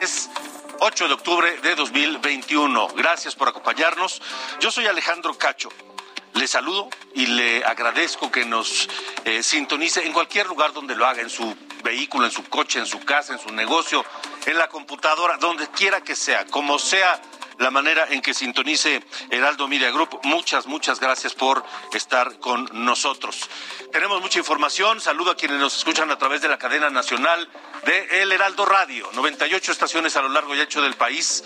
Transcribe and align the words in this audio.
Es 0.00 0.30
8 0.78 1.08
de 1.08 1.14
octubre 1.14 1.56
de 1.60 1.74
2021. 1.74 2.88
Gracias 2.94 3.34
por 3.34 3.48
acompañarnos. 3.48 4.22
Yo 4.60 4.70
soy 4.70 4.86
Alejandro 4.86 5.36
Cacho. 5.36 5.70
Le 6.34 6.46
saludo 6.46 6.88
y 7.14 7.26
le 7.26 7.64
agradezco 7.64 8.30
que 8.30 8.44
nos 8.44 8.88
eh, 9.24 9.42
sintonice 9.42 10.06
en 10.06 10.12
cualquier 10.12 10.46
lugar 10.46 10.72
donde 10.72 10.94
lo 10.94 11.04
haga, 11.04 11.20
en 11.20 11.30
su 11.30 11.56
vehículo, 11.82 12.26
en 12.26 12.30
su 12.30 12.44
coche, 12.44 12.78
en 12.78 12.86
su 12.86 13.00
casa, 13.00 13.32
en 13.32 13.40
su 13.40 13.52
negocio, 13.52 14.04
en 14.46 14.56
la 14.56 14.68
computadora, 14.68 15.36
donde 15.38 15.66
quiera 15.68 16.00
que 16.00 16.14
sea, 16.14 16.46
como 16.46 16.78
sea 16.78 17.20
la 17.58 17.72
manera 17.72 18.06
en 18.08 18.22
que 18.22 18.34
sintonice 18.34 19.02
Heraldo 19.30 19.66
Media 19.66 19.90
Group. 19.90 20.20
Muchas, 20.22 20.66
muchas 20.66 21.00
gracias 21.00 21.34
por 21.34 21.64
estar 21.92 22.38
con 22.38 22.68
nosotros. 22.72 23.50
Tenemos 23.90 24.20
mucha 24.20 24.38
información. 24.38 25.00
Saludo 25.00 25.32
a 25.32 25.36
quienes 25.36 25.58
nos 25.58 25.76
escuchan 25.76 26.08
a 26.12 26.18
través 26.18 26.40
de 26.40 26.48
la 26.48 26.56
cadena 26.56 26.88
nacional 26.88 27.48
de 27.84 28.22
El 28.22 28.32
Heraldo 28.32 28.64
Radio, 28.64 29.10
98 29.14 29.72
estaciones 29.72 30.16
a 30.16 30.22
lo 30.22 30.28
largo 30.28 30.54
y 30.54 30.60
ancho 30.60 30.82
del 30.82 30.94
país 30.94 31.44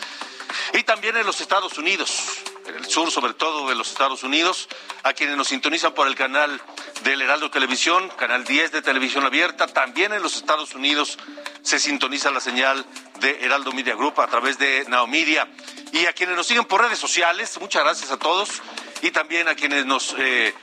y 0.72 0.82
también 0.82 1.16
en 1.16 1.26
los 1.26 1.40
Estados 1.40 1.78
Unidos, 1.78 2.42
en 2.66 2.74
el 2.76 2.86
sur 2.86 3.10
sobre 3.10 3.34
todo 3.34 3.68
de 3.68 3.74
los 3.74 3.90
Estados 3.90 4.22
Unidos, 4.22 4.68
a 5.02 5.12
quienes 5.12 5.36
nos 5.36 5.48
sintonizan 5.48 5.94
por 5.94 6.06
el 6.06 6.14
canal 6.14 6.60
del 7.04 7.22
Heraldo 7.22 7.50
Televisión, 7.50 8.08
canal 8.16 8.44
10 8.44 8.72
de 8.72 8.82
televisión 8.82 9.24
abierta, 9.24 9.66
también 9.66 10.12
en 10.12 10.22
los 10.22 10.36
Estados 10.36 10.74
Unidos 10.74 11.18
se 11.62 11.78
sintoniza 11.78 12.30
la 12.30 12.40
señal 12.40 12.84
de 13.20 13.44
Heraldo 13.44 13.72
Media 13.72 13.94
Group 13.94 14.20
a 14.20 14.26
través 14.26 14.58
de 14.58 14.84
Now 14.88 15.06
Media. 15.06 15.48
Y 15.92 16.06
a 16.06 16.12
quienes 16.12 16.36
nos 16.36 16.46
siguen 16.46 16.64
por 16.64 16.80
redes 16.80 16.98
sociales, 16.98 17.58
muchas 17.60 17.84
gracias 17.84 18.10
a 18.10 18.18
todos. 18.18 18.62
Y 19.02 19.10
también 19.10 19.48
a 19.48 19.54
quienes 19.54 19.84
nos 19.84 20.14
eh, 20.18 20.54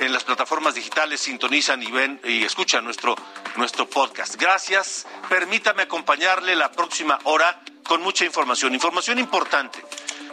en 0.00 0.12
las 0.12 0.24
plataformas 0.24 0.74
digitales 0.74 1.20
sintonizan 1.20 1.82
y 1.82 1.90
ven 1.90 2.20
y 2.24 2.44
escuchan 2.44 2.84
nuestro, 2.84 3.16
nuestro 3.58 3.90
podcast. 3.90 4.36
Gracias. 4.36 5.06
Permítame 5.28 5.82
acompañarle 5.82 6.54
la 6.54 6.70
próxima 6.70 7.18
hora 7.24 7.60
con 7.82 8.00
mucha 8.00 8.24
información. 8.24 8.72
Información 8.72 9.18
importante, 9.18 9.84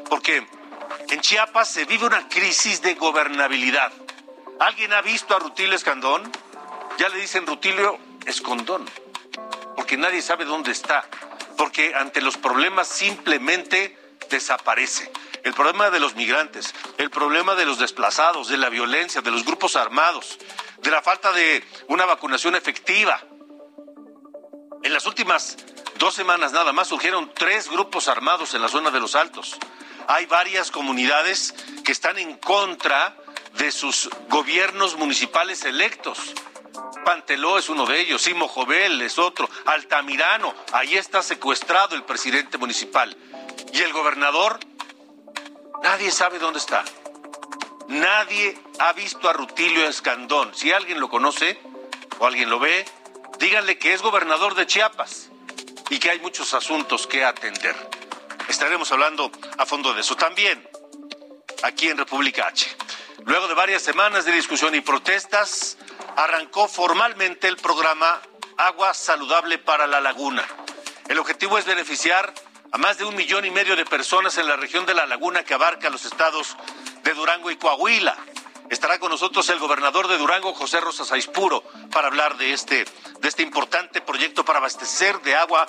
porque 0.10 0.48
en 1.10 1.20
Chiapas 1.20 1.70
se 1.70 1.86
vive 1.86 2.06
una 2.06 2.30
crisis 2.30 2.82
de 2.82 2.94
gobernabilidad. 2.94 3.92
¿Alguien 4.60 4.94
ha 4.94 5.02
visto 5.02 5.36
a 5.36 5.40
Rutilio 5.40 5.76
Escandón? 5.76 6.32
Ya 6.98 7.10
le 7.10 7.18
dicen 7.18 7.46
Rutilio 7.46 7.98
Escondón, 8.26 8.86
porque 9.76 9.98
nadie 9.98 10.22
sabe 10.22 10.46
dónde 10.46 10.72
está, 10.72 11.06
porque 11.58 11.94
ante 11.96 12.22
los 12.22 12.38
problemas 12.38 12.88
simplemente 12.88 13.98
desaparece. 14.30 15.12
El 15.44 15.54
problema 15.54 15.90
de 15.90 16.00
los 16.00 16.16
migrantes, 16.16 16.74
el 16.98 17.10
problema 17.10 17.56
de 17.56 17.66
los 17.66 17.80
desplazados, 17.80 18.48
de 18.48 18.58
la 18.58 18.70
violencia, 18.70 19.22
de 19.22 19.32
los 19.32 19.46
grupos 19.46 19.76
armados, 19.76 20.38
de 20.86 20.92
la 20.92 21.02
falta 21.02 21.32
de 21.32 21.64
una 21.88 22.06
vacunación 22.06 22.56
efectiva. 22.56 23.20
En 24.84 24.94
las 24.94 25.08
últimas 25.08 25.58
dos 25.98 26.14
semanas 26.14 26.52
nada 26.52 26.72
más 26.74 26.90
surgieron 26.90 27.32
tres 27.34 27.70
grupos 27.70 28.08
armados 28.08 28.54
en 28.54 28.62
la 28.62 28.70
zona 28.70 28.92
de 28.92 29.00
los 29.00 29.16
Altos. 29.16 29.58
Hay 30.08 30.28
varias 30.28 30.70
comunidades 30.70 31.56
que 31.84 31.92
están 31.92 32.20
en 32.20 32.38
contra 32.38 33.18
de 33.58 33.72
sus 33.72 34.10
gobiernos 34.30 34.96
municipales 34.96 35.66
electos. 35.66 36.20
Panteló 37.04 37.58
es 37.58 37.68
uno 37.70 37.88
de 37.88 38.00
ellos, 38.00 38.22
Simo 38.22 38.48
Jovel 38.48 39.02
es 39.02 39.18
otro, 39.18 39.50
Altamirano, 39.66 40.54
ahí 40.72 40.98
está 40.98 41.24
secuestrado 41.24 41.96
el 41.96 42.04
presidente 42.04 42.60
municipal. 42.60 43.16
Y 43.74 43.82
el 43.82 43.92
gobernador, 43.92 44.60
nadie 45.82 46.12
sabe 46.12 46.38
dónde 46.38 46.60
está. 46.60 46.84
Nadie 47.88 48.58
ha 48.80 48.94
visto 48.94 49.30
a 49.30 49.34
Rutilio 49.34 49.88
Escandón. 49.88 50.54
Si 50.56 50.72
alguien 50.72 51.00
lo 51.00 51.10
conoce 51.10 51.60
o 52.20 52.26
alguien 52.26 52.50
lo 52.50 52.60
ve, 52.60 52.86
díganle 53.40 53.78
que 53.78 53.94
es 53.94 54.02
gobernador 54.02 54.56
de 54.56 54.66
Chiapas 54.66 55.30
y 55.90 56.00
que 56.00 56.10
hay 56.10 56.20
muchos 56.20 56.54
asuntos 56.54 57.06
que 57.06 57.24
atender. 57.24 57.76
Estaremos 58.48 58.92
hablando 58.92 59.32
a 59.58 59.66
fondo 59.66 59.94
de 59.94 60.02
eso 60.02 60.16
también 60.16 60.68
aquí 61.64 61.90
en 61.90 61.98
República 61.98 62.48
H. 62.48 62.68
Luego 63.26 63.48
de 63.48 63.54
varias 63.54 63.82
semanas 63.82 64.26
de 64.26 64.32
discusión 64.32 64.76
y 64.76 64.82
protestas, 64.82 65.78
arrancó 66.16 66.68
formalmente 66.68 67.48
el 67.48 67.58
programa 67.58 68.22
Agua 68.58 68.94
Saludable 68.94 69.58
para 69.58 69.88
la 69.88 70.00
Laguna. 70.00 70.46
El 71.08 71.20
objetivo 71.20 71.58
es 71.58 71.66
beneficiar 71.66 72.34
a 72.76 72.78
más 72.78 72.98
de 72.98 73.06
un 73.06 73.16
millón 73.16 73.46
y 73.46 73.52
medio 73.52 73.78
de 73.78 73.86
personas 73.86 74.38
en 74.38 74.50
la 74.50 74.58
región 74.58 74.86
de 74.86 74.94
la 74.94 75.06
Laguna 75.06 75.46
que 75.46 75.54
abarca 75.54 75.90
los 75.90 76.04
estados 76.04 76.58
de 77.06 77.14
Durango 77.14 77.50
y 77.50 77.56
Coahuila. 77.56 78.18
Estará 78.70 79.00
con 79.00 79.12
nosotros 79.12 79.48
el 79.48 79.60
gobernador 79.60 80.10
de 80.10 80.18
Durango, 80.18 80.54
José 80.54 80.82
Rosas 80.82 81.10
Aispuro, 81.14 81.64
para 81.94 82.08
hablar 82.08 82.36
de 82.36 82.52
este, 82.52 82.84
de 82.84 83.28
este 83.30 83.44
importante 83.44 84.02
proyecto 84.02 84.44
para 84.44 84.60
abastecer 84.60 85.22
de 85.22 85.36
agua 85.36 85.66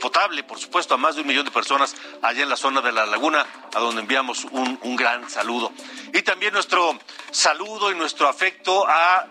potable, 0.00 0.44
por 0.44 0.60
supuesto, 0.60 0.94
a 0.94 0.98
más 0.98 1.16
de 1.16 1.22
un 1.22 1.26
millón 1.26 1.46
de 1.46 1.50
personas 1.50 1.96
allá 2.22 2.44
en 2.44 2.48
la 2.48 2.56
zona 2.56 2.80
de 2.80 2.92
la 2.92 3.06
laguna, 3.06 3.44
a 3.74 3.80
donde 3.80 4.02
enviamos 4.02 4.44
un, 4.44 4.78
un 4.80 4.94
gran 4.94 5.28
saludo. 5.28 5.72
Y 6.14 6.22
también 6.22 6.52
nuestro 6.52 6.96
saludo 7.32 7.90
y 7.90 7.96
nuestro 7.96 8.28
afecto 8.28 8.86
a 8.86 9.26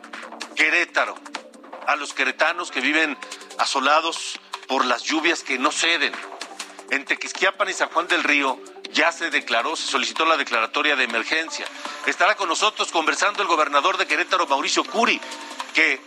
Querétaro, 0.53 1.15
a 1.87 1.95
los 1.95 2.13
queretanos 2.13 2.71
que 2.71 2.81
viven 2.81 3.17
asolados 3.57 4.37
por 4.67 4.83
las 4.83 5.03
lluvias 5.03 5.43
que 5.43 5.57
no 5.57 5.71
ceden. 5.71 6.13
En 6.95 7.03
Tequisquiapan 7.03 7.67
y 7.67 7.73
San 7.73 7.89
Juan 7.89 8.07
del 8.07 8.23
Río 8.23 8.57
ya 8.93 9.11
se 9.11 9.29
declaró, 9.29 9.75
se 9.75 9.85
solicitó 9.85 10.23
la 10.23 10.37
declaratoria 10.37 10.95
de 10.95 11.03
emergencia. 11.03 11.65
Estará 12.05 12.35
con 12.35 12.47
nosotros 12.47 12.89
conversando 12.89 13.41
el 13.41 13.49
gobernador 13.49 13.97
de 13.97 14.07
Querétaro, 14.07 14.47
Mauricio 14.47 14.85
Curi, 14.85 15.19
que 15.73 15.99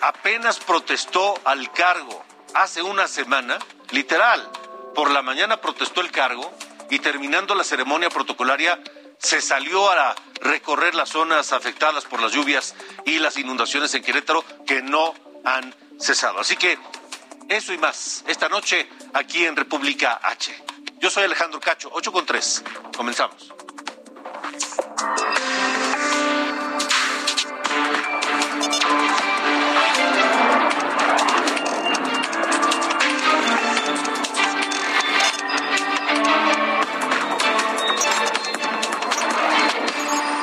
apenas 0.00 0.58
protestó 0.60 1.34
al 1.44 1.70
cargo 1.72 2.24
hace 2.54 2.80
una 2.80 3.06
semana, 3.06 3.58
literal, 3.90 4.50
por 4.94 5.10
la 5.10 5.20
mañana 5.20 5.60
protestó 5.60 6.00
el 6.00 6.10
cargo 6.10 6.50
y 6.88 6.98
terminando 6.98 7.54
la 7.54 7.64
ceremonia 7.64 8.08
protocolaria 8.08 8.80
se 9.18 9.42
salió 9.42 9.90
a 9.90 10.14
recorrer 10.40 10.94
las 10.94 11.10
zonas 11.10 11.52
afectadas 11.52 12.06
por 12.06 12.22
las 12.22 12.32
lluvias 12.32 12.74
y 13.04 13.18
las 13.18 13.36
inundaciones 13.36 13.92
en 13.92 14.02
Querétaro 14.02 14.42
que 14.66 14.80
no 14.80 15.12
han 15.44 15.74
cesado. 16.00 16.40
Así 16.40 16.56
que 16.56 16.78
eso 17.48 17.72
y 17.72 17.78
más 17.78 18.24
esta 18.26 18.48
noche 18.48 18.88
aquí 19.12 19.44
en 19.44 19.56
República 19.56 20.20
H. 20.22 20.52
Yo 20.98 21.10
soy 21.10 21.24
Alejandro 21.24 21.60
Cacho, 21.60 21.90
8 21.92 22.12
con 22.12 22.26
3. 22.26 22.64
Comenzamos. 22.96 23.52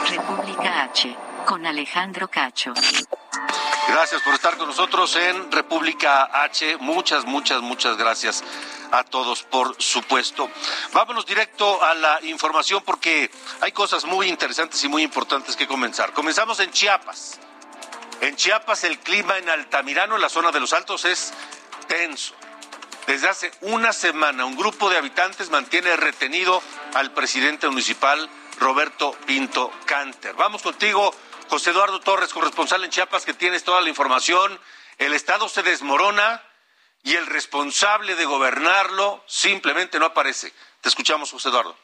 República 0.10 0.84
H, 0.84 1.16
con 1.46 1.66
Alejandro 1.66 2.30
Cacho. 2.30 2.74
Gracias 3.88 4.22
por 4.22 4.34
estar 4.34 4.58
con 4.58 4.68
nosotros 4.68 5.16
en 5.16 5.52
República 5.52 6.30
H. 6.44 6.78
Muchas, 6.78 7.26
muchas, 7.26 7.62
muchas 7.62 7.98
gracias 7.98 8.44
a 8.92 9.04
todos, 9.04 9.44
por 9.44 9.76
supuesto. 9.82 10.50
Vámonos 10.94 11.26
directo 11.26 11.84
a 11.84 11.94
la 11.94 12.20
información 12.24 12.82
porque 12.86 13.30
hay 13.60 13.72
cosas 13.72 14.06
muy 14.06 14.30
interesantes 14.30 14.84
y 14.84 14.88
muy 14.88 15.04
importantes 15.04 15.56
que 15.56 15.68
comenzar. 15.68 16.14
Comenzamos 16.14 16.60
en 16.60 16.72
Chiapas. 16.72 17.40
En 18.22 18.36
Chiapas 18.36 18.84
el 18.86 19.00
clima 19.00 19.38
en 19.38 19.50
Altamirano, 19.50 20.16
en 20.16 20.22
la 20.22 20.30
zona 20.30 20.52
de 20.52 20.60
los 20.60 20.74
Altos, 20.74 21.06
es 21.06 21.34
tenso. 21.88 22.34
Desde 23.06 23.28
hace 23.28 23.52
una 23.62 23.92
semana 23.92 24.46
un 24.46 24.56
grupo 24.56 24.90
de 24.90 24.98
habitantes 24.98 25.50
mantiene 25.50 25.98
retenido 25.98 26.64
al 26.94 27.12
presidente 27.12 27.68
municipal 27.68 28.30
Roberto 28.60 29.12
Pinto 29.26 29.72
Canter. 29.86 30.34
Vamos 30.36 30.62
contigo, 30.62 31.14
José 31.54 31.70
Eduardo 31.70 32.00
Torres, 32.00 32.34
corresponsal 32.34 32.84
en 32.84 32.90
Chiapas, 32.90 33.26
que 33.26 33.34
tienes 33.36 33.64
toda 33.64 33.80
la 33.80 33.88
información. 33.88 34.60
El 34.98 35.14
Estado 35.14 35.48
se 35.48 35.62
desmorona 35.62 36.44
y 37.04 37.14
el 37.14 37.28
responsable 37.28 38.16
de 38.16 38.26
gobernarlo 38.26 39.24
simplemente 39.28 40.00
no 40.00 40.08
aparece. 40.08 40.52
Te 40.82 40.90
escuchamos, 40.90 41.30
José 41.30 41.50
Eduardo. 41.50 41.78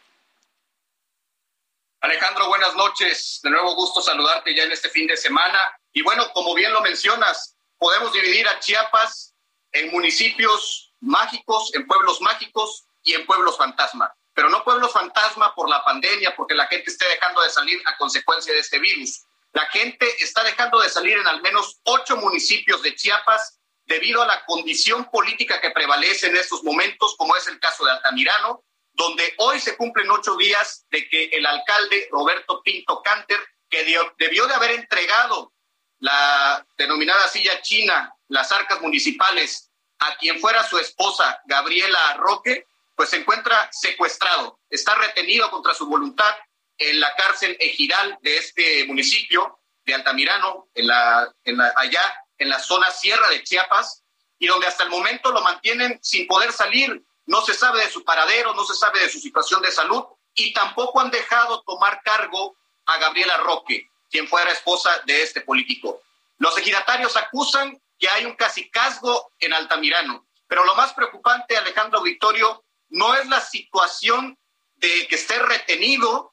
Alejandro, 2.01 2.47
buenas 2.47 2.73
noches. 2.73 3.41
De 3.43 3.51
nuevo 3.51 3.75
gusto 3.75 4.01
saludarte 4.01 4.55
ya 4.55 4.63
en 4.63 4.71
este 4.71 4.89
fin 4.89 5.05
de 5.05 5.15
semana. 5.15 5.59
Y 5.93 6.01
bueno, 6.01 6.33
como 6.33 6.55
bien 6.55 6.73
lo 6.73 6.81
mencionas, 6.81 7.55
podemos 7.77 8.11
dividir 8.11 8.47
a 8.47 8.59
Chiapas 8.59 9.35
en 9.71 9.91
municipios 9.91 10.95
mágicos, 10.99 11.69
en 11.75 11.85
pueblos 11.85 12.21
mágicos 12.21 12.85
y 13.03 13.13
en 13.13 13.23
pueblos 13.27 13.55
fantasma. 13.55 14.11
Pero 14.33 14.49
no 14.49 14.63
pueblos 14.63 14.91
fantasma 14.91 15.53
por 15.53 15.69
la 15.69 15.83
pandemia, 15.83 16.35
porque 16.35 16.55
la 16.55 16.65
gente 16.65 16.89
esté 16.89 17.07
dejando 17.07 17.43
de 17.43 17.51
salir 17.51 17.79
a 17.85 17.95
consecuencia 17.97 18.51
de 18.51 18.61
este 18.61 18.79
virus. 18.79 19.25
La 19.53 19.65
gente 19.67 20.05
está 20.23 20.43
dejando 20.43 20.79
de 20.79 20.89
salir 20.89 21.17
en 21.17 21.27
al 21.27 21.41
menos 21.41 21.79
ocho 21.83 22.17
municipios 22.17 22.81
de 22.83 22.95
Chiapas 22.95 23.59
debido 23.85 24.21
a 24.21 24.27
la 24.27 24.45
condición 24.45 25.09
política 25.09 25.59
que 25.59 25.71
prevalece 25.71 26.27
en 26.27 26.37
estos 26.37 26.63
momentos, 26.63 27.15
como 27.17 27.35
es 27.35 27.47
el 27.47 27.59
caso 27.59 27.83
de 27.83 27.91
Altamirano, 27.91 28.63
donde 28.93 29.33
hoy 29.37 29.59
se 29.59 29.75
cumplen 29.75 30.11
ocho 30.11 30.35
días 30.35 30.85
de 30.91 31.09
que 31.09 31.25
el 31.25 31.45
alcalde 31.45 32.07
Roberto 32.11 32.61
Pinto 32.61 33.01
Canter, 33.01 33.39
que 33.69 33.83
debió 34.17 34.47
de 34.47 34.53
haber 34.53 34.71
entregado 34.71 35.53
la 35.99 36.65
denominada 36.77 37.27
silla 37.27 37.61
china, 37.61 38.13
las 38.27 38.51
arcas 38.51 38.81
municipales, 38.81 39.71
a 39.99 40.15
quien 40.17 40.39
fuera 40.39 40.63
su 40.67 40.77
esposa, 40.77 41.41
Gabriela 41.45 42.13
Roque, 42.17 42.65
pues 42.95 43.09
se 43.09 43.17
encuentra 43.17 43.69
secuestrado, 43.71 44.59
está 44.69 44.95
retenido 44.95 45.49
contra 45.49 45.73
su 45.73 45.87
voluntad 45.87 46.35
en 46.79 46.99
la 46.99 47.13
cárcel 47.15 47.55
Ejidal 47.59 48.17
de 48.21 48.37
este 48.37 48.85
municipio 48.85 49.59
de 49.85 49.93
Altamirano, 49.93 50.69
en 50.73 50.87
la, 50.87 51.31
en 51.43 51.59
allá 51.61 52.25
en 52.37 52.49
la 52.49 52.59
zona 52.59 52.89
sierra 52.89 53.29
de 53.29 53.43
Chiapas, 53.43 54.03
y 54.39 54.47
donde 54.47 54.67
hasta 54.67 54.83
el 54.83 54.89
momento 54.89 55.31
lo 55.31 55.41
mantienen 55.41 55.99
sin 56.01 56.25
poder 56.25 56.53
salir. 56.53 57.03
No 57.25 57.41
se 57.41 57.53
sabe 57.53 57.81
de 57.83 57.91
su 57.91 58.03
paradero, 58.03 58.53
no 58.53 58.63
se 58.63 58.73
sabe 58.73 59.01
de 59.01 59.09
su 59.09 59.19
situación 59.19 59.61
de 59.61 59.71
salud, 59.71 60.03
y 60.33 60.53
tampoco 60.53 61.01
han 61.01 61.11
dejado 61.11 61.61
tomar 61.63 62.01
cargo 62.01 62.55
a 62.85 62.97
Gabriela 62.97 63.37
Roque, 63.37 63.89
quien 64.09 64.27
fuera 64.27 64.51
esposa 64.51 65.01
de 65.05 65.21
este 65.21 65.41
político. 65.41 66.01
Los 66.37 66.57
ejidatarios 66.57 67.17
acusan 67.17 67.79
que 67.99 68.09
hay 68.09 68.23
un 68.23 68.35
casicazgo 68.35 69.33
en 69.39 69.53
Altamirano, 69.53 70.25
pero 70.47 70.63
lo 70.63 70.73
más 70.75 70.93
preocupante, 70.93 71.57
Alejandro 71.57 72.01
Victorio, 72.01 72.63
no 72.87 73.13
es 73.15 73.27
la 73.27 73.41
situación 73.41 74.39
de 74.77 75.07
que 75.07 75.15
esté 75.15 75.37
retenido 75.39 76.28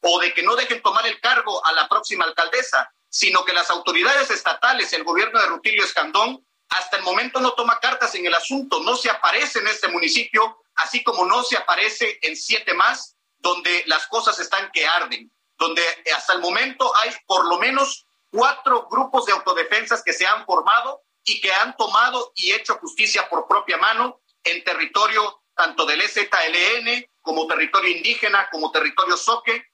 o 0.00 0.20
de 0.20 0.32
que 0.32 0.42
no 0.42 0.56
dejen 0.56 0.82
tomar 0.82 1.06
el 1.06 1.20
cargo 1.20 1.64
a 1.64 1.72
la 1.72 1.88
próxima 1.88 2.24
alcaldesa, 2.24 2.92
sino 3.08 3.44
que 3.44 3.52
las 3.52 3.70
autoridades 3.70 4.30
estatales, 4.30 4.92
el 4.92 5.04
gobierno 5.04 5.40
de 5.40 5.46
Rutilio 5.46 5.84
Escandón, 5.84 6.44
hasta 6.68 6.98
el 6.98 7.02
momento 7.02 7.40
no 7.40 7.52
toma 7.52 7.80
cartas 7.80 8.14
en 8.14 8.26
el 8.26 8.34
asunto, 8.34 8.80
no 8.80 8.96
se 8.96 9.10
aparece 9.10 9.60
en 9.60 9.68
este 9.68 9.88
municipio, 9.88 10.58
así 10.74 11.02
como 11.02 11.24
no 11.24 11.42
se 11.42 11.56
aparece 11.56 12.18
en 12.22 12.36
siete 12.36 12.74
más, 12.74 13.16
donde 13.38 13.84
las 13.86 14.06
cosas 14.08 14.38
están 14.38 14.70
que 14.72 14.86
arden, 14.86 15.32
donde 15.56 15.82
hasta 16.14 16.34
el 16.34 16.40
momento 16.40 16.94
hay 16.96 17.10
por 17.26 17.46
lo 17.46 17.58
menos 17.58 18.06
cuatro 18.30 18.86
grupos 18.90 19.26
de 19.26 19.32
autodefensas 19.32 20.02
que 20.02 20.12
se 20.12 20.26
han 20.26 20.44
formado 20.44 21.02
y 21.24 21.40
que 21.40 21.52
han 21.52 21.76
tomado 21.76 22.32
y 22.34 22.52
hecho 22.52 22.78
justicia 22.78 23.28
por 23.28 23.46
propia 23.48 23.76
mano 23.78 24.20
en 24.44 24.62
territorio 24.64 25.42
tanto 25.54 25.84
del 25.86 26.00
EZLN 26.00 27.04
como 27.20 27.46
territorio 27.46 27.90
indígena, 27.90 28.48
como 28.50 28.70
territorio 28.70 29.16
soque. 29.16 29.64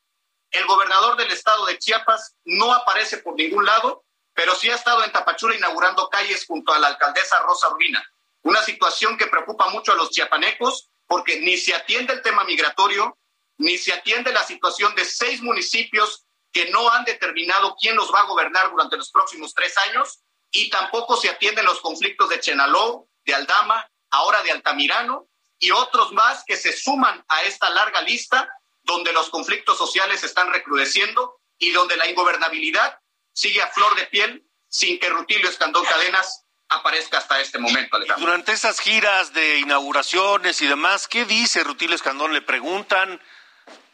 El 0.54 0.66
gobernador 0.66 1.16
del 1.16 1.32
estado 1.32 1.66
de 1.66 1.80
Chiapas 1.80 2.36
no 2.44 2.72
aparece 2.72 3.18
por 3.18 3.34
ningún 3.34 3.64
lado, 3.64 4.04
pero 4.34 4.54
sí 4.54 4.70
ha 4.70 4.76
estado 4.76 5.02
en 5.02 5.10
Tapachula 5.10 5.56
inaugurando 5.56 6.08
calles 6.08 6.46
junto 6.46 6.72
a 6.72 6.78
la 6.78 6.86
alcaldesa 6.86 7.40
Rosa 7.40 7.68
Urbina. 7.70 8.04
Una 8.42 8.62
situación 8.62 9.18
que 9.18 9.26
preocupa 9.26 9.68
mucho 9.70 9.90
a 9.90 9.96
los 9.96 10.10
chiapanecos 10.10 10.90
porque 11.08 11.40
ni 11.40 11.56
se 11.56 11.74
atiende 11.74 12.12
el 12.12 12.22
tema 12.22 12.44
migratorio, 12.44 13.18
ni 13.58 13.76
se 13.78 13.92
atiende 13.92 14.32
la 14.32 14.44
situación 14.44 14.94
de 14.94 15.04
seis 15.04 15.42
municipios 15.42 16.24
que 16.52 16.70
no 16.70 16.88
han 16.88 17.04
determinado 17.04 17.74
quién 17.80 17.96
los 17.96 18.14
va 18.14 18.20
a 18.20 18.26
gobernar 18.26 18.70
durante 18.70 18.96
los 18.96 19.10
próximos 19.10 19.54
tres 19.54 19.76
años, 19.88 20.20
y 20.52 20.70
tampoco 20.70 21.16
se 21.16 21.30
atienden 21.30 21.64
los 21.64 21.80
conflictos 21.80 22.28
de 22.28 22.38
Chenaló, 22.38 23.08
de 23.24 23.34
Aldama, 23.34 23.90
ahora 24.10 24.40
de 24.44 24.52
Altamirano, 24.52 25.26
y 25.58 25.72
otros 25.72 26.12
más 26.12 26.44
que 26.46 26.56
se 26.56 26.72
suman 26.72 27.24
a 27.26 27.42
esta 27.42 27.70
larga 27.70 28.02
lista 28.02 28.48
donde 28.84 29.12
los 29.12 29.30
conflictos 29.30 29.76
sociales 29.76 30.22
están 30.22 30.52
recrudeciendo 30.52 31.40
y 31.58 31.72
donde 31.72 31.96
la 31.96 32.08
ingobernabilidad 32.08 32.98
sigue 33.32 33.62
a 33.62 33.68
flor 33.68 33.94
de 33.96 34.06
piel 34.06 34.46
sin 34.68 34.98
que 34.98 35.08
Rutilio 35.08 35.48
Escandón 35.48 35.84
Cadenas 35.84 36.44
aparezca 36.68 37.18
hasta 37.18 37.40
este 37.40 37.58
momento, 37.58 37.96
Alejandro. 37.96 38.26
Durante 38.26 38.52
esas 38.52 38.80
giras 38.80 39.32
de 39.32 39.58
inauguraciones 39.58 40.60
y 40.62 40.66
demás, 40.66 41.08
¿qué 41.08 41.24
dice 41.24 41.64
Rutilio 41.64 41.94
Escandón? 41.94 42.32
Le 42.32 42.42
preguntan, 42.42 43.20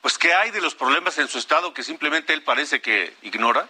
pues, 0.01 0.19
¿qué 0.19 0.33
hay 0.33 0.51
de 0.51 0.61
los 0.61 0.75
problemas 0.75 1.19
en 1.19 1.29
su 1.29 1.39
estado 1.39 1.75
que 1.75 1.83
simplemente 1.83 2.33
él 2.33 2.43
parece 2.43 2.81
que 2.81 3.15
ignora? 3.23 3.69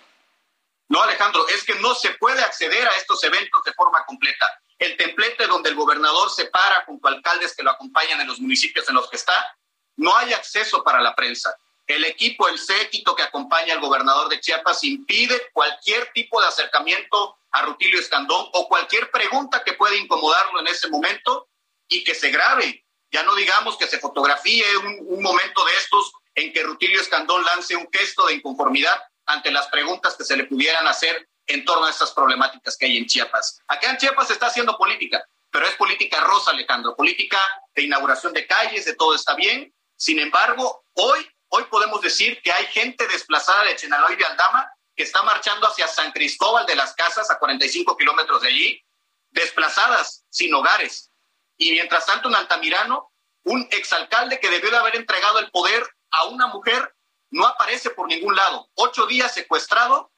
No, 0.88 1.02
Alejandro, 1.02 1.46
es 1.48 1.64
que 1.64 1.74
no 1.76 1.94
se 1.94 2.10
puede 2.14 2.42
acceder 2.42 2.86
a 2.86 2.96
estos 2.96 3.22
eventos 3.24 3.62
de 3.64 3.72
forma 3.74 4.04
completa 4.04 4.60
el 4.80 4.96
templete 4.96 5.46
donde 5.46 5.68
el 5.68 5.76
gobernador 5.76 6.30
se 6.30 6.46
para 6.46 6.84
junto 6.86 7.06
a 7.06 7.12
alcaldes 7.12 7.54
que 7.54 7.62
lo 7.62 7.70
acompañan 7.70 8.20
en 8.20 8.26
los 8.26 8.40
municipios 8.40 8.88
en 8.88 8.94
los 8.94 9.08
que 9.10 9.16
está, 9.16 9.56
no 10.00 10.16
hay 10.16 10.32
acceso 10.32 10.82
para 10.82 11.00
la 11.00 11.14
prensa. 11.14 11.54
El 11.86 12.04
equipo, 12.04 12.48
el 12.48 12.58
séquito 12.58 13.14
que 13.14 13.22
acompaña 13.22 13.74
al 13.74 13.80
gobernador 13.80 14.28
de 14.28 14.40
Chiapas 14.40 14.82
impide 14.84 15.50
cualquier 15.52 16.10
tipo 16.12 16.40
de 16.40 16.48
acercamiento 16.48 17.36
a 17.50 17.62
Rutilio 17.62 18.00
Escandón 18.00 18.46
o 18.52 18.68
cualquier 18.68 19.10
pregunta 19.10 19.62
que 19.62 19.74
pueda 19.74 19.96
incomodarlo 19.96 20.60
en 20.60 20.68
ese 20.68 20.88
momento 20.88 21.48
y 21.86 22.02
que 22.02 22.14
se 22.14 22.30
grabe. 22.30 22.84
Ya 23.10 23.24
no 23.24 23.34
digamos 23.34 23.76
que 23.76 23.88
se 23.88 23.98
fotografíe 23.98 24.64
un, 24.78 24.98
un 25.06 25.22
momento 25.22 25.64
de 25.64 25.76
estos 25.76 26.12
en 26.34 26.52
que 26.52 26.62
Rutilio 26.62 27.00
Escandón 27.00 27.44
lance 27.44 27.76
un 27.76 27.88
gesto 27.92 28.26
de 28.26 28.34
inconformidad 28.34 28.98
ante 29.26 29.50
las 29.50 29.66
preguntas 29.68 30.16
que 30.16 30.24
se 30.24 30.36
le 30.36 30.44
pudieran 30.44 30.86
hacer 30.86 31.28
en 31.46 31.64
torno 31.64 31.86
a 31.86 31.90
estas 31.90 32.12
problemáticas 32.12 32.76
que 32.76 32.86
hay 32.86 32.96
en 32.96 33.06
Chiapas. 33.06 33.60
Acá 33.66 33.90
en 33.90 33.98
Chiapas 33.98 34.28
se 34.28 34.32
está 34.34 34.46
haciendo 34.46 34.78
política, 34.78 35.22
pero 35.50 35.66
es 35.66 35.74
política 35.74 36.20
rosa, 36.20 36.52
Alejandro, 36.52 36.94
política 36.96 37.38
de 37.74 37.82
inauguración 37.82 38.32
de 38.32 38.46
calles, 38.46 38.84
de 38.84 38.94
todo 38.94 39.14
está 39.14 39.34
bien. 39.34 39.72
Sin 40.00 40.18
embargo, 40.18 40.86
hoy, 40.94 41.30
hoy 41.48 41.64
podemos 41.64 42.00
decir 42.00 42.40
que 42.40 42.50
hay 42.50 42.64
gente 42.68 43.06
desplazada 43.06 43.64
de 43.64 43.76
Chenaloy 43.76 44.16
de 44.16 44.24
Aldama 44.24 44.72
que 44.96 45.02
está 45.02 45.22
marchando 45.22 45.66
hacia 45.66 45.86
San 45.88 46.10
Cristóbal 46.12 46.64
de 46.64 46.74
las 46.74 46.94
Casas, 46.94 47.30
a 47.30 47.38
45 47.38 47.98
kilómetros 47.98 48.40
de 48.40 48.48
allí, 48.48 48.82
desplazadas, 49.28 50.24
sin 50.30 50.54
hogares. 50.54 51.10
Y 51.58 51.72
mientras 51.72 52.06
tanto, 52.06 52.30
en 52.30 52.34
Altamirano, 52.34 53.12
un 53.44 53.68
exalcalde 53.70 54.40
que 54.40 54.48
debió 54.48 54.70
de 54.70 54.78
haber 54.78 54.96
entregado 54.96 55.38
el 55.38 55.50
poder 55.50 55.86
a 56.12 56.24
una 56.24 56.46
mujer 56.46 56.96
no 57.28 57.46
aparece 57.46 57.90
por 57.90 58.08
ningún 58.08 58.34
lado. 58.34 58.70
Ocho 58.76 59.04
días 59.06 59.34
secuestrado 59.34 60.10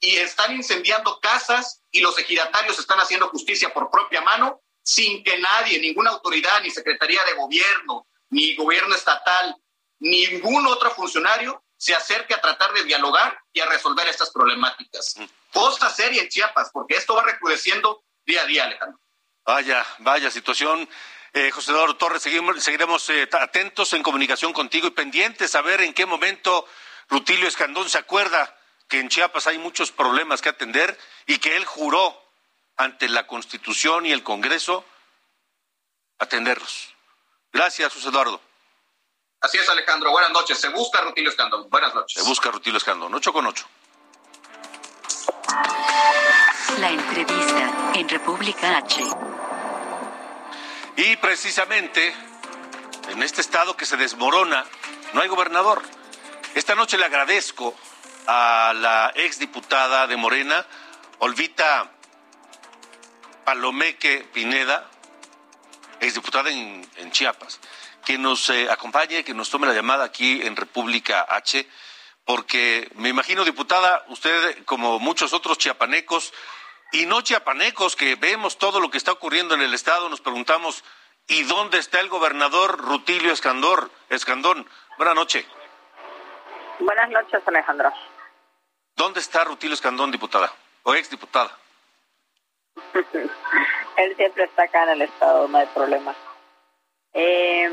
y 0.00 0.16
están 0.16 0.52
incendiando 0.56 1.20
casas 1.20 1.84
y 1.92 2.00
los 2.00 2.18
ejidatarios 2.18 2.76
están 2.80 2.98
haciendo 2.98 3.28
justicia 3.28 3.72
por 3.72 3.88
propia 3.88 4.20
mano 4.20 4.60
sin 4.82 5.22
que 5.22 5.38
nadie, 5.38 5.78
ninguna 5.78 6.10
autoridad, 6.10 6.60
ni 6.60 6.70
secretaría 6.70 7.24
de 7.24 7.34
gobierno, 7.34 8.07
ni 8.30 8.54
gobierno 8.56 8.94
estatal, 8.94 9.56
ningún 10.00 10.66
otro 10.66 10.90
funcionario 10.90 11.62
se 11.76 11.94
acerque 11.94 12.34
a 12.34 12.40
tratar 12.40 12.72
de 12.72 12.84
dialogar 12.84 13.38
y 13.52 13.60
a 13.60 13.66
resolver 13.66 14.06
estas 14.08 14.30
problemáticas. 14.30 15.14
Mm. 15.16 15.24
Cosa 15.52 15.88
seria 15.90 16.22
en 16.22 16.28
Chiapas, 16.28 16.70
porque 16.72 16.96
esto 16.96 17.14
va 17.14 17.22
recrudeciendo 17.22 18.04
día 18.26 18.42
a 18.42 18.46
día, 18.46 18.64
Alejandro. 18.64 19.00
Vaya, 19.44 19.86
vaya 19.98 20.30
situación. 20.30 20.88
Eh, 21.32 21.50
José 21.50 21.70
Eduardo 21.70 21.96
Torres, 21.96 22.22
seguimos, 22.22 22.62
seguiremos 22.62 23.08
eh, 23.10 23.28
atentos 23.32 23.92
en 23.92 24.02
comunicación 24.02 24.52
contigo 24.52 24.88
y 24.88 24.90
pendientes 24.90 25.54
a 25.54 25.62
ver 25.62 25.80
en 25.80 25.94
qué 25.94 26.04
momento 26.04 26.66
Rutilio 27.08 27.46
Escandón 27.46 27.88
se 27.88 27.98
acuerda 27.98 28.56
que 28.88 28.98
en 28.98 29.08
Chiapas 29.08 29.46
hay 29.46 29.58
muchos 29.58 29.92
problemas 29.92 30.42
que 30.42 30.48
atender 30.48 30.98
y 31.26 31.38
que 31.38 31.56
él 31.56 31.64
juró 31.64 32.20
ante 32.76 33.08
la 33.08 33.26
Constitución 33.26 34.06
y 34.06 34.12
el 34.12 34.22
Congreso 34.22 34.84
atenderlos. 36.18 36.94
Gracias, 37.52 37.92
José 37.92 38.08
Eduardo. 38.08 38.40
Así 39.40 39.58
es, 39.58 39.68
Alejandro. 39.68 40.10
Buenas 40.10 40.30
noches. 40.32 40.58
Se 40.58 40.68
busca 40.68 41.00
Rutilio 41.00 41.30
Escandón. 41.30 41.68
Buenas 41.70 41.94
noches. 41.94 42.22
Se 42.22 42.28
busca 42.28 42.50
Rutilio 42.50 42.78
Escandón. 42.78 43.14
Ocho 43.14 43.32
con 43.32 43.46
ocho. 43.46 43.66
La 46.80 46.90
entrevista 46.90 47.92
en 47.94 48.08
República 48.08 48.78
H. 48.78 49.04
Y 50.96 51.16
precisamente 51.16 52.12
en 53.08 53.22
este 53.22 53.40
estado 53.40 53.76
que 53.76 53.86
se 53.86 53.96
desmorona, 53.96 54.64
no 55.12 55.20
hay 55.20 55.28
gobernador. 55.28 55.82
Esta 56.54 56.74
noche 56.74 56.98
le 56.98 57.04
agradezco 57.04 57.74
a 58.26 58.72
la 58.74 59.12
exdiputada 59.14 60.06
de 60.06 60.16
Morena, 60.16 60.66
Olvita 61.20 61.90
Palomeque 63.44 64.28
Pineda, 64.32 64.90
exdiputada 66.00 66.50
en, 66.50 66.88
en 66.96 67.10
Chiapas, 67.10 67.60
que 68.04 68.18
nos 68.18 68.50
eh, 68.50 68.70
acompañe, 68.70 69.24
que 69.24 69.34
nos 69.34 69.50
tome 69.50 69.66
la 69.66 69.74
llamada 69.74 70.04
aquí 70.04 70.40
en 70.42 70.56
República 70.56 71.26
H, 71.28 71.66
porque 72.24 72.90
me 72.96 73.08
imagino, 73.08 73.44
diputada, 73.44 74.04
usted, 74.08 74.64
como 74.64 74.98
muchos 74.98 75.32
otros 75.32 75.58
chiapanecos, 75.58 76.32
y 76.92 77.06
no 77.06 77.20
chiapanecos, 77.20 77.96
que 77.96 78.16
vemos 78.16 78.58
todo 78.58 78.80
lo 78.80 78.90
que 78.90 78.98
está 78.98 79.12
ocurriendo 79.12 79.54
en 79.54 79.62
el 79.62 79.74
Estado, 79.74 80.08
nos 80.08 80.20
preguntamos, 80.20 80.84
¿y 81.26 81.42
dónde 81.44 81.78
está 81.78 82.00
el 82.00 82.08
gobernador 82.08 82.78
Rutilio 82.78 83.32
Escandor, 83.32 83.90
Escandón? 84.08 84.66
Buenas 84.96 85.14
noches. 85.14 85.46
Buenas 86.78 87.10
noches, 87.10 87.42
Alejandro. 87.46 87.92
¿Dónde 88.96 89.20
está 89.20 89.44
Rutilio 89.44 89.74
Escandón, 89.74 90.10
diputada? 90.10 90.52
O 90.82 90.94
exdiputada. 90.94 91.56
Él 93.98 94.14
siempre 94.16 94.44
está 94.44 94.62
acá 94.64 94.84
en 94.84 94.90
el 94.90 95.02
Estado, 95.02 95.48
no 95.48 95.58
hay 95.58 95.66
problema. 95.66 96.14
Eh, 97.12 97.70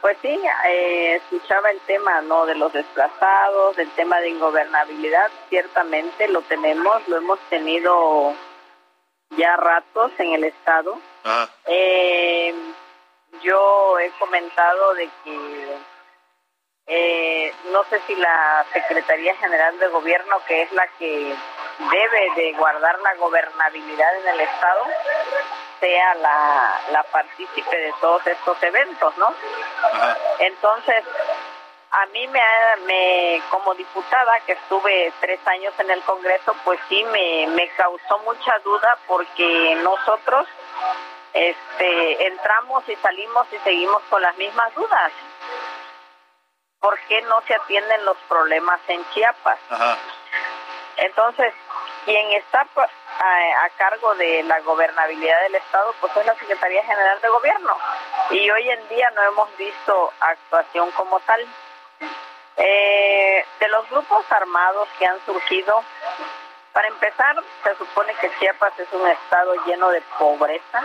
pues 0.00 0.16
sí, 0.20 0.40
eh, 0.68 1.16
escuchaba 1.16 1.70
el 1.70 1.80
tema 1.80 2.20
no 2.22 2.44
de 2.46 2.54
los 2.54 2.72
desplazados, 2.72 3.76
del 3.76 3.90
tema 3.92 4.20
de 4.20 4.30
ingobernabilidad, 4.30 5.30
ciertamente 5.48 6.28
lo 6.28 6.42
tenemos, 6.42 7.06
lo 7.08 7.18
hemos 7.18 7.38
tenido 7.50 8.34
ya 9.36 9.56
ratos 9.56 10.12
en 10.18 10.32
el 10.32 10.44
Estado. 10.44 10.98
Ah. 11.24 11.48
Eh, 11.66 12.54
yo 13.42 13.98
he 13.98 14.10
comentado 14.18 14.94
de 14.94 15.08
que 15.24 15.78
eh, 16.86 17.52
no 17.70 17.84
sé 17.84 18.00
si 18.06 18.14
la 18.16 18.64
Secretaría 18.72 19.36
General 19.36 19.78
de 19.78 19.88
Gobierno, 19.88 20.36
que 20.46 20.62
es 20.62 20.72
la 20.72 20.86
que 20.98 21.34
debe 21.78 22.30
de 22.36 22.52
guardar 22.54 22.98
la 23.00 23.14
gobernabilidad 23.14 24.16
en 24.16 24.28
el 24.28 24.40
Estado, 24.40 24.86
sea 25.80 26.14
la, 26.16 26.80
la 26.90 27.02
partícipe 27.04 27.76
de 27.76 27.92
todos 28.00 28.26
estos 28.26 28.62
eventos, 28.62 29.16
¿no? 29.16 29.32
Entonces, 30.40 31.04
a 31.90 32.06
mí 32.06 32.26
me, 32.28 32.40
me, 32.86 33.42
como 33.50 33.74
diputada 33.74 34.40
que 34.40 34.52
estuve 34.52 35.12
tres 35.20 35.40
años 35.46 35.72
en 35.78 35.90
el 35.90 36.02
Congreso, 36.02 36.54
pues 36.64 36.78
sí 36.88 37.02
me, 37.04 37.46
me 37.48 37.68
causó 37.70 38.18
mucha 38.20 38.58
duda 38.58 38.98
porque 39.06 39.74
nosotros 39.82 40.46
este, 41.32 42.26
entramos 42.26 42.86
y 42.88 42.96
salimos 42.96 43.46
y 43.52 43.58
seguimos 43.58 44.02
con 44.10 44.20
las 44.20 44.36
mismas 44.36 44.74
dudas. 44.74 45.12
¿Por 46.80 46.98
qué 47.08 47.22
no 47.22 47.40
se 47.46 47.54
atienden 47.54 48.04
los 48.04 48.16
problemas 48.28 48.80
en 48.88 49.04
Chiapas? 49.10 49.58
Entonces, 50.98 51.54
quien 52.04 52.32
está 52.32 52.60
a, 52.60 53.68
cargo 53.76 54.14
de 54.16 54.42
la 54.44 54.60
gobernabilidad 54.60 55.40
del 55.42 55.54
Estado, 55.56 55.94
pues 56.00 56.16
es 56.16 56.26
la 56.26 56.34
Secretaría 56.34 56.82
General 56.84 57.20
de 57.20 57.28
Gobierno. 57.28 57.76
Y 58.30 58.50
hoy 58.50 58.68
en 58.70 58.88
día 58.88 59.10
no 59.10 59.22
hemos 59.22 59.56
visto 59.56 60.12
actuación 60.20 60.90
como 60.92 61.20
tal. 61.20 61.46
Eh, 62.56 63.46
de 63.60 63.68
los 63.68 63.88
grupos 63.88 64.24
armados 64.30 64.88
que 64.98 65.06
han 65.06 65.24
surgido, 65.24 65.84
para 66.72 66.88
empezar, 66.88 67.36
se 67.62 67.74
supone 67.76 68.12
que 68.14 68.30
Chiapas 68.38 68.78
es 68.78 68.92
un 68.92 69.06
estado 69.08 69.54
lleno 69.64 69.90
de 69.90 70.00
pobreza. 70.18 70.82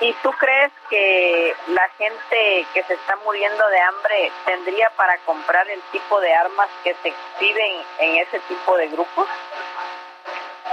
¿Y 0.00 0.12
tú 0.22 0.30
crees 0.32 0.72
que 0.90 1.56
la 1.68 1.88
gente 1.96 2.66
que 2.74 2.82
se 2.84 2.94
está 2.94 3.16
muriendo 3.24 3.66
de 3.68 3.80
hambre 3.80 4.32
tendría 4.44 4.90
para 4.90 5.16
comprar 5.18 5.68
el 5.70 5.80
tipo 5.92 6.20
de 6.20 6.34
armas 6.34 6.68
que 6.84 6.94
se 7.02 7.08
exhiben 7.08 7.82
en 8.00 8.16
ese 8.16 8.38
tipo 8.40 8.76
de 8.76 8.88
grupos? 8.88 9.26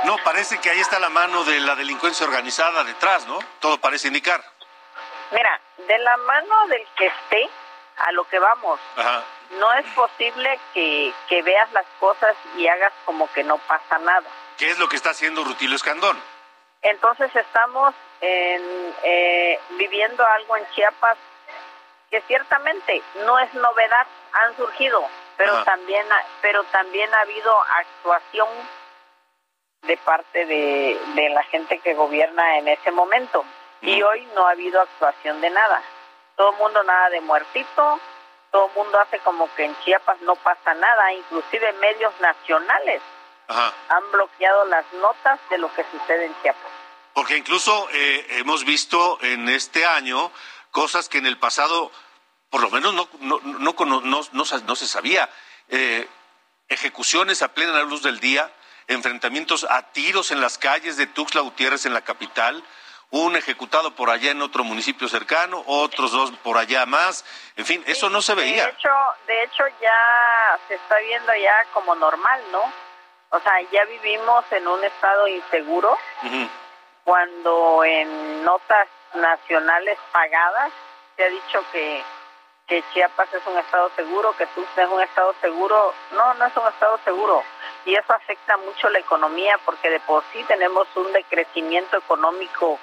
No, 0.04 0.18
parece 0.26 0.60
que 0.60 0.70
ahí 0.70 0.80
está 0.82 1.00
la 1.00 1.10
mano 1.10 1.46
de 1.46 1.62
la 1.62 1.76
delincuencia 1.76 2.26
organizada 2.26 2.84
detrás, 2.84 3.26
¿no? 3.26 3.40
Todo 3.60 3.78
parece 3.78 4.10
indicar. 4.10 4.44
Mira, 5.32 5.62
de 5.78 5.98
la 6.00 6.18
mano 6.18 6.68
del 6.68 6.86
que 6.98 7.08
esté, 7.08 7.50
a 7.98 8.12
lo 8.12 8.26
que 8.26 8.40
vamos, 8.40 8.80
no 9.58 9.74
es 9.74 9.86
posible 9.94 10.60
que, 10.74 11.14
que 11.30 11.42
veas 11.44 11.72
las 11.72 11.86
cosas 12.00 12.36
y 12.58 12.68
hagas 12.68 12.92
como 13.06 13.32
que 13.32 13.44
no 13.44 13.58
pasa 13.60 14.00
nada. 14.00 14.28
¿Qué 14.58 14.70
es 14.70 14.80
lo 14.80 14.90
que 14.90 14.98
está 14.98 15.12
haciendo 15.12 15.46
Rutilio 15.46 15.76
Escandón? 15.76 16.22
Entonces 16.84 17.34
estamos 17.34 17.96
en, 18.20 18.96
eh, 19.04 19.60
viviendo 19.72 20.26
algo 20.26 20.58
en 20.58 20.70
Chiapas 20.72 21.18
que 22.10 22.22
ciertamente 22.22 23.02
no 23.26 23.40
es 23.40 23.54
novedad, 23.56 24.06
han 24.34 24.56
surgido, 24.58 25.02
pero 25.38 25.64
también, 25.64 26.06
pero 26.42 26.64
también 26.66 27.12
ha 27.14 27.22
habido 27.22 27.52
actuación 27.62 28.48
de 29.84 29.98
parte 29.98 30.46
de, 30.46 31.00
de 31.16 31.30
la 31.30 31.44
gente 31.44 31.80
que 31.80 31.94
gobierna 31.94 32.60
en 32.60 32.68
ese 32.68 32.92
momento. 32.92 33.44
Y 33.82 34.02
hoy 34.02 34.26
no 34.36 34.46
ha 34.46 34.52
habido 34.52 34.80
actuación 34.80 35.42
de 35.42 35.50
nada. 35.50 35.82
Todo 36.36 36.52
el 36.52 36.58
mundo 36.58 36.84
nada 36.84 37.10
de 37.10 37.22
muertito, 37.22 38.00
todo 38.52 38.68
el 38.68 38.74
mundo 38.74 39.00
hace 39.00 39.20
como 39.20 39.54
que 39.56 39.66
en 39.66 39.76
Chiapas 39.80 40.22
no 40.22 40.36
pasa 40.36 40.74
nada, 40.74 41.12
inclusive 41.14 41.74
medios 41.74 42.14
nacionales 42.22 43.02
han 43.48 44.12
bloqueado 44.12 44.66
las 44.66 44.86
notas 44.94 45.40
de 45.50 45.58
lo 45.58 45.74
que 45.74 45.84
sucede 45.92 46.26
en 46.26 46.36
Chiapas. 46.42 46.73
Porque 47.14 47.38
incluso 47.38 47.88
eh, 47.92 48.26
hemos 48.32 48.66
visto 48.66 49.20
en 49.22 49.48
este 49.50 49.86
año 49.86 50.32
cosas 50.72 51.10
que 51.10 51.20
en 51.20 51.26
el 51.26 51.38
pasado, 51.38 51.92
por 52.50 52.62
lo 52.62 52.70
menos 52.70 52.94
no, 52.94 53.08
no, 53.20 53.40
no, 53.62 54.22
no 54.32 54.76
se 54.76 54.88
sabía. 54.88 55.30
Eh, 55.70 56.08
ejecuciones 56.70 57.42
a 57.42 57.54
plena 57.54 57.82
luz 57.84 58.02
del 58.02 58.20
día, 58.20 58.52
enfrentamientos 58.88 59.66
a 59.70 59.84
tiros 59.92 60.32
en 60.32 60.42
las 60.42 60.58
calles 60.58 60.98
de 60.98 61.08
Tuxtla 61.08 61.42
Gutiérrez 61.42 61.86
en 61.86 61.94
la 61.94 62.02
capital, 62.02 62.64
un 63.12 63.36
ejecutado 63.36 63.96
por 63.96 64.10
allá 64.10 64.32
en 64.32 64.42
otro 64.42 64.64
municipio 64.64 65.08
cercano, 65.08 65.64
otros 65.68 66.12
dos 66.12 66.32
por 66.44 66.58
allá 66.58 66.86
más, 66.88 67.24
en 67.56 67.66
fin, 67.66 67.84
eso 67.86 68.10
no 68.10 68.24
se 68.24 68.34
veía. 68.34 68.66
De 68.66 68.72
hecho, 68.72 68.90
de 69.28 69.44
hecho 69.44 69.64
ya 69.80 70.60
se 70.68 70.76
está 70.76 70.98
viendo 70.98 71.32
ya 71.36 71.66
como 71.74 71.94
normal, 71.96 72.42
¿no? 72.52 72.62
O 73.30 73.40
sea, 73.40 73.54
ya 73.72 73.86
vivimos 73.86 74.44
en 74.52 74.68
un 74.68 74.84
estado 74.84 75.28
inseguro, 75.28 75.96
cuando 77.04 77.84
en 77.84 78.44
notas 78.44 78.88
nacionales 79.14 79.98
pagadas 80.12 80.72
se 81.16 81.24
ha 81.24 81.30
dicho 81.30 81.64
que, 81.72 82.04
que 82.68 82.84
Chiapas 82.94 83.34
es 83.34 83.46
un 83.46 83.58
estado 83.58 83.90
seguro, 83.96 84.36
que 84.38 84.48
Tuxtla 84.48 84.84
es 84.84 84.90
un 84.90 85.02
estado 85.02 85.36
seguro, 85.42 85.94
no, 86.12 86.34
no 86.36 86.46
es 86.46 86.58
un 86.58 86.68
estado 86.68 87.00
seguro 87.04 87.44
y 87.86 87.96
eso 87.96 88.14
afecta 88.14 88.58
mucho 88.58 88.90
la 88.90 89.00
economía 89.00 89.60
porque 89.66 89.90
de 89.90 90.00
por 90.02 90.24
sí 90.32 90.44
tenemos 90.48 90.88
un 90.96 91.12
decrecimiento 91.12 91.98
económico 91.98 92.80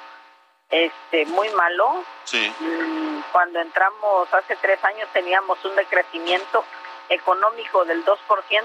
este 0.68 1.26
muy 1.26 1.48
malo. 1.50 2.04
Sí. 2.24 2.52
Mm, 2.60 3.20
cuando 3.32 3.60
entramos 3.60 4.32
hace 4.32 4.56
tres 4.56 4.82
años 4.84 5.08
teníamos 5.12 5.62
un 5.64 5.74
decrecimiento 5.76 6.64
económico 7.10 7.84
del 7.84 8.04
2%, 8.04 8.16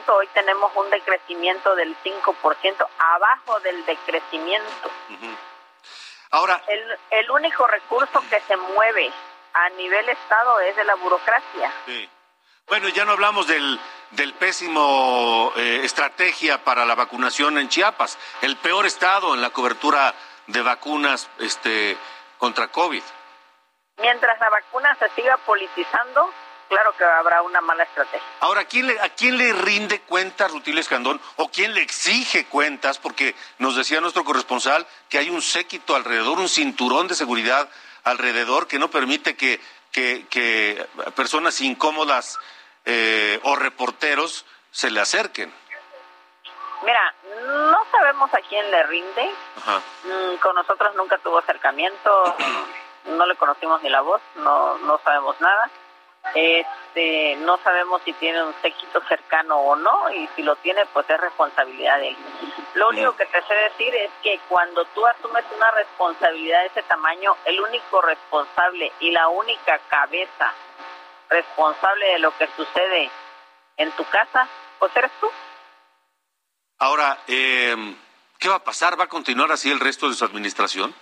hoy 0.09 0.27
tenemos 0.33 0.71
un 0.75 0.89
decrecimiento 0.89 1.75
del 1.75 1.95
5%, 2.03 2.87
abajo 2.97 3.59
del 3.59 3.85
decrecimiento. 3.85 4.91
Ahora. 6.31 6.61
El, 6.67 6.97
el 7.11 7.31
único 7.31 7.67
recurso 7.67 8.23
que 8.29 8.39
se 8.41 8.55
mueve 8.55 9.11
a 9.53 9.69
nivel 9.69 10.07
Estado 10.09 10.59
es 10.61 10.75
de 10.75 10.83
la 10.83 10.95
burocracia. 10.95 11.73
Sí. 11.85 12.09
Bueno, 12.67 12.87
ya 12.89 13.05
no 13.05 13.11
hablamos 13.11 13.47
del, 13.47 13.79
del 14.11 14.33
pésimo 14.33 15.51
eh, 15.55 15.81
estrategia 15.83 16.63
para 16.63 16.85
la 16.85 16.95
vacunación 16.95 17.57
en 17.57 17.69
Chiapas, 17.69 18.17
el 18.41 18.57
peor 18.57 18.85
estado 18.85 19.35
en 19.35 19.41
la 19.41 19.51
cobertura 19.51 20.13
de 20.47 20.61
vacunas 20.61 21.29
este, 21.39 21.97
contra 22.37 22.67
COVID. 22.69 23.03
Mientras 23.97 24.39
la 24.39 24.49
vacuna 24.49 24.95
se 24.95 25.09
siga 25.09 25.37
politizando, 25.45 26.31
claro 26.67 26.95
que 26.97 27.03
habrá 27.03 27.41
una 27.41 27.61
mala 27.61 27.83
estrategia. 27.83 28.27
Ahora, 28.39 28.61
¿a 28.61 28.65
quién 28.65 28.87
le, 28.87 28.99
a 28.99 29.09
quién 29.09 29.37
le 29.37 29.53
rinde 29.53 30.01
cuentas 30.01 30.51
Rutil 30.51 30.77
Escandón 30.77 31.19
o 31.37 31.49
quién 31.49 31.73
le 31.73 31.81
exige 31.81 32.45
cuentas? 32.45 32.99
Porque 32.99 33.35
nos 33.59 33.75
decía 33.75 34.01
nuestro 34.01 34.23
corresponsal 34.23 34.85
que 35.09 35.17
hay 35.17 35.29
un 35.29 35.41
séquito 35.41 35.95
alrededor, 35.95 36.39
un 36.39 36.49
cinturón 36.49 37.07
de 37.07 37.15
seguridad 37.15 37.69
alrededor 38.03 38.67
que 38.67 38.79
no 38.79 38.89
permite 38.89 39.35
que, 39.35 39.59
que, 39.91 40.25
que 40.29 40.87
personas 41.15 41.59
incómodas 41.61 42.37
eh, 42.85 43.39
o 43.43 43.55
reporteros 43.55 44.45
se 44.71 44.91
le 44.91 45.01
acerquen. 45.01 45.51
Mira, 46.83 47.15
no 47.47 47.77
sabemos 47.91 48.31
a 48.33 48.37
quién 48.47 48.69
le 48.69 48.83
rinde. 48.83 49.31
Mm, 50.03 50.35
con 50.37 50.55
nosotros 50.55 50.95
nunca 50.95 51.17
tuvo 51.17 51.39
acercamiento, 51.39 52.35
no 53.05 53.25
le 53.25 53.35
conocimos 53.35 53.81
ni 53.81 53.89
la 53.89 54.01
voz, 54.01 54.21
no, 54.35 54.77
no 54.79 54.99
sabemos 55.03 55.39
nada. 55.41 55.69
Este, 56.35 57.37
no 57.37 57.57
sabemos 57.59 58.01
si 58.03 58.11
tiene 58.13 58.43
un 58.43 58.53
séquito 58.61 59.01
cercano 59.07 59.57
o 59.57 59.75
no, 59.77 60.11
y 60.11 60.27
si 60.35 60.43
lo 60.43 60.57
tiene, 60.57 60.85
pues 60.87 61.09
es 61.09 61.19
responsabilidad 61.19 61.97
de 61.97 62.09
él. 62.09 62.17
Lo 62.73 62.89
único 62.89 63.15
que 63.15 63.25
te 63.25 63.41
sé 63.43 63.53
decir 63.53 63.95
es 63.95 64.11
que 64.21 64.37
cuando 64.49 64.83
tú 64.93 65.05
asumes 65.05 65.45
una 65.55 65.71
responsabilidad 65.71 66.59
de 66.59 66.67
ese 66.67 66.83
tamaño, 66.83 67.37
el 67.45 67.61
único 67.61 68.01
responsable 68.01 68.91
y 68.99 69.11
la 69.11 69.29
única 69.29 69.79
cabeza 69.89 70.53
responsable 71.29 72.05
de 72.05 72.19
lo 72.19 72.37
que 72.37 72.47
sucede 72.55 73.09
en 73.77 73.91
tu 73.91 74.03
casa, 74.05 74.47
pues 74.77 74.91
eres 74.95 75.11
tú. 75.21 75.29
Ahora, 76.79 77.17
eh, 77.27 77.95
¿qué 78.37 78.49
va 78.49 78.55
a 78.55 78.63
pasar? 78.63 78.99
¿Va 78.99 79.05
a 79.05 79.07
continuar 79.09 79.53
así 79.53 79.71
el 79.71 79.79
resto 79.79 80.09
de 80.09 80.15
su 80.15 80.25
administración? 80.25 80.93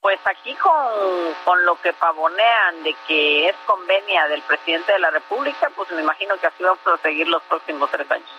Pues 0.00 0.18
aquí 0.24 0.54
con, 0.54 1.34
con 1.44 1.64
lo 1.66 1.80
que 1.82 1.92
pavonean 1.92 2.82
de 2.82 2.94
que 3.06 3.48
es 3.48 3.56
convenia 3.66 4.28
del 4.28 4.40
presidente 4.42 4.92
de 4.92 4.98
la 4.98 5.10
República, 5.10 5.70
pues 5.76 5.90
me 5.90 6.00
imagino 6.00 6.38
que 6.38 6.46
así 6.46 6.62
vamos 6.62 6.80
a 6.86 6.96
seguir 7.02 7.28
los 7.28 7.42
próximos 7.42 7.90
tres 7.90 8.10
años. 8.10 8.30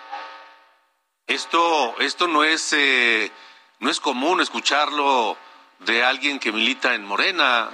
Esto, 1.28 1.96
esto 2.00 2.28
no 2.28 2.44
es, 2.44 2.74
eh, 2.74 3.32
no 3.80 3.92
es 3.92 4.00
común 4.00 4.42
escucharlo 4.42 5.38
de 5.80 6.04
alguien 6.04 6.40
que 6.40 6.52
milita 6.52 6.94
en 6.94 7.06
Morena. 7.06 7.70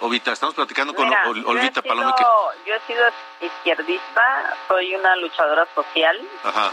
Ovita, 0.00 0.32
estamos 0.32 0.54
platicando 0.54 0.94
con 0.94 1.12
Olvita 1.44 1.82
Palomeque. 1.82 2.24
Yo 2.64 2.74
he 2.74 2.80
sido 2.86 3.04
izquierdista, 3.40 4.56
soy 4.68 4.94
una 4.94 5.16
luchadora 5.16 5.66
social 5.74 6.16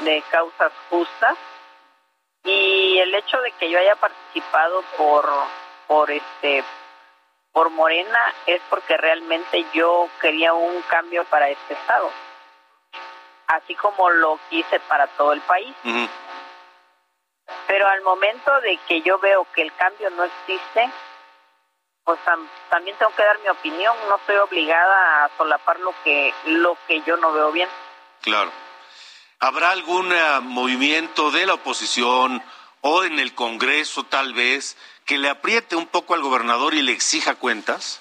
de 0.01 0.23
causas 0.29 0.71
justas 0.89 1.35
y 2.43 2.99
el 2.99 3.13
hecho 3.15 3.41
de 3.41 3.51
que 3.53 3.69
yo 3.69 3.79
haya 3.79 3.95
participado 3.95 4.83
por 4.97 5.29
por 5.89 6.11
este 6.11 6.63
por 7.51 7.71
Morena 7.71 8.31
es 8.45 8.61
porque 8.69 8.95
realmente 8.95 9.65
yo 9.73 10.07
quería 10.21 10.53
un 10.53 10.81
cambio 10.83 11.25
para 11.25 11.49
este 11.49 11.73
estado, 11.73 12.11
así 13.47 13.73
como 13.73 14.07
lo 14.11 14.39
quise 14.51 14.79
para 14.81 15.07
todo 15.07 15.33
el 15.33 15.41
país. 15.41 15.75
Pero 17.65 17.87
al 17.87 18.03
momento 18.03 18.61
de 18.61 18.77
que 18.87 19.01
yo 19.01 19.17
veo 19.17 19.47
que 19.55 19.63
el 19.63 19.73
cambio 19.73 20.11
no 20.11 20.25
existe, 20.25 20.91
pues 22.03 22.19
también 22.69 22.95
tengo 22.97 23.11
que 23.15 23.23
dar 23.23 23.39
mi 23.39 23.49
opinión, 23.49 23.95
no 24.07 24.17
estoy 24.17 24.35
obligada 24.35 25.25
a 25.25 25.29
solapar 25.35 25.79
lo 25.79 25.93
que 26.03 26.31
lo 26.45 26.77
que 26.87 27.01
yo 27.01 27.17
no 27.17 27.33
veo 27.33 27.51
bien. 27.51 27.67
Claro. 28.21 28.51
¿Habrá 29.39 29.71
algún 29.71 30.11
eh, 30.11 30.39
movimiento 30.43 31.31
de 31.31 31.47
la 31.47 31.55
oposición 31.55 32.43
o 32.81 33.03
en 33.03 33.17
el 33.19 33.33
Congreso 33.33 34.03
tal 34.03 34.33
vez 34.33 34.77
que 35.09 35.17
le 35.17 35.27
apriete 35.31 35.75
un 35.75 35.87
poco 35.87 36.13
al 36.13 36.21
gobernador 36.21 36.75
y 36.75 36.83
le 36.83 36.91
exija 36.91 37.33
cuentas? 37.33 37.99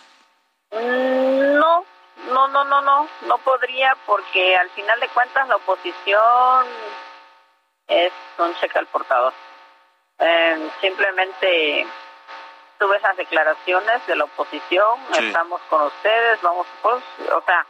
No, 0.70 1.84
no, 2.30 2.48
no, 2.48 2.64
no, 2.64 2.82
no, 2.82 3.08
no 3.22 3.38
podría 3.38 3.96
porque 4.04 4.54
al 4.54 4.68
final 4.72 5.00
de 5.00 5.08
cuentas 5.08 5.48
la 5.48 5.56
oposición 5.56 6.66
es 7.86 8.12
un 8.36 8.54
cheque 8.56 8.78
al 8.78 8.88
portador. 8.88 9.32
Eh, 10.18 10.70
simplemente 10.82 11.86
tuve 12.78 12.98
esas 12.98 13.16
declaraciones 13.16 14.06
de 14.06 14.14
la 14.14 14.24
oposición, 14.24 15.00
estamos 15.18 15.62
con 15.70 15.84
ustedes, 15.84 16.42
vamos, 16.42 16.66
pues, 16.82 17.02
o 17.32 17.42
sea, 17.46 17.64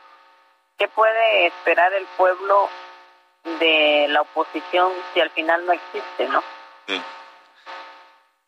¿qué 0.76 0.88
puede 0.88 1.47
esperar 1.47 1.92
el 1.92 2.07
pueblo 2.16 2.68
de 3.45 4.07
la 4.09 4.23
oposición 4.23 4.90
si 5.14 5.21
al 5.21 5.30
final 5.30 5.64
no 5.64 5.73
existe, 5.75 6.28
no? 6.28 6.42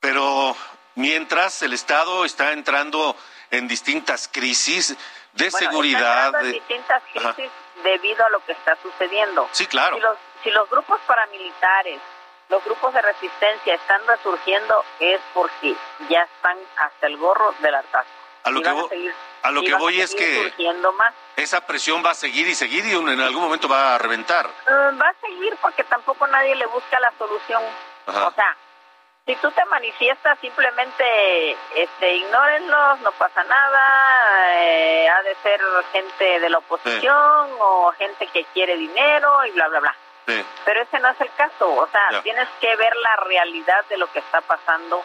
Pero 0.01 0.57
mientras 1.01 1.63
el 1.63 1.73
Estado 1.73 2.25
está 2.25 2.53
entrando 2.53 3.17
en 3.51 3.67
distintas 3.67 4.29
crisis 4.29 4.97
de 5.33 5.51
seguridad. 5.51 6.33
en 6.45 6.53
distintas 6.53 7.03
crisis 7.13 7.51
debido 7.83 8.25
a 8.25 8.31
lo 8.31 8.45
que 8.45 8.53
está 8.53 8.77
sucediendo. 8.83 9.49
Sí, 9.53 9.67
claro. 9.67 9.97
Si 9.97 10.03
los, 10.03 10.19
si 10.45 10.51
los 10.51 10.71
grupos 10.71 11.01
paramilitares, 11.07 12.01
los 12.49 12.65
grupos 12.65 12.93
de 12.93 13.03
resistencia 13.03 13.75
están 13.75 14.01
resurgiendo 14.07 14.85
es 14.99 15.21
porque 15.33 15.75
ya 16.09 16.23
están 16.23 16.59
hasta 16.77 17.07
el 17.07 17.17
gorro 17.17 17.55
del 17.61 17.75
ataque. 17.75 18.11
A 18.43 18.51
lo 18.51 18.63
que, 18.63 18.71
voy, 18.71 19.13
a, 19.43 19.51
lo 19.51 19.61
que 19.63 19.75
voy 19.75 20.01
es 20.01 20.15
que 20.15 20.53
esa 21.37 21.61
presión 21.67 22.03
va 22.05 22.13
a 22.13 22.15
seguir 22.15 22.49
y 22.49 22.55
seguir 22.55 22.87
y 22.87 22.93
en 22.93 23.21
algún 23.21 23.43
momento 23.43 23.69
va 23.69 23.95
a 23.95 23.99
reventar. 23.99 24.47
Mm, 24.47 24.99
va 25.01 25.09
a 25.09 25.15
seguir 25.21 25.55
porque 25.61 25.85
tampoco 25.85 26.27
nadie 26.27 26.55
le 26.55 26.65
busca 26.67 26.99
la 27.01 27.13
solución. 27.19 27.63
O 28.07 28.33
sea, 28.33 28.57
si 29.27 29.37
tú 29.37 29.51
te 29.53 29.65
manifiestas, 29.67 30.39
simplemente 30.41 31.57
este, 31.75 32.15
ignórenlos, 32.15 33.01
no 33.01 33.13
pasa 33.13 33.45
nada, 33.45 34.55
eh, 34.57 35.09
ha 35.09 35.23
de 35.23 35.35
ser 35.43 35.61
gente 35.93 36.41
de 36.41 36.51
la 36.51 36.59
oposición 36.59 37.51
o 37.61 37.93
gente 37.99 38.27
que 38.29 38.45
quiere 38.53 38.77
dinero 38.77 39.45
y 39.47 39.51
bla, 39.53 39.69
bla, 39.69 39.81
bla. 39.81 39.97
Pero 40.65 40.83
ese 40.83 41.01
no 41.01 41.09
es 41.09 41.21
el 41.21 41.33
caso, 41.35 41.69
o 41.69 41.89
sea, 41.89 42.23
tienes 42.23 42.49
que 42.61 42.77
ver 42.77 42.95
la 42.97 43.17
realidad 43.25 43.85
de 43.89 43.97
lo 43.97 44.11
que 44.13 44.21
está 44.21 44.41
pasando 44.41 45.03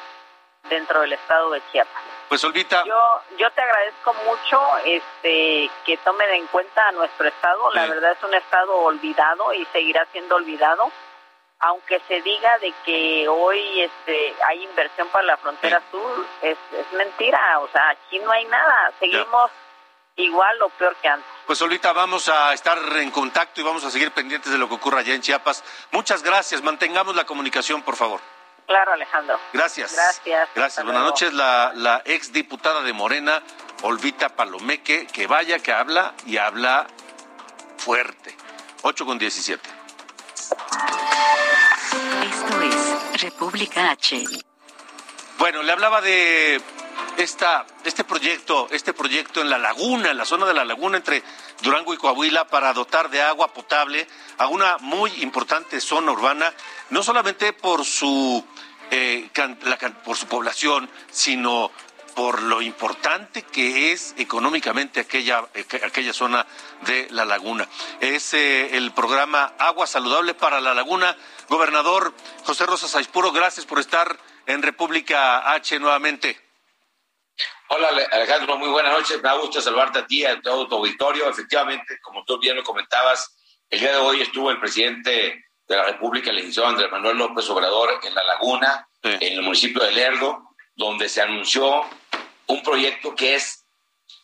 dentro 0.69 1.01
del 1.01 1.13
estado 1.13 1.51
de 1.51 1.61
Chiapas. 1.71 2.03
Pues 2.29 2.43
Olvita. 2.43 2.83
Yo, 2.85 3.21
yo 3.37 3.49
te 3.51 3.61
agradezco 3.61 4.13
mucho 4.25 4.61
este, 4.83 5.69
que 5.85 5.97
tomen 5.97 6.29
en 6.31 6.47
cuenta 6.47 6.87
a 6.87 6.91
nuestro 6.91 7.27
estado. 7.27 7.71
La 7.73 7.87
verdad 7.87 8.11
es 8.11 8.23
un 8.23 8.33
estado 8.33 8.75
olvidado 8.77 9.53
y 9.53 9.65
seguirá 9.65 10.05
siendo 10.11 10.35
olvidado 10.35 10.91
aunque 11.59 12.01
se 12.07 12.21
diga 12.21 12.57
de 12.59 12.73
que 12.85 13.27
hoy 13.27 13.81
este 13.81 14.35
hay 14.47 14.63
inversión 14.63 15.07
para 15.09 15.25
la 15.25 15.37
frontera 15.37 15.81
sur, 15.91 16.25
es, 16.41 16.57
mentira, 16.93 17.59
o 17.59 17.67
sea, 17.69 17.89
aquí 17.89 18.19
no 18.19 18.31
hay 18.31 18.45
nada, 18.45 18.91
seguimos 18.99 19.51
igual 20.17 20.61
o 20.61 20.69
peor 20.69 20.95
que 21.01 21.07
antes. 21.07 21.29
Pues 21.45 21.61
ahorita 21.61 21.93
vamos 21.93 22.29
a 22.29 22.53
estar 22.53 22.77
en 22.97 23.11
contacto 23.11 23.61
y 23.61 23.63
vamos 23.63 23.83
a 23.83 23.91
seguir 23.91 24.11
pendientes 24.11 24.51
de 24.51 24.57
lo 24.57 24.67
que 24.67 24.75
ocurra 24.75 24.99
allá 24.99 25.13
en 25.13 25.21
Chiapas. 25.21 25.63
Muchas 25.91 26.23
gracias, 26.23 26.61
mantengamos 26.61 27.15
la 27.15 27.25
comunicación, 27.25 27.81
por 27.81 27.95
favor. 27.95 28.19
Claro, 28.67 28.93
Alejandro. 28.93 29.39
Gracias. 29.53 29.93
Gracias. 29.93 30.49
Gracias. 30.55 30.83
Buenas 30.83 31.03
noches, 31.03 31.33
la, 31.33 31.71
la 31.75 32.01
ex 32.05 32.33
diputada 32.33 32.81
de 32.81 32.93
Morena, 32.93 33.43
Olvita 33.83 34.29
Palomeque, 34.29 35.05
que 35.05 35.27
vaya, 35.27 35.59
que 35.59 35.71
habla 35.71 36.15
y 36.25 36.37
habla 36.37 36.87
fuerte. 37.77 38.35
8 38.81 39.05
con 39.05 39.19
17. 39.19 39.84
Esto 42.23 42.61
es 42.61 43.21
República 43.21 43.91
H. 43.91 44.23
Bueno, 45.37 45.63
le 45.63 45.71
hablaba 45.71 46.01
de 46.01 46.61
esta, 47.17 47.65
este 47.83 48.03
proyecto, 48.03 48.67
este 48.71 48.93
proyecto 48.93 49.41
en 49.41 49.49
la 49.49 49.57
laguna, 49.57 50.11
en 50.11 50.17
la 50.17 50.25
zona 50.25 50.45
de 50.45 50.53
la 50.53 50.65
laguna 50.65 50.97
entre 50.97 51.23
Durango 51.61 51.93
y 51.93 51.97
Coahuila 51.97 52.47
para 52.47 52.73
dotar 52.73 53.09
de 53.09 53.21
agua 53.21 53.53
potable 53.53 54.07
a 54.37 54.47
una 54.47 54.77
muy 54.79 55.11
importante 55.21 55.79
zona 55.79 56.11
urbana, 56.11 56.53
no 56.89 57.03
solamente 57.03 57.53
por 57.53 57.85
su 57.85 58.43
eh, 58.91 59.29
por 60.03 60.15
su 60.15 60.27
población, 60.27 60.89
sino 61.09 61.71
por 62.15 62.41
lo 62.41 62.61
importante 62.61 63.43
que 63.43 63.91
es 63.91 64.15
económicamente 64.17 65.01
aquella, 65.01 65.45
aquella 65.83 66.13
zona 66.13 66.47
de 66.81 67.07
la 67.11 67.25
laguna. 67.25 67.67
Es 67.99 68.33
eh, 68.33 68.77
el 68.77 68.93
programa 68.93 69.53
Agua 69.59 69.85
Saludable 69.85 70.33
para 70.33 70.61
la 70.61 70.73
Laguna. 70.73 71.15
Gobernador 71.49 72.13
José 72.45 72.65
Rosa 72.65 72.87
Saispuro, 72.87 73.31
gracias 73.31 73.65
por 73.65 73.79
estar 73.79 74.17
en 74.47 74.63
República 74.63 75.51
H 75.53 75.77
nuevamente. 75.79 76.39
Hola 77.67 77.89
Alejandro, 78.11 78.57
muy 78.57 78.69
buenas 78.69 78.93
noches. 78.93 79.17
Me 79.17 79.23
da 79.23 79.33
gusto 79.35 79.59
saludarte 79.59 79.99
a 79.99 80.07
ti, 80.07 80.21
y 80.21 80.25
a 80.25 80.39
todo 80.41 80.67
tu 80.67 80.75
auditorio. 80.75 81.29
Efectivamente, 81.29 81.99
como 82.01 82.23
tú 82.23 82.39
bien 82.39 82.55
lo 82.55 82.63
comentabas, 82.63 83.35
el 83.69 83.79
día 83.79 83.91
de 83.91 83.97
hoy 83.97 84.21
estuvo 84.21 84.51
el 84.51 84.59
presidente 84.59 85.45
de 85.67 85.75
la 85.75 85.83
República, 85.83 86.29
el 86.29 86.37
licenciado 86.37 86.69
Andrés 86.69 86.91
Manuel 86.91 87.17
López 87.17 87.49
Obrador, 87.49 87.99
en 88.03 88.13
La 88.13 88.23
Laguna, 88.23 88.87
en 89.01 89.33
el 89.33 89.41
municipio 89.41 89.83
de 89.83 89.91
Lerdo, 89.91 90.51
donde 90.75 91.09
se 91.09 91.21
anunció 91.21 91.83
un 92.47 92.63
proyecto 92.63 93.15
que 93.15 93.35
es 93.35 93.65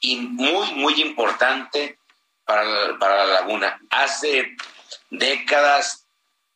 muy, 0.03 0.73
muy 0.73 1.01
importante 1.01 1.97
para, 2.45 2.97
para 2.99 3.25
la 3.25 3.33
laguna. 3.33 3.79
Hace 3.89 4.55
décadas, 5.09 6.07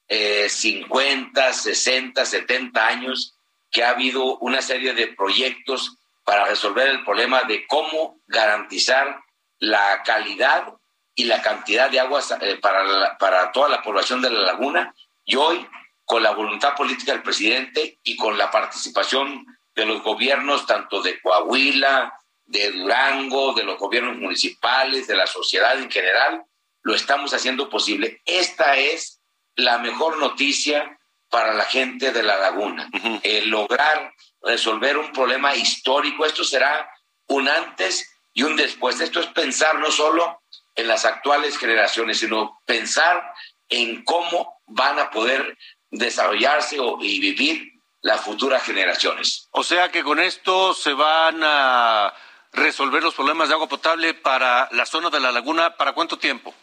eh, 0.07 0.47
50, 0.49 1.53
60, 1.53 2.25
70 2.25 2.87
años, 2.87 3.35
que 3.71 3.83
ha 3.83 3.89
habido 3.89 4.37
una 4.37 4.61
serie 4.61 4.93
de 4.93 5.07
proyectos 5.07 5.97
para 6.23 6.45
resolver 6.45 6.87
el 6.87 7.03
problema 7.03 7.43
de 7.43 7.67
cómo 7.67 8.19
garantizar 8.27 9.19
la 9.59 10.01
calidad 10.03 10.73
y 11.13 11.25
la 11.25 11.41
cantidad 11.41 11.89
de 11.89 11.99
agua 11.99 12.21
eh, 12.41 12.57
para, 12.61 13.17
para 13.17 13.51
toda 13.51 13.69
la 13.69 13.81
población 13.81 14.21
de 14.21 14.29
la 14.29 14.41
laguna. 14.41 14.93
Y 15.23 15.35
hoy, 15.35 15.65
con 16.03 16.21
la 16.21 16.31
voluntad 16.31 16.75
política 16.75 17.13
del 17.13 17.23
presidente 17.23 17.99
y 18.03 18.15
con 18.15 18.37
la 18.37 18.51
participación 18.51 19.45
de 19.75 19.85
los 19.85 20.01
gobiernos 20.01 20.65
tanto 20.65 21.01
de 21.01 21.19
Coahuila, 21.21 22.13
de 22.45 22.71
Durango, 22.71 23.53
de 23.53 23.63
los 23.63 23.77
gobiernos 23.77 24.17
municipales, 24.17 25.07
de 25.07 25.15
la 25.15 25.27
sociedad 25.27 25.77
en 25.77 25.91
general, 25.91 26.43
lo 26.81 26.95
estamos 26.95 27.33
haciendo 27.33 27.69
posible. 27.69 28.21
Esta 28.25 28.77
es 28.77 29.19
la 29.55 29.79
mejor 29.79 30.17
noticia 30.17 30.97
para 31.29 31.53
la 31.53 31.65
gente 31.65 32.11
de 32.11 32.23
la 32.23 32.37
laguna, 32.37 32.89
el 33.23 33.49
lograr 33.49 34.13
resolver 34.41 34.97
un 34.97 35.11
problema 35.11 35.55
histórico. 35.55 36.25
Esto 36.25 36.43
será 36.43 36.89
un 37.27 37.49
antes 37.49 38.07
y 38.33 38.43
un 38.43 38.55
después. 38.55 39.01
Esto 39.01 39.19
es 39.19 39.27
pensar 39.27 39.79
no 39.79 39.91
solo 39.91 40.41
en 40.75 40.87
las 40.87 41.03
actuales 41.05 41.57
generaciones, 41.57 42.19
sino 42.19 42.61
pensar 42.65 43.33
en 43.69 44.03
cómo 44.03 44.61
van 44.67 44.99
a 44.99 45.09
poder 45.09 45.57
desarrollarse 45.89 46.77
y 47.01 47.19
vivir 47.19 47.74
las 48.05 48.21
futuras 48.21 48.61
generaciones. 48.61 49.47
O 49.49 49.63
sea 49.63 49.89
que 49.89 50.03
con 50.03 50.19
esto 50.19 50.75
se 50.75 50.93
van 50.93 51.41
a 51.43 52.13
resolver 52.53 53.01
los 53.01 53.15
problemas 53.15 53.47
de 53.47 53.55
agua 53.55 53.67
potable 53.67 54.13
para 54.13 54.69
la 54.73 54.85
zona 54.85 55.09
de 55.09 55.19
la 55.19 55.31
laguna, 55.31 55.75
¿para 55.75 55.93
cuánto 55.93 56.19
tiempo? 56.19 56.53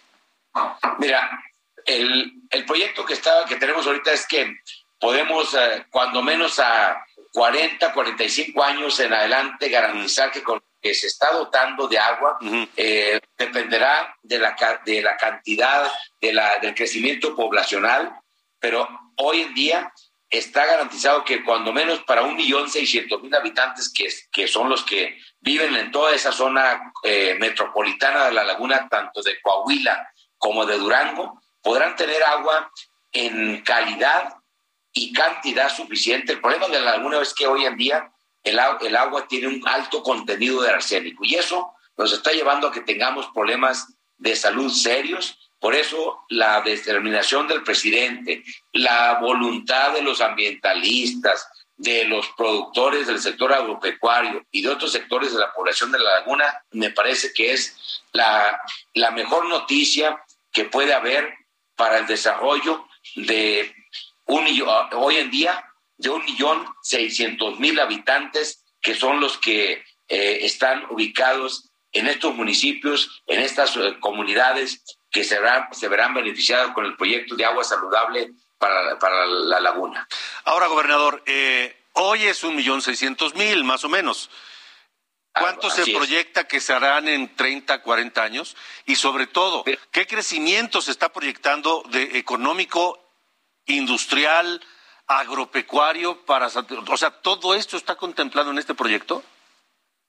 Mira, 1.01 1.29
el, 1.85 2.45
proyecto 2.65 3.05
que, 3.05 3.15
está, 3.15 3.45
que 3.47 3.57
tenemos 3.57 3.85
ahorita 3.85 4.13
es 4.13 4.25
que 4.29 4.55
podemos, 5.01 5.53
eh, 5.55 5.85
cuando 5.91 6.23
menos 6.23 6.61
a 6.61 7.05
40, 7.33 7.93
45 7.93 8.63
años 8.63 9.01
en 9.01 9.13
adelante, 9.13 9.69
garantizar 9.69 10.31
que 10.31 10.45
con 10.45 10.63
que 10.81 10.95
se 10.95 11.09
está 11.09 11.33
dotando 11.33 11.89
de 11.89 11.99
agua 11.99 12.39
eh, 12.77 13.21
dependerá 13.37 14.17
de 14.23 14.39
la, 14.39 14.57
de 14.85 15.03
la 15.03 15.17
cantidad, 15.17 15.91
de 16.21 16.33
la, 16.33 16.59
del 16.61 16.75
crecimiento 16.75 17.35
poblacional, 17.35 18.13
pero 18.61 18.89
hoy 19.17 19.43
en 19.43 19.55
día 19.55 19.93
está 20.33 20.65
garantizado 20.65 21.25
que 21.25 21.45
cuando 21.45 21.73
menos 21.73 22.03
para 22.05 22.23
un 22.23 22.35
millón 22.35 22.69
seiscientos 22.71 23.23
mil 23.23 23.35
habitantes, 23.35 23.93
que, 23.93 24.09
que 24.33 24.49
son 24.49 24.71
los 24.71 24.83
que 24.83 25.19
viven 25.41 25.77
en 25.77 25.91
toda 25.91 26.15
esa 26.15 26.33
zona 26.33 26.93
eh, 27.03 27.37
metropolitana 27.39 28.25
de 28.25 28.33
la 28.33 28.43
laguna, 28.43 28.89
tanto 28.89 29.23
de 29.23 29.41
Coahuila 29.43 30.09
como 30.39 30.65
de 30.65 30.79
Durango, 30.79 31.41
podrán 31.61 31.95
tener 31.97 32.23
agua 32.25 32.73
en 33.13 33.61
calidad 33.61 34.35
y 34.95 35.13
cantidad 35.13 35.69
suficiente. 35.69 36.33
El 36.33 36.41
problema 36.41 36.67
de 36.69 36.81
la 36.81 36.97
laguna 36.97 37.21
es 37.21 37.35
que 37.35 37.47
hoy 37.47 37.67
en 37.67 37.77
día 37.77 38.11
el, 38.43 38.59
el 38.81 38.97
agua 38.97 39.29
tiene 39.29 39.49
un 39.49 39.63
alto 39.69 40.03
contenido 40.03 40.63
de 40.63 40.71
arsénico 40.71 41.25
y 41.27 41.35
eso 41.35 41.75
nos 41.99 42.11
está 42.11 42.33
llevando 42.33 42.69
a 42.69 42.73
que 42.73 42.81
tengamos 42.81 43.27
problemas 43.35 43.87
de 44.17 44.35
salud 44.35 44.73
serios 44.73 45.52
por 45.63 45.77
eso 45.77 46.25
la 46.29 46.61
determinación 46.61 47.47
del 47.47 47.63
presidente, 47.63 48.43
la 48.73 49.21
voluntad 49.21 49.93
de 49.93 50.03
los 50.03 50.21
ambientalistas, 50.21 51.47
de 51.77 52.05
los 52.05 52.27
productores 52.31 53.07
del 53.07 53.21
sector 53.21 53.53
agropecuario 53.53 54.45
y 54.51 54.63
de 54.63 54.71
otros 54.71 54.91
sectores 54.91 55.33
de 55.33 55.39
la 55.39 55.53
población 55.53 55.93
de 55.93 56.01
la 56.01 56.19
laguna, 56.19 56.65
me 56.73 56.91
parece 56.91 57.33
que 57.33 57.53
es 57.53 58.03
la, 58.11 58.61
la 58.95 59.13
mejor 59.13 59.47
noticia 59.47 60.21
que 60.53 60.65
puede 60.65 60.95
haber 60.95 61.33
para 61.77 61.99
el 61.99 62.09
desarrollo 62.09 62.89
de 63.15 63.73
un 64.27 64.45
hoy 64.95 65.17
en 65.17 65.31
día 65.31 65.65
de 65.97 66.11
un 66.11 66.25
millón 66.25 66.67
seiscientos 66.83 67.61
mil 67.61 67.79
habitantes 67.79 68.65
que 68.81 68.97
son 68.97 69.21
los 69.21 69.39
que 69.39 69.85
eh, 70.09 70.39
están 70.43 70.87
ubicados 70.91 71.71
en 71.93 72.09
estos 72.09 72.35
municipios, 72.35 73.23
en 73.29 73.39
estas 73.39 73.77
eh, 73.77 73.95
comunidades 74.01 74.83
que 75.13 75.23
se 75.23 75.39
verán, 75.39 75.69
se 75.73 75.89
verán 75.89 76.15
beneficiados 76.15 76.73
con 76.73 76.87
el 76.87 76.97
proyecto 76.97 77.37
de 77.37 77.45
agua 77.45 77.63
saludable 77.63 78.33
para, 78.57 78.99
para 78.99 79.27
la 79.27 79.61
laguna. 79.61 80.09
Ahora, 80.45 80.69
gobernador, 80.69 81.23
eh, 81.27 81.85
hoy 81.93 82.25
es 82.25 82.43
un 82.43 82.57
millón 82.57 82.81
seiscientos 82.81 83.35
mil, 83.35 83.63
más 83.63 83.85
o 83.85 83.91
menos. 83.91 84.31
¿Cuánto 85.35 85.71
se 85.71 85.91
proyecta 85.93 86.47
que 86.47 86.61
se 86.61 86.75
harán 86.75 87.09
en 87.09 87.35
30, 87.35 87.83
40 87.83 88.23
años? 88.23 88.57
Y 88.85 88.97
sobre 88.97 89.27
todo, 89.27 89.65
¿qué 89.91 90.07
crecimiento 90.07 90.83
se 90.83 90.91
está 90.91 91.11
proyectando 91.11 91.83
de 91.89 92.19
económico, 92.19 93.03
industrial, 93.67 94.63
agropecuario 95.07 96.25
para 96.25 96.49
o 96.49 96.97
sea, 96.97 97.11
todo 97.11 97.55
esto 97.55 97.77
está 97.77 97.97
contemplado 97.97 98.51
en 98.51 98.59
este 98.59 98.75
proyecto? 98.75 99.23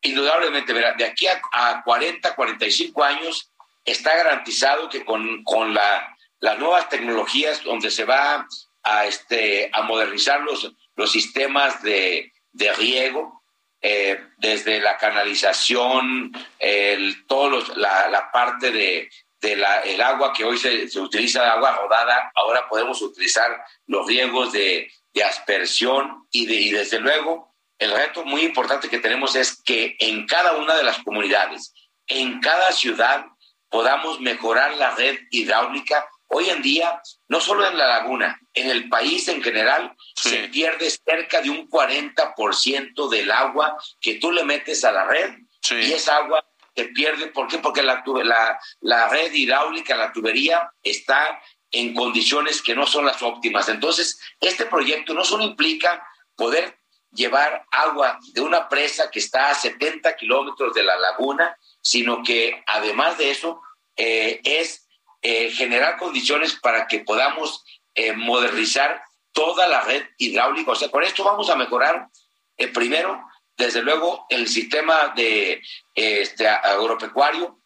Indudablemente, 0.01 0.73
verá, 0.73 0.93
de 0.93 1.05
aquí 1.05 1.27
a, 1.27 1.41
a 1.53 1.83
40, 1.83 2.35
45 2.35 3.03
años 3.03 3.52
está 3.85 4.15
garantizado 4.15 4.89
que 4.89 5.03
con, 5.03 5.43
con 5.43 5.73
la, 5.73 6.15
las 6.39 6.59
nuevas 6.59 6.89
tecnologías 6.89 7.63
donde 7.63 7.91
se 7.91 8.05
va 8.05 8.47
a, 8.83 9.05
este, 9.05 9.69
a 9.73 9.81
modernizar 9.83 10.41
los, 10.41 10.71
los 10.95 11.11
sistemas 11.11 11.81
de, 11.83 12.31
de 12.51 12.73
riego, 12.73 13.43
eh, 13.81 14.27
desde 14.37 14.79
la 14.79 14.97
canalización, 14.97 16.31
el, 16.59 17.25
todos 17.27 17.75
la, 17.77 18.07
la, 18.07 18.31
parte 18.31 18.71
de, 18.71 19.09
de 19.41 19.57
la, 19.57 19.81
el 19.81 20.01
agua 20.01 20.31
que 20.31 20.45
hoy 20.45 20.57
se, 20.57 20.87
se, 20.87 21.01
utiliza, 21.01 21.51
agua 21.51 21.75
rodada, 21.75 22.31
ahora 22.33 22.67
podemos 22.69 23.01
utilizar 23.01 23.61
los 23.87 24.07
riegos 24.07 24.53
de, 24.53 24.89
de 25.13 25.23
aspersión 25.23 26.27
y, 26.31 26.45
de, 26.45 26.55
y 26.55 26.71
desde 26.71 26.99
luego 26.99 27.53
el 27.77 27.91
reto 27.91 28.23
muy 28.23 28.43
importante 28.43 28.87
que 28.87 28.99
tenemos 28.99 29.35
es 29.35 29.61
que 29.61 29.97
en 29.99 30.25
cada 30.27 30.53
una 30.53 30.75
de 30.75 30.83
las 30.83 30.99
comunidades, 30.99 31.73
en 32.07 32.39
cada 32.39 32.71
ciudad, 32.71 33.25
podamos 33.73 34.19
mejorar 34.19 34.75
la 34.75 34.91
red 34.91 35.17
hidráulica. 35.31 36.07
Hoy 36.27 36.47
en 36.51 36.61
día, 36.61 37.01
no 37.27 37.39
solo 37.39 37.67
en 37.67 37.75
la 37.75 37.87
laguna, 37.87 38.39
en 38.53 38.69
el 38.69 38.87
país 38.87 39.27
en 39.29 39.41
general, 39.41 39.95
se 40.15 40.47
pierde 40.49 40.91
cerca 40.91 41.41
de 41.41 41.49
un 41.49 41.67
40% 41.67 43.09
del 43.09 43.31
agua 43.31 43.75
que 43.99 44.15
tú 44.19 44.31
le 44.31 44.43
metes 44.43 44.83
a 44.83 44.91
la 44.91 45.05
red 45.05 45.37
y 45.71 45.91
esa 45.91 46.17
agua 46.17 46.45
se 46.75 46.85
pierde. 46.85 47.27
¿Por 47.27 47.47
qué? 47.47 47.57
Porque 47.57 47.81
la, 47.81 48.03
la, 48.23 48.59
la 48.81 49.09
red 49.09 49.33
hidráulica, 49.33 49.95
la 49.95 50.13
tubería, 50.13 50.69
está 50.83 51.41
en 51.71 51.95
condiciones 51.95 52.61
que 52.61 52.75
no 52.75 52.85
son 52.85 53.05
las 53.05 53.23
óptimas. 53.23 53.69
Entonces, 53.69 54.19
este 54.39 54.67
proyecto 54.67 55.15
no 55.15 55.25
solo 55.25 55.45
implica 55.45 56.07
poder 56.35 56.77
llevar 57.11 57.65
agua 57.71 58.19
de 58.33 58.41
una 58.41 58.69
presa 58.69 59.09
que 59.09 59.19
está 59.19 59.49
a 59.49 59.55
70 59.55 60.15
kilómetros 60.15 60.75
de 60.75 60.83
la 60.83 60.95
laguna, 60.97 61.57
sino 61.83 62.23
que 62.23 62.63
además 62.65 63.17
de 63.17 63.29
eso 63.29 63.61
eh, 63.97 64.39
es 64.43 64.87
eh, 65.21 65.51
generar 65.51 65.97
condiciones 65.97 66.55
para 66.55 66.87
que 66.87 66.99
podamos 66.99 67.63
eh, 67.93 68.13
modernizar 68.13 69.03
toda 69.33 69.67
la 69.67 69.81
red 69.81 70.03
hidráulica. 70.17 70.71
O 70.71 70.75
sea, 70.75 70.89
con 70.89 71.03
esto 71.03 71.23
vamos 71.23 71.49
a 71.49 71.55
mejorar 71.55 72.07
primero, 72.73 73.21
desde 73.57 73.81
luego, 73.81 74.25
el 74.29 74.47
sistema 74.47 75.11
de 75.15 75.61
este, 75.93 76.47
agropecuario. 76.47 77.59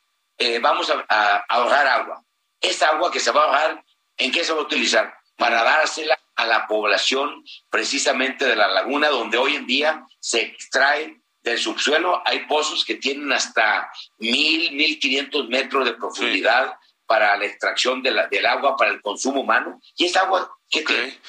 vamos 0.62 0.90
a, 0.90 1.06
a, 1.08 1.46
ahorrar 1.48 1.88
agua. 1.88 2.24
Esa 2.60 2.90
agua 2.90 3.12
que 3.12 3.20
se 3.20 3.32
va 3.32 3.42
a 3.42 3.46
ahorrar, 3.46 3.84
¿en 4.18 4.32
qué 4.32 4.44
se 4.44 4.54
va 4.54 4.60
a 4.60 4.64
utilizar? 4.64 5.14
Para 5.36 5.64
dársela 5.64 6.18
a 6.36 6.46
la 6.46 6.66
población 6.68 7.44
precisamente 7.70 8.46
de 8.46 8.56
la 8.56 8.70
laguna, 8.70 9.10
donde 9.10 9.38
hoy 9.38 9.56
en 9.56 9.68
día 9.68 10.04
se 10.20 10.42
extrae 10.42 11.22
del 11.50 11.60
subsuelo 11.60 12.22
hay 12.26 12.46
pozos 12.46 12.84
que 12.86 12.96
tienen 12.96 13.32
hasta 13.32 13.90
mil, 14.20 14.72
mil 14.74 15.00
quinientos 15.00 15.48
metros 15.48 15.86
de 15.86 15.94
profundidad 15.94 16.76
para 17.06 17.38
la 17.38 17.46
extracción 17.46 18.04
de 18.04 18.12
la, 18.12 18.28
del 18.28 18.46
agua 18.46 18.76
para 18.76 18.92
el 18.92 19.02
consumo 19.02 19.42
humano 19.42 19.80
y 19.96 20.06
es 20.06 20.16
agua 20.18 20.52
que 20.70 20.82
tiene, 20.82 21.20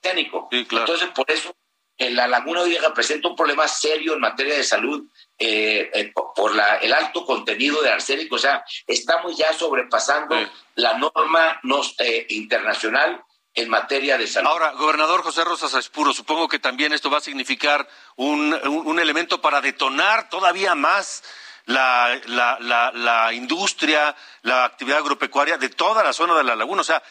tiene 0.00 0.30
Entonces, 0.50 1.08
por 1.14 1.30
eso 1.30 1.54
en 1.98 2.16
la 2.16 2.26
laguna 2.26 2.62
hoy 2.62 2.76
representa 2.76 3.28
un 3.28 3.36
problema 3.36 3.68
serio 3.68 4.14
en 4.14 4.20
materia 4.20 4.56
de 4.56 4.64
salud 4.64 5.04
eh, 5.38 5.90
eh, 5.94 6.12
por 6.34 6.54
la, 6.54 6.76
el 6.78 6.92
alto 6.92 7.24
contenido 7.24 7.80
de 7.82 7.90
arsénico. 7.90 8.36
O 8.36 8.38
sea, 8.38 8.64
estamos 8.86 9.36
ya 9.36 9.52
sobrepasando 9.52 10.34
la 10.74 10.98
norma 10.98 11.60
eh, 11.98 12.26
internacional 12.30 13.22
en 13.54 13.68
materia 13.68 14.16
de 14.16 14.26
salud. 14.26 14.48
Ahora, 14.48 14.72
gobernador 14.72 15.22
José 15.22 15.44
Rosas 15.44 15.74
Espuro, 15.74 16.12
supongo 16.12 16.48
que 16.48 16.58
también 16.58 16.92
esto 16.92 17.10
va 17.10 17.18
a 17.18 17.22
significar 17.22 17.86
un, 18.16 18.54
un, 18.64 18.98
elemento 18.98 19.40
para 19.40 19.60
detonar 19.60 20.30
todavía 20.30 20.74
más 20.74 21.22
la, 21.66 22.18
la, 22.26 22.58
la, 22.60 22.90
la, 22.92 23.32
industria, 23.32 24.16
la 24.42 24.64
actividad 24.64 24.98
agropecuaria 24.98 25.58
de 25.58 25.68
toda 25.68 26.02
la 26.02 26.12
zona 26.12 26.34
de 26.34 26.44
la 26.44 26.56
laguna. 26.56 26.80
O 26.80 26.84
sea, 26.84 27.02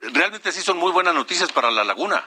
realmente 0.00 0.50
sí 0.50 0.62
son 0.62 0.78
muy 0.78 0.90
buenas 0.90 1.14
noticias 1.14 1.52
para 1.52 1.70
la 1.70 1.84
laguna. 1.84 2.24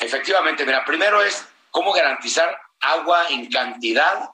Efectivamente, 0.00 0.64
mira, 0.64 0.84
primero 0.84 1.22
es 1.22 1.46
cómo 1.70 1.92
garantizar 1.92 2.58
agua 2.80 3.26
en 3.28 3.50
cantidad 3.50 4.30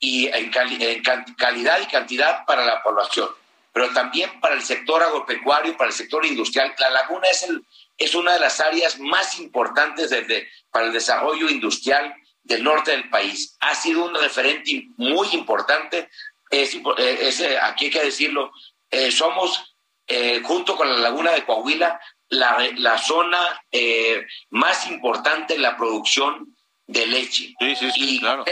y 0.00 0.26
en, 0.28 0.50
en 0.54 1.02
calidad 1.36 1.80
y 1.80 1.86
cantidad 1.86 2.44
para 2.46 2.64
la 2.64 2.82
población 2.82 3.28
pero 3.74 3.92
también 3.92 4.40
para 4.40 4.54
el 4.54 4.62
sector 4.62 5.02
agropecuario 5.02 5.72
y 5.72 5.74
para 5.74 5.90
el 5.90 5.96
sector 5.96 6.24
industrial. 6.24 6.72
La 6.78 6.90
laguna 6.90 7.26
es, 7.28 7.42
el, 7.42 7.60
es 7.98 8.14
una 8.14 8.34
de 8.34 8.38
las 8.38 8.60
áreas 8.60 9.00
más 9.00 9.40
importantes 9.40 10.10
desde, 10.10 10.48
para 10.70 10.86
el 10.86 10.92
desarrollo 10.92 11.50
industrial 11.50 12.14
del 12.44 12.62
norte 12.62 12.92
del 12.92 13.10
país. 13.10 13.56
Ha 13.58 13.74
sido 13.74 14.04
un 14.04 14.14
referente 14.14 14.86
muy 14.96 15.26
importante. 15.32 16.08
Es, 16.48 16.78
es 16.98 17.40
eh, 17.40 17.58
aquí 17.60 17.86
hay 17.86 17.90
que 17.90 18.04
decirlo, 18.04 18.52
eh, 18.92 19.10
somos, 19.10 19.74
eh, 20.06 20.40
junto 20.44 20.76
con 20.76 20.88
la 20.88 20.98
laguna 20.98 21.32
de 21.32 21.44
Coahuila, 21.44 22.00
la, 22.28 22.56
la 22.76 22.96
zona 22.96 23.60
eh, 23.72 24.24
más 24.50 24.86
importante 24.86 25.54
en 25.54 25.62
la 25.62 25.76
producción 25.76 26.56
de 26.86 27.06
leche. 27.06 27.52
Sí, 27.58 27.74
sí, 27.74 27.90
sí, 27.90 28.20
claro. 28.20 28.44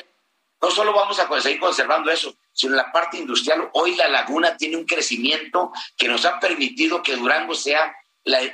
No 0.60 0.70
solo 0.72 0.92
vamos 0.92 1.16
a 1.20 1.40
seguir 1.40 1.60
conservando 1.60 2.10
eso, 2.10 2.34
sino 2.52 2.76
la 2.76 2.92
parte 2.92 3.16
industrial. 3.16 3.70
Hoy 3.72 3.94
la 3.94 4.08
laguna 4.08 4.56
tiene 4.56 4.76
un 4.76 4.84
crecimiento 4.84 5.72
que 5.96 6.08
nos 6.08 6.24
ha 6.24 6.38
permitido 6.38 7.02
que 7.02 7.16
Durango 7.16 7.54
sea 7.54 7.94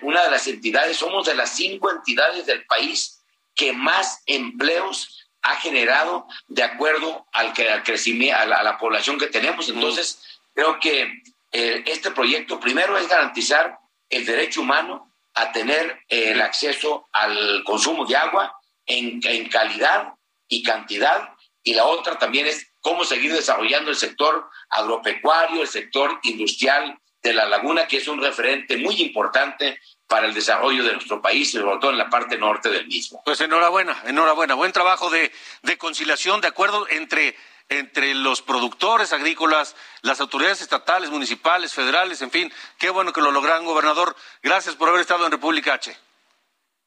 una 0.02 0.24
de 0.24 0.30
las 0.30 0.46
entidades, 0.46 0.96
somos 0.96 1.26
de 1.26 1.34
las 1.34 1.50
cinco 1.50 1.90
entidades 1.90 2.46
del 2.46 2.64
país 2.64 3.20
que 3.54 3.72
más 3.72 4.22
empleos 4.26 5.28
ha 5.42 5.56
generado 5.56 6.26
de 6.46 6.62
acuerdo 6.62 7.26
al, 7.32 7.52
que, 7.52 7.68
al 7.68 7.82
crecimiento, 7.82 8.38
a 8.38 8.62
la, 8.62 8.78
población 8.78 9.18
que 9.18 9.26
tenemos. 9.26 9.68
Entonces, 9.68 10.22
creo 10.54 10.78
que 10.80 11.22
eh, 11.52 11.82
este 11.86 12.10
proyecto 12.10 12.60
primero 12.60 12.96
es 12.96 13.08
garantizar 13.08 13.78
el 14.08 14.24
derecho 14.24 14.62
humano 14.62 15.12
a 15.34 15.52
tener 15.52 16.02
eh, 16.08 16.32
el 16.32 16.40
acceso 16.40 17.08
al 17.12 17.62
consumo 17.64 18.06
de 18.06 18.16
agua 18.16 18.54
en, 18.86 19.20
en 19.22 19.48
calidad 19.48 20.14
y 20.48 20.62
cantidad, 20.62 21.34
y 21.62 21.74
la 21.74 21.84
otra 21.84 22.18
también 22.18 22.46
es 22.46 22.67
cómo 22.88 23.04
seguir 23.04 23.34
desarrollando 23.34 23.90
el 23.90 23.96
sector 23.96 24.48
agropecuario, 24.70 25.60
el 25.60 25.68
sector 25.68 26.18
industrial 26.22 26.98
de 27.22 27.34
la 27.34 27.44
laguna, 27.44 27.86
que 27.86 27.98
es 27.98 28.08
un 28.08 28.18
referente 28.18 28.78
muy 28.78 29.02
importante 29.02 29.78
para 30.06 30.26
el 30.26 30.32
desarrollo 30.32 30.82
de 30.82 30.94
nuestro 30.94 31.20
país, 31.20 31.52
sobre 31.52 31.78
todo 31.80 31.90
en 31.90 31.98
la 31.98 32.08
parte 32.08 32.38
norte 32.38 32.70
del 32.70 32.86
mismo. 32.86 33.20
Pues 33.26 33.42
enhorabuena, 33.42 34.02
enhorabuena. 34.06 34.54
Buen 34.54 34.72
trabajo 34.72 35.10
de, 35.10 35.30
de 35.60 35.76
conciliación, 35.76 36.40
de 36.40 36.48
acuerdo 36.48 36.88
entre, 36.88 37.36
entre 37.68 38.14
los 38.14 38.40
productores 38.40 39.12
agrícolas, 39.12 39.76
las 40.00 40.22
autoridades 40.22 40.62
estatales, 40.62 41.10
municipales, 41.10 41.74
federales, 41.74 42.22
en 42.22 42.30
fin. 42.30 42.50
Qué 42.78 42.88
bueno 42.88 43.12
que 43.12 43.20
lo 43.20 43.32
logran, 43.32 43.66
gobernador. 43.66 44.16
Gracias 44.42 44.76
por 44.76 44.88
haber 44.88 45.02
estado 45.02 45.26
en 45.26 45.32
República 45.32 45.74
H. 45.74 45.94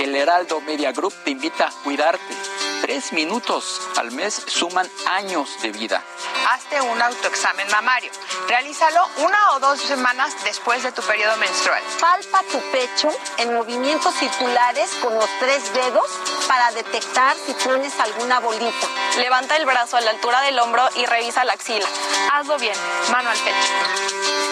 El 0.00 0.14
Heraldo 0.14 0.60
Media 0.60 0.92
Group 0.92 1.14
te 1.24 1.30
invita 1.30 1.68
a 1.68 1.72
cuidarte 1.82 2.34
Tres 2.82 3.12
minutos 3.12 3.80
al 3.96 4.12
mes 4.12 4.34
suman 4.46 4.88
años 5.06 5.48
de 5.62 5.72
vida. 5.72 6.04
Hazte 6.50 6.80
un 6.80 7.00
autoexamen 7.00 7.66
mamario. 7.70 8.10
Realízalo 8.46 9.00
una 9.16 9.54
o 9.54 9.60
dos 9.60 9.80
semanas 9.80 10.36
después 10.44 10.82
de 10.82 10.92
tu 10.92 11.02
periodo 11.02 11.36
menstrual. 11.38 11.82
Palpa 12.00 12.42
tu 12.52 12.60
pecho 12.70 13.08
en 13.38 13.54
movimientos 13.54 14.14
circulares 14.14 14.90
con 15.02 15.14
los 15.14 15.28
tres 15.40 15.72
dedos 15.72 16.06
para 16.46 16.70
detectar 16.72 17.34
si 17.46 17.54
tienes 17.54 17.98
alguna 17.98 18.40
bolita. 18.40 18.86
Levanta 19.18 19.56
el 19.56 19.64
brazo 19.64 19.96
a 19.96 20.02
la 20.02 20.10
altura 20.10 20.42
del 20.42 20.58
hombro 20.58 20.86
y 20.96 21.06
revisa 21.06 21.44
la 21.44 21.54
axila. 21.54 21.86
Hazlo 22.32 22.58
bien, 22.58 22.76
mano 23.10 23.30
al 23.30 23.38
pecho. 23.38 24.45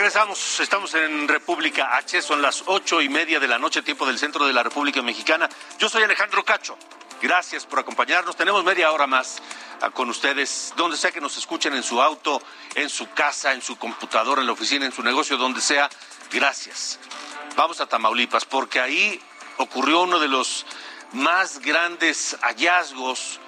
Regresamos, 0.00 0.58
estamos 0.60 0.94
en 0.94 1.28
República 1.28 1.94
H, 1.98 2.22
son 2.22 2.40
las 2.40 2.62
ocho 2.64 3.02
y 3.02 3.10
media 3.10 3.38
de 3.38 3.46
la 3.46 3.58
noche, 3.58 3.82
tiempo 3.82 4.06
del 4.06 4.18
centro 4.18 4.46
de 4.46 4.52
la 4.54 4.62
República 4.62 5.02
Mexicana. 5.02 5.46
Yo 5.78 5.90
soy 5.90 6.02
Alejandro 6.02 6.42
Cacho, 6.42 6.78
gracias 7.20 7.66
por 7.66 7.80
acompañarnos. 7.80 8.34
Tenemos 8.34 8.64
media 8.64 8.92
hora 8.92 9.06
más 9.06 9.42
ah, 9.82 9.90
con 9.90 10.08
ustedes, 10.08 10.72
donde 10.74 10.96
sea 10.96 11.10
que 11.10 11.20
nos 11.20 11.36
escuchen, 11.36 11.74
en 11.74 11.82
su 11.82 12.00
auto, 12.00 12.42
en 12.76 12.88
su 12.88 13.10
casa, 13.10 13.52
en 13.52 13.60
su 13.60 13.76
computadora, 13.76 14.40
en 14.40 14.46
la 14.46 14.54
oficina, 14.54 14.86
en 14.86 14.92
su 14.92 15.02
negocio, 15.02 15.36
donde 15.36 15.60
sea. 15.60 15.90
Gracias. 16.32 16.98
Vamos 17.54 17.82
a 17.82 17.86
Tamaulipas, 17.86 18.46
porque 18.46 18.80
ahí 18.80 19.20
ocurrió 19.58 20.00
uno 20.00 20.18
de 20.18 20.28
los 20.28 20.64
más 21.12 21.58
grandes 21.58 22.38
hallazgos 22.40 23.38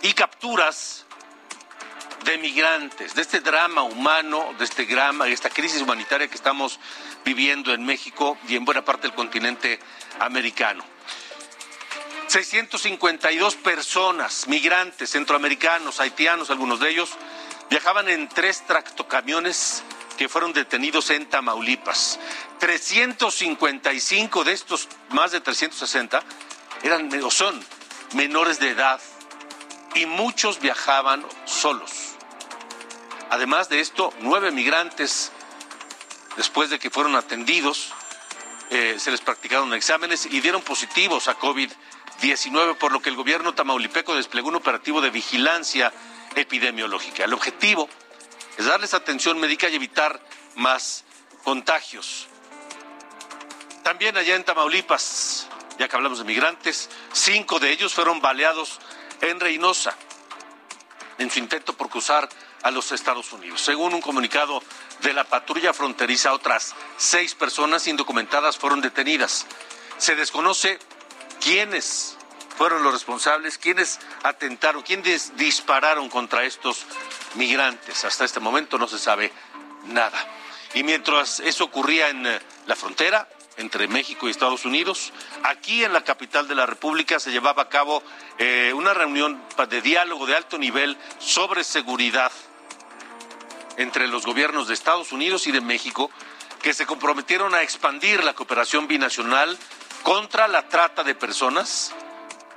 y 0.00 0.14
capturas 0.14 1.04
de 2.24 2.38
migrantes, 2.38 3.14
de 3.14 3.22
este 3.22 3.40
drama 3.40 3.82
humano, 3.82 4.54
de 4.58 4.64
este 4.64 4.84
drama, 4.86 5.24
de 5.24 5.32
esta 5.32 5.50
crisis 5.50 5.80
humanitaria 5.80 6.28
que 6.28 6.34
estamos 6.34 6.78
viviendo 7.24 7.72
en 7.72 7.84
México 7.84 8.38
y 8.48 8.56
en 8.56 8.64
buena 8.64 8.84
parte 8.84 9.06
del 9.06 9.14
continente 9.14 9.78
americano. 10.18 10.84
652 12.28 13.56
personas, 13.56 14.46
migrantes, 14.46 15.10
centroamericanos, 15.10 15.98
haitianos, 15.98 16.50
algunos 16.50 16.78
de 16.78 16.90
ellos, 16.90 17.10
viajaban 17.68 18.08
en 18.08 18.28
tres 18.28 18.64
tractocamiones 18.66 19.82
que 20.16 20.28
fueron 20.28 20.52
detenidos 20.52 21.10
en 21.10 21.26
Tamaulipas. 21.26 22.20
355 22.58 24.44
de 24.44 24.52
estos, 24.52 24.88
más 25.08 25.32
de 25.32 25.40
360, 25.40 26.22
eran 26.82 27.12
o 27.24 27.30
son 27.30 27.60
menores 28.14 28.60
de 28.60 28.70
edad 28.70 29.00
y 29.94 30.06
muchos 30.06 30.60
viajaban 30.60 31.24
solos. 31.46 32.09
Además 33.30 33.68
de 33.68 33.78
esto, 33.78 34.12
nueve 34.20 34.50
migrantes, 34.50 35.30
después 36.36 36.68
de 36.68 36.80
que 36.80 36.90
fueron 36.90 37.14
atendidos, 37.14 37.92
eh, 38.70 38.96
se 38.98 39.12
les 39.12 39.20
practicaron 39.20 39.72
exámenes 39.72 40.26
y 40.26 40.40
dieron 40.40 40.62
positivos 40.62 41.28
a 41.28 41.38
COVID-19, 41.38 42.76
por 42.76 42.90
lo 42.90 43.00
que 43.00 43.08
el 43.08 43.14
gobierno 43.14 43.54
tamaulipeco 43.54 44.16
desplegó 44.16 44.48
un 44.48 44.56
operativo 44.56 45.00
de 45.00 45.10
vigilancia 45.10 45.92
epidemiológica. 46.34 47.24
El 47.24 47.32
objetivo 47.32 47.88
es 48.58 48.66
darles 48.66 48.94
atención 48.94 49.38
médica 49.38 49.68
y 49.68 49.76
evitar 49.76 50.20
más 50.56 51.04
contagios. 51.44 52.26
También 53.84 54.16
allá 54.16 54.34
en 54.34 54.44
Tamaulipas, 54.44 55.48
ya 55.78 55.88
que 55.88 55.94
hablamos 55.96 56.18
de 56.18 56.24
migrantes, 56.24 56.90
cinco 57.12 57.60
de 57.60 57.70
ellos 57.70 57.94
fueron 57.94 58.20
baleados 58.20 58.80
en 59.20 59.38
Reynosa 59.38 59.96
en 61.18 61.30
su 61.30 61.38
intento 61.38 61.74
por 61.74 61.88
cruzar 61.88 62.28
a 62.62 62.70
los 62.70 62.92
Estados 62.92 63.32
Unidos. 63.32 63.60
Según 63.60 63.94
un 63.94 64.00
comunicado 64.00 64.62
de 65.02 65.12
la 65.12 65.24
patrulla 65.24 65.72
fronteriza, 65.72 66.32
otras 66.32 66.74
seis 66.96 67.34
personas 67.34 67.86
indocumentadas 67.86 68.56
fueron 68.56 68.80
detenidas. 68.80 69.46
Se 69.98 70.14
desconoce 70.14 70.78
quiénes 71.40 72.16
fueron 72.56 72.82
los 72.82 72.92
responsables, 72.92 73.56
quiénes 73.56 74.00
atentaron, 74.22 74.82
quiénes 74.82 75.36
dispararon 75.36 76.10
contra 76.10 76.44
estos 76.44 76.84
migrantes. 77.34 78.04
Hasta 78.04 78.24
este 78.24 78.40
momento 78.40 78.78
no 78.78 78.86
se 78.86 78.98
sabe 78.98 79.32
nada. 79.86 80.18
Y 80.74 80.82
mientras 80.82 81.40
eso 81.40 81.64
ocurría 81.64 82.10
en 82.10 82.26
eh, 82.26 82.38
la 82.66 82.76
frontera 82.76 83.28
entre 83.56 83.88
México 83.88 84.28
y 84.28 84.30
Estados 84.30 84.64
Unidos, 84.64 85.12
aquí 85.42 85.84
en 85.84 85.92
la 85.92 86.04
capital 86.04 86.48
de 86.48 86.54
la 86.54 86.66
República 86.66 87.18
se 87.18 87.32
llevaba 87.32 87.62
a 87.62 87.68
cabo 87.68 88.02
eh, 88.38 88.72
una 88.74 88.94
reunión 88.94 89.42
de 89.68 89.82
diálogo 89.82 90.26
de 90.26 90.36
alto 90.36 90.58
nivel 90.58 90.96
sobre 91.18 91.64
seguridad 91.64 92.30
entre 93.80 94.08
los 94.08 94.26
gobiernos 94.26 94.68
de 94.68 94.74
Estados 94.74 95.10
Unidos 95.10 95.46
y 95.46 95.52
de 95.52 95.62
México 95.62 96.10
que 96.60 96.74
se 96.74 96.84
comprometieron 96.84 97.54
a 97.54 97.62
expandir 97.62 98.22
la 98.22 98.34
cooperación 98.34 98.86
binacional 98.86 99.56
contra 100.02 100.48
la 100.48 100.68
trata 100.68 101.02
de 101.02 101.14
personas 101.14 101.94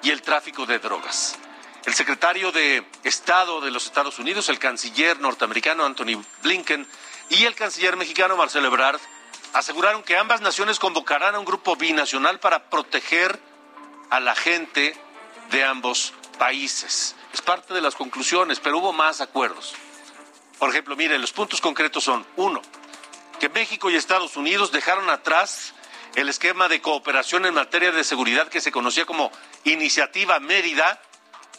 y 0.02 0.10
el 0.10 0.22
tráfico 0.22 0.66
de 0.66 0.80
drogas. 0.80 1.38
El 1.86 1.94
secretario 1.94 2.52
de 2.52 2.86
Estado 3.06 3.62
de 3.62 3.72
los 3.72 3.86
Estados 3.86 4.20
Unidos, 4.20 4.50
el 4.50 4.60
canciller 4.60 5.20
norteamericano 5.22 5.86
Anthony 5.86 6.22
Blinken 6.42 6.86
y 7.30 7.46
el 7.46 7.56
canciller 7.56 7.96
mexicano 7.96 8.36
Marcelo 8.36 8.68
Ebrard 8.68 9.00
aseguraron 9.54 10.04
que 10.04 10.18
ambas 10.18 10.42
naciones 10.42 10.78
convocarán 10.78 11.36
a 11.36 11.40
un 11.40 11.46
grupo 11.46 11.78
binacional 11.78 12.40
para 12.40 12.70
proteger 12.70 13.40
a 14.10 14.20
la 14.20 14.36
gente 14.36 14.94
de 15.52 15.64
ambos 15.64 16.14
países. 16.38 17.16
Es 17.34 17.42
parte 17.42 17.74
de 17.74 17.82
las 17.82 17.96
conclusiones, 17.96 18.60
pero 18.60 18.80
hubo 18.80 18.92
más 18.92 19.22
acuerdos. 19.22 19.74
Por 20.60 20.70
ejemplo, 20.70 20.96
mire, 20.96 21.18
los 21.20 21.34
puntos 21.34 21.62
concretos 21.62 22.04
son, 22.04 22.26
uno, 22.36 22.62
que 23.40 23.50
México 23.50 23.90
y 23.90 23.96
Estados 23.96 24.38
Unidos 24.38 24.72
dejaron 24.72 25.10
atrás 25.10 25.74
el 26.16 26.30
esquema 26.30 26.68
de 26.68 26.82
cooperación 26.82 27.46
en 27.46 27.54
materia 27.54 27.92
de 27.92 28.04
seguridad 28.04 28.48
que 28.48 28.62
se 28.62 28.72
conocía 28.72 29.06
como 29.06 29.32
Iniciativa 29.64 30.40
Mérida, 30.40 31.02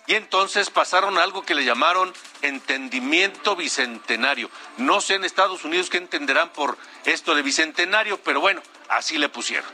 y 0.07 0.15
entonces 0.15 0.69
pasaron 0.71 1.17
a 1.17 1.23
algo 1.23 1.45
que 1.45 1.55
le 1.55 1.65
llamaron 1.65 2.13
entendimiento 2.43 3.57
bicentenario. 3.57 4.51
No 4.77 5.01
sé 5.01 5.15
en 5.15 5.25
Estados 5.25 5.65
Unidos 5.65 5.89
qué 5.89 5.97
entenderán 5.97 6.51
por 6.51 6.77
esto 7.07 7.35
de 7.35 7.43
bicentenario, 7.43 8.19
pero 8.19 8.41
bueno, 8.41 8.63
así 8.89 9.17
le 9.17 9.31
pusieron. 9.31 9.71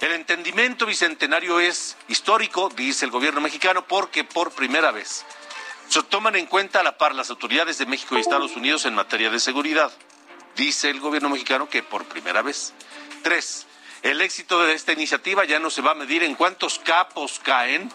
El 0.00 0.12
entendimiento 0.12 0.86
bicentenario 0.86 1.60
es 1.60 1.96
histórico, 2.08 2.70
dice 2.70 3.04
el 3.04 3.10
gobierno 3.10 3.40
mexicano, 3.40 3.86
porque 3.86 4.24
por 4.24 4.52
primera 4.52 4.90
vez 4.90 5.24
se 5.90 6.04
toman 6.04 6.36
en 6.36 6.46
cuenta 6.46 6.80
a 6.80 6.82
la 6.84 6.96
par 6.96 7.16
las 7.16 7.30
autoridades 7.30 7.78
de 7.78 7.84
México 7.84 8.16
y 8.16 8.20
Estados 8.20 8.54
Unidos 8.54 8.84
en 8.84 8.94
materia 8.94 9.28
de 9.28 9.40
seguridad. 9.40 9.90
Dice 10.54 10.88
el 10.88 11.00
gobierno 11.00 11.28
mexicano 11.28 11.68
que 11.68 11.82
por 11.82 12.04
primera 12.04 12.42
vez. 12.42 12.72
Tres, 13.24 13.66
el 14.02 14.20
éxito 14.20 14.62
de 14.62 14.72
esta 14.74 14.92
iniciativa 14.92 15.44
ya 15.44 15.58
no 15.58 15.68
se 15.68 15.82
va 15.82 15.90
a 15.90 15.96
medir 15.96 16.22
en 16.22 16.36
cuántos 16.36 16.78
capos 16.78 17.40
caen, 17.42 17.90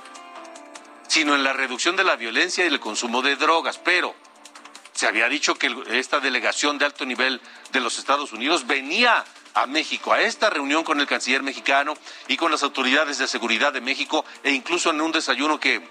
sino 1.07 1.35
en 1.35 1.45
la 1.45 1.53
reducción 1.53 1.95
de 1.95 2.03
la 2.03 2.17
violencia 2.17 2.65
y 2.65 2.67
el 2.67 2.81
consumo 2.81 3.21
de 3.21 3.37
drogas. 3.37 3.77
Pero 3.77 4.13
se 4.91 5.07
había 5.07 5.29
dicho 5.29 5.55
que 5.55 5.73
esta 5.91 6.19
delegación 6.19 6.77
de 6.77 6.85
alto 6.85 7.05
nivel 7.05 7.39
de 7.71 7.79
los 7.79 7.97
Estados 7.97 8.33
Unidos 8.33 8.67
venía 8.67 9.23
a 9.53 9.67
México, 9.67 10.11
a 10.11 10.19
esta 10.19 10.49
reunión 10.49 10.83
con 10.83 10.99
el 10.99 11.07
canciller 11.07 11.43
mexicano 11.43 11.93
y 12.27 12.35
con 12.35 12.51
las 12.51 12.61
autoridades 12.63 13.19
de 13.19 13.27
seguridad 13.29 13.71
de 13.71 13.79
México, 13.79 14.25
e 14.43 14.51
incluso 14.51 14.89
en 14.89 14.99
un 14.99 15.13
desayuno 15.13 15.61
que 15.61 15.81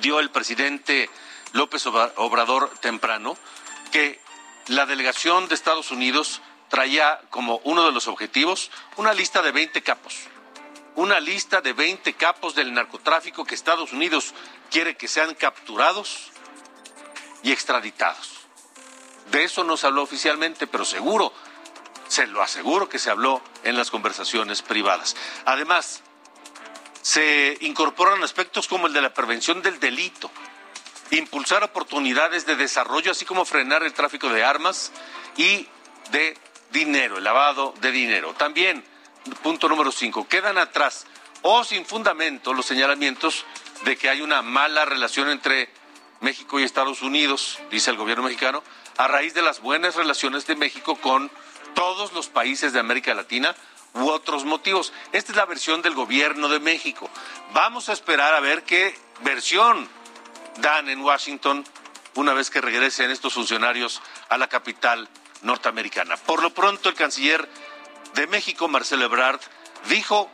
dio 0.00 0.20
el 0.20 0.30
presidente 0.30 1.10
López 1.52 1.86
Obrador 1.86 2.70
temprano, 2.80 3.36
que 3.92 4.20
la 4.68 4.86
delegación 4.86 5.48
de 5.48 5.54
Estados 5.54 5.90
Unidos 5.90 6.42
traía 6.68 7.20
como 7.30 7.60
uno 7.64 7.86
de 7.86 7.92
los 7.92 8.08
objetivos 8.08 8.70
una 8.96 9.14
lista 9.14 9.40
de 9.42 9.52
20 9.52 9.82
capos 9.82 10.28
una 10.96 11.20
lista 11.20 11.60
de 11.60 11.74
20 11.74 12.14
capos 12.14 12.54
del 12.54 12.72
narcotráfico 12.72 13.44
que 13.44 13.54
Estados 13.54 13.92
Unidos 13.92 14.34
quiere 14.70 14.96
que 14.96 15.08
sean 15.08 15.34
capturados 15.34 16.30
y 17.42 17.52
extraditados. 17.52 18.46
De 19.30 19.44
eso 19.44 19.62
no 19.62 19.76
se 19.76 19.86
habló 19.86 20.02
oficialmente, 20.02 20.66
pero 20.66 20.84
seguro, 20.84 21.32
se 22.08 22.26
lo 22.26 22.42
aseguro 22.42 22.88
que 22.88 22.98
se 22.98 23.10
habló 23.10 23.42
en 23.62 23.76
las 23.76 23.90
conversaciones 23.90 24.62
privadas. 24.62 25.16
Además, 25.44 26.02
se 27.06 27.56
incorporan 27.60 28.24
aspectos 28.24 28.66
como 28.66 28.88
el 28.88 28.92
de 28.92 29.00
la 29.00 29.14
prevención 29.14 29.62
del 29.62 29.78
delito, 29.78 30.28
impulsar 31.12 31.62
oportunidades 31.62 32.46
de 32.46 32.56
desarrollo, 32.56 33.12
así 33.12 33.24
como 33.24 33.44
frenar 33.44 33.84
el 33.84 33.92
tráfico 33.92 34.28
de 34.28 34.42
armas 34.42 34.90
y 35.36 35.68
de 36.10 36.36
dinero, 36.72 37.18
el 37.18 37.22
lavado 37.22 37.72
de 37.80 37.92
dinero. 37.92 38.34
También 38.34 38.82
punto 39.40 39.68
número 39.68 39.92
cinco, 39.92 40.26
quedan 40.26 40.58
atrás 40.58 41.06
o 41.42 41.62
sin 41.62 41.86
fundamento 41.86 42.52
los 42.52 42.66
señalamientos 42.66 43.44
de 43.84 43.96
que 43.96 44.08
hay 44.08 44.20
una 44.20 44.42
mala 44.42 44.84
relación 44.84 45.30
entre 45.30 45.70
México 46.18 46.58
y 46.58 46.64
Estados 46.64 47.02
Unidos, 47.02 47.60
dice 47.70 47.92
el 47.92 47.98
gobierno 47.98 48.24
mexicano, 48.24 48.64
a 48.96 49.06
raíz 49.06 49.32
de 49.32 49.42
las 49.42 49.60
buenas 49.60 49.94
relaciones 49.94 50.44
de 50.48 50.56
México 50.56 50.96
con 50.96 51.30
todos 51.76 52.12
los 52.14 52.26
países 52.26 52.72
de 52.72 52.80
América 52.80 53.14
Latina 53.14 53.54
u 53.96 54.08
otros 54.08 54.44
motivos. 54.44 54.92
Esta 55.12 55.32
es 55.32 55.36
la 55.36 55.46
versión 55.46 55.82
del 55.82 55.94
gobierno 55.94 56.48
de 56.48 56.60
México. 56.60 57.10
Vamos 57.52 57.88
a 57.88 57.92
esperar 57.92 58.34
a 58.34 58.40
ver 58.40 58.64
qué 58.64 58.98
versión 59.22 59.88
dan 60.58 60.88
en 60.88 61.00
Washington 61.00 61.64
una 62.14 62.32
vez 62.32 62.50
que 62.50 62.60
regresen 62.60 63.10
estos 63.10 63.34
funcionarios 63.34 64.00
a 64.28 64.38
la 64.38 64.48
capital 64.48 65.08
norteamericana. 65.42 66.16
Por 66.16 66.42
lo 66.42 66.50
pronto, 66.54 66.88
el 66.88 66.94
canciller 66.94 67.48
de 68.14 68.26
México, 68.26 68.68
Marcelo 68.68 69.04
Ebrard, 69.04 69.40
dijo 69.88 70.30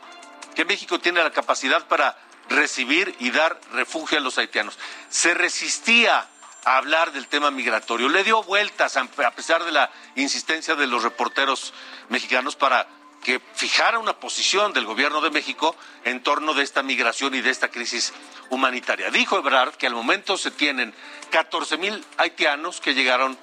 que 0.55 0.65
México 0.65 0.99
tiene 0.99 1.23
la 1.23 1.31
capacidad 1.31 1.87
para 1.87 2.17
recibir 2.49 3.15
y 3.19 3.31
dar 3.31 3.59
refugio 3.73 4.17
a 4.17 4.21
los 4.21 4.37
haitianos. 4.37 4.77
Se 5.09 5.33
resistía 5.33 6.27
a 6.65 6.77
hablar 6.77 7.11
del 7.11 7.27
tema 7.27 7.51
migratorio, 7.51 8.07
le 8.07 8.23
dio 8.23 8.43
vueltas 8.43 8.95
a 8.95 9.05
pesar 9.31 9.65
de 9.65 9.71
la 9.71 9.91
insistencia 10.15 10.75
de 10.75 10.87
los 10.87 11.03
reporteros 11.03 11.73
mexicanos 12.09 12.55
para 12.55 12.87
que 13.23 13.41
fijara 13.55 13.99
una 13.99 14.19
posición 14.19 14.73
del 14.73 14.85
gobierno 14.85 15.21
de 15.21 15.31
México 15.31 15.75
en 16.03 16.21
torno 16.21 16.53
de 16.53 16.63
esta 16.63 16.83
migración 16.83 17.33
y 17.33 17.41
de 17.41 17.49
esta 17.49 17.69
crisis 17.69 18.13
humanitaria. 18.49 19.09
Dijo 19.09 19.37
Ebrard 19.37 19.75
que 19.75 19.87
al 19.87 19.93
momento 19.93 20.37
se 20.37 20.51
tienen 20.51 20.93
14 21.31 21.77
mil 21.77 22.05
haitianos 22.17 22.81
que 22.81 22.93
llegaron 22.93 23.37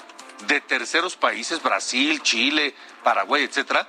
de 0.47 0.61
terceros 0.61 1.17
países, 1.17 1.63
Brasil, 1.63 2.23
Chile, 2.23 2.75
Paraguay, 3.03 3.45
etcétera, 3.45 3.89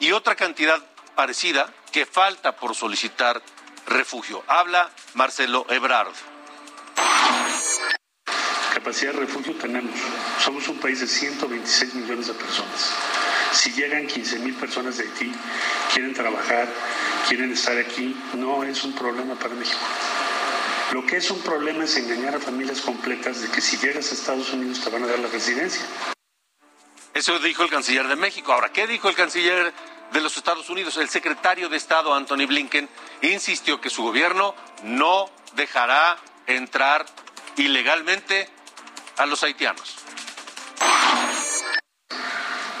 y 0.00 0.12
otra 0.12 0.34
cantidad 0.34 0.80
parecida 1.14 1.72
que 1.92 2.06
falta 2.06 2.56
por 2.56 2.74
solicitar 2.74 3.42
refugio. 3.86 4.44
Habla 4.46 4.90
Marcelo 5.14 5.66
Ebrard. 5.70 6.12
Capacidad 8.78 9.12
de 9.12 9.18
refugio 9.18 9.56
tenemos. 9.56 9.90
Somos 10.38 10.68
un 10.68 10.78
país 10.78 11.00
de 11.00 11.08
126 11.08 11.94
millones 11.96 12.28
de 12.28 12.34
personas. 12.34 12.94
Si 13.50 13.72
llegan 13.72 14.06
15 14.06 14.38
mil 14.38 14.54
personas 14.54 14.96
de 14.98 15.02
Haití, 15.02 15.32
quieren 15.92 16.14
trabajar, 16.14 16.68
quieren 17.28 17.50
estar 17.50 17.76
aquí, 17.76 18.16
no 18.34 18.62
es 18.62 18.84
un 18.84 18.92
problema 18.92 19.34
para 19.34 19.56
México. 19.56 19.80
Lo 20.92 21.04
que 21.04 21.16
es 21.16 21.28
un 21.32 21.40
problema 21.40 21.82
es 21.82 21.96
engañar 21.96 22.36
a 22.36 22.38
familias 22.38 22.80
completas 22.80 23.42
de 23.42 23.48
que 23.48 23.60
si 23.60 23.78
llegas 23.78 24.12
a 24.12 24.14
Estados 24.14 24.52
Unidos 24.52 24.80
te 24.80 24.90
van 24.90 25.02
a 25.02 25.08
dar 25.08 25.18
la 25.18 25.28
residencia. 25.28 25.84
Eso 27.14 27.36
dijo 27.40 27.64
el 27.64 27.70
canciller 27.70 28.06
de 28.06 28.14
México. 28.14 28.52
Ahora, 28.52 28.72
¿qué 28.72 28.86
dijo 28.86 29.08
el 29.08 29.16
canciller 29.16 29.74
de 30.12 30.20
los 30.20 30.36
Estados 30.36 30.70
Unidos? 30.70 30.98
El 30.98 31.08
secretario 31.08 31.68
de 31.68 31.76
Estado, 31.76 32.14
Anthony 32.14 32.46
Blinken, 32.46 32.88
insistió 33.22 33.80
que 33.80 33.90
su 33.90 34.04
gobierno 34.04 34.54
no 34.84 35.28
dejará 35.56 36.16
entrar 36.46 37.06
ilegalmente 37.56 38.48
a 39.18 39.26
los 39.26 39.42
haitianos. 39.42 39.96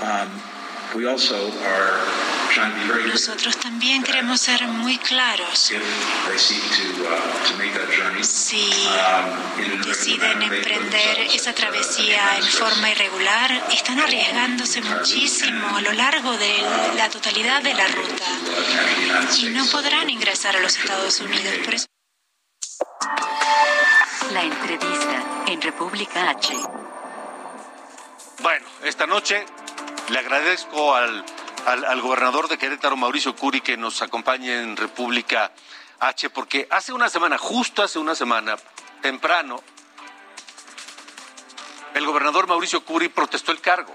Um, 0.00 0.28
we 0.94 1.06
also 1.06 1.36
are 1.64 2.28
nosotros 3.12 3.56
también 3.58 4.02
queremos 4.02 4.40
ser 4.40 4.66
muy 4.66 4.98
claros. 4.98 5.58
Si 5.58 5.76
deciden 9.86 10.42
emprender 10.42 11.20
esa 11.34 11.52
travesía 11.52 12.36
en 12.38 12.44
forma 12.44 12.90
irregular, 12.90 13.64
están 13.70 14.00
arriesgándose 14.00 14.80
muchísimo 14.80 15.76
a 15.76 15.80
lo 15.82 15.92
largo 15.92 16.36
de 16.36 16.62
la 16.96 17.08
totalidad 17.10 17.62
de 17.62 17.74
la 17.74 17.86
ruta 17.88 18.24
y 19.38 19.46
no 19.50 19.64
podrán 19.66 20.10
ingresar 20.10 20.56
a 20.56 20.60
los 20.60 20.76
Estados 20.76 21.20
Unidos. 21.20 21.88
La 24.32 24.42
entrevista 24.42 25.44
en 25.46 25.60
República 25.62 26.30
H. 26.30 26.54
Bueno, 28.42 28.66
esta 28.84 29.06
noche 29.06 29.46
le 30.10 30.18
agradezco 30.18 30.94
al 30.94 31.24
al, 31.68 32.00
gobernador 32.00 32.48
de 32.48 32.56
Querétaro, 32.56 32.96
Mauricio 32.96 33.34
Curi, 33.36 33.60
que 33.60 33.76
nos 33.76 34.00
acompañe 34.00 34.62
en 34.62 34.76
República 34.76 35.52
H, 36.00 36.30
porque 36.30 36.66
hace 36.70 36.92
una 36.92 37.08
semana, 37.08 37.36
justo 37.36 37.82
hace 37.82 37.98
una 37.98 38.14
semana, 38.14 38.56
temprano, 39.02 39.62
el 41.94 42.06
gobernador 42.06 42.46
Mauricio 42.46 42.84
Curi 42.84 43.08
protestó 43.08 43.52
el 43.52 43.60
cargo. 43.60 43.94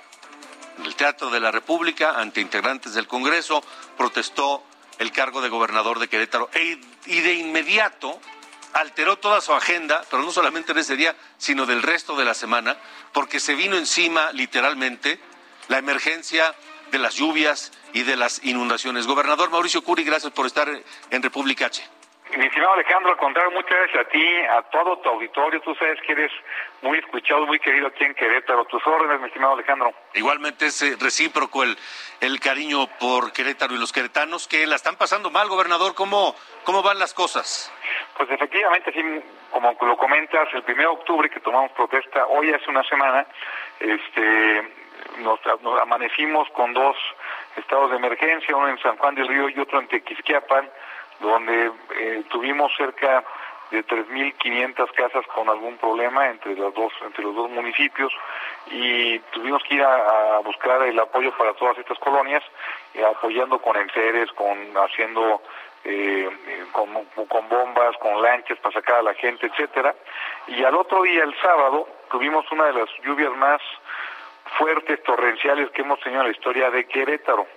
En 0.77 0.85
el 0.85 0.95
Teatro 0.95 1.29
de 1.29 1.39
la 1.39 1.51
República, 1.51 2.19
ante 2.19 2.41
integrantes 2.41 2.93
del 2.93 3.07
Congreso, 3.07 3.63
protestó 3.97 4.63
el 4.99 5.11
cargo 5.11 5.41
de 5.41 5.49
gobernador 5.49 5.99
de 5.99 6.07
Querétaro 6.07 6.49
e, 6.53 6.79
y 7.05 7.21
de 7.21 7.33
inmediato 7.33 8.19
alteró 8.73 9.17
toda 9.17 9.41
su 9.41 9.53
agenda, 9.53 10.03
pero 10.09 10.23
no 10.23 10.31
solamente 10.31 10.71
en 10.71 10.79
ese 10.79 10.95
día, 10.95 11.15
sino 11.37 11.65
del 11.65 11.81
resto 11.81 12.15
de 12.15 12.25
la 12.25 12.33
semana, 12.33 12.77
porque 13.11 13.39
se 13.39 13.55
vino 13.55 13.77
encima 13.77 14.31
literalmente 14.31 15.19
la 15.67 15.77
emergencia 15.77 16.53
de 16.91 16.99
las 16.99 17.15
lluvias 17.15 17.71
y 17.93 18.03
de 18.03 18.15
las 18.15 18.43
inundaciones. 18.43 19.07
Gobernador 19.07 19.49
Mauricio 19.49 19.83
Curi, 19.83 20.03
gracias 20.03 20.31
por 20.31 20.45
estar 20.45 20.67
en 21.09 21.23
República 21.23 21.65
H. 21.67 21.83
Mi 22.37 22.45
estimado 22.45 22.73
Alejandro, 22.73 23.11
al 23.11 23.17
contrario, 23.17 23.51
muchas 23.51 23.77
gracias 23.77 24.07
a 24.07 24.09
ti, 24.09 24.25
a 24.49 24.61
todo 24.63 24.97
tu 24.97 25.09
auditorio. 25.09 25.61
Tú 25.61 25.75
sabes 25.75 25.99
que 26.01 26.13
eres 26.13 26.31
muy 26.81 26.97
escuchado, 26.97 27.45
muy 27.45 27.59
querido 27.59 27.87
aquí 27.87 28.03
en 28.03 28.15
Querétaro. 28.15 28.65
Tus 28.65 28.81
órdenes, 28.87 29.19
mi 29.19 29.27
estimado 29.27 29.53
Alejandro. 29.53 29.93
Igualmente 30.15 30.65
es 30.65 30.81
eh, 30.81 30.97
recíproco 30.99 31.61
el, 31.61 31.77
el 32.21 32.39
cariño 32.39 32.87
por 32.97 33.33
Querétaro 33.33 33.75
y 33.75 33.77
los 33.77 33.93
queretanos 33.93 34.47
que 34.47 34.65
la 34.65 34.75
están 34.75 34.95
pasando 34.95 35.29
mal, 35.29 35.47
gobernador. 35.47 35.93
¿Cómo, 35.93 36.35
cómo 36.63 36.81
van 36.81 36.97
las 36.97 37.13
cosas? 37.13 37.71
Pues 38.17 38.29
efectivamente, 38.29 38.91
sí, 38.93 39.01
como 39.51 39.75
lo 39.81 39.97
comentas, 39.97 40.47
el 40.53 40.63
1 40.67 40.75
de 40.75 40.85
octubre 40.85 41.29
que 41.29 41.39
tomamos 41.39 41.71
protesta, 41.71 42.25
hoy 42.27 42.51
hace 42.51 42.69
una 42.69 42.83
semana, 42.83 43.25
este, 43.79 44.63
nos, 45.19 45.39
amanecimos 45.81 46.47
con 46.49 46.73
dos 46.73 46.95
estados 47.55 47.91
de 47.91 47.97
emergencia, 47.97 48.55
uno 48.55 48.69
en 48.69 48.79
San 48.79 48.97
Juan 48.97 49.15
del 49.15 49.27
Río 49.27 49.49
y 49.49 49.59
otro 49.59 49.79
en 49.79 49.87
Tequisquiapan, 49.87 50.69
donde 51.19 51.71
eh, 51.95 52.23
tuvimos 52.29 52.71
cerca 52.75 53.23
de 53.71 53.83
3.500 53.85 54.91
casas 54.93 55.25
con 55.33 55.49
algún 55.49 55.77
problema 55.77 56.29
entre 56.29 56.55
los 56.55 56.73
dos 56.75 56.93
entre 57.03 57.23
los 57.23 57.33
dos 57.35 57.49
municipios 57.49 58.13
y 58.67 59.17
tuvimos 59.31 59.63
que 59.63 59.75
ir 59.75 59.83
a, 59.83 60.39
buscar 60.43 60.83
el 60.83 60.99
apoyo 60.99 61.35
para 61.35 61.53
todas 61.55 61.77
estas 61.79 61.97
colonias 61.97 62.43
eh, 62.93 63.03
apoyando 63.03 63.59
con 63.59 63.75
enseres 63.75 64.31
con 64.33 64.57
haciendo 64.77 65.41
eh, 65.85 66.29
con, 66.71 67.05
con, 67.27 67.49
bombas 67.49 67.97
con 67.97 68.21
lanchas 68.21 68.57
para 68.59 68.73
sacar 68.73 68.95
a 68.97 69.03
la 69.03 69.13
gente 69.15 69.47
etcétera. 69.47 69.95
Y 70.47 70.63
al 70.63 70.75
otro 70.75 71.03
día 71.03 71.23
el 71.23 71.35
sábado 71.41 71.87
tuvimos 72.11 72.49
una 72.51 72.65
de 72.65 72.73
las 72.73 72.89
lluvias 73.03 73.35
más 73.35 73.61
fuertes 74.57 75.01
torrenciales 75.03 75.69
que 75.71 75.81
hemos 75.81 75.99
tenido 75.99 76.21
en 76.21 76.27
la 76.27 76.33
historia 76.33 76.69
de 76.69 76.85
Querétaro. 76.85 77.47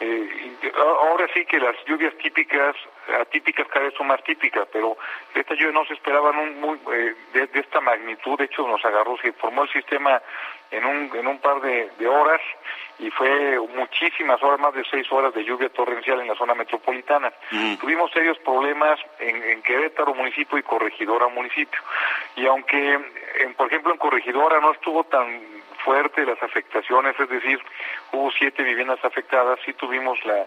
Eh, 0.00 0.56
ahora 0.76 1.28
sí 1.32 1.44
que 1.46 1.58
las 1.58 1.76
lluvias 1.86 2.14
típicas, 2.18 2.74
atípicas 3.20 3.66
cada 3.68 3.86
vez 3.86 3.94
son 3.94 4.06
más 4.06 4.22
típicas, 4.24 4.66
pero 4.72 4.96
esta 5.34 5.54
lluvia 5.54 5.72
no 5.72 5.84
se 5.84 5.94
esperaba 5.94 6.32
muy, 6.32 6.78
eh, 6.92 7.14
de, 7.32 7.60
esta 7.60 7.80
magnitud, 7.80 8.38
de 8.38 8.44
hecho 8.44 8.66
nos 8.66 8.84
agarró, 8.84 9.16
se 9.18 9.32
formó 9.32 9.64
el 9.64 9.72
sistema 9.72 10.20
en 10.70 10.84
un, 10.84 11.10
en 11.14 11.26
un 11.26 11.38
par 11.38 11.60
de, 11.60 11.90
horas 12.06 12.40
y 12.98 13.10
fue 13.10 13.58
muchísimas 13.74 14.42
horas, 14.42 14.60
más 14.60 14.74
de 14.74 14.84
seis 14.90 15.10
horas 15.10 15.34
de 15.34 15.44
lluvia 15.44 15.68
torrencial 15.68 16.20
en 16.20 16.28
la 16.28 16.34
zona 16.34 16.54
metropolitana. 16.54 17.32
Mm. 17.50 17.76
Tuvimos 17.76 18.10
serios 18.12 18.38
problemas 18.38 18.98
en, 19.18 19.42
en, 19.42 19.62
Querétaro 19.62 20.14
municipio 20.14 20.58
y 20.58 20.62
Corregidora 20.62 21.28
municipio. 21.28 21.80
Y 22.36 22.46
aunque, 22.46 22.98
en, 23.40 23.54
por 23.54 23.66
ejemplo, 23.66 23.92
en 23.92 23.98
Corregidora 23.98 24.60
no 24.60 24.72
estuvo 24.72 25.04
tan 25.04 25.40
fuerte 25.84 26.24
las 26.24 26.42
afectaciones, 26.42 27.18
es 27.18 27.28
decir, 27.28 27.60
hubo 28.12 28.30
siete 28.32 28.62
viviendas 28.62 29.04
afectadas, 29.04 29.58
sí 29.64 29.72
tuvimos 29.74 30.24
la 30.24 30.46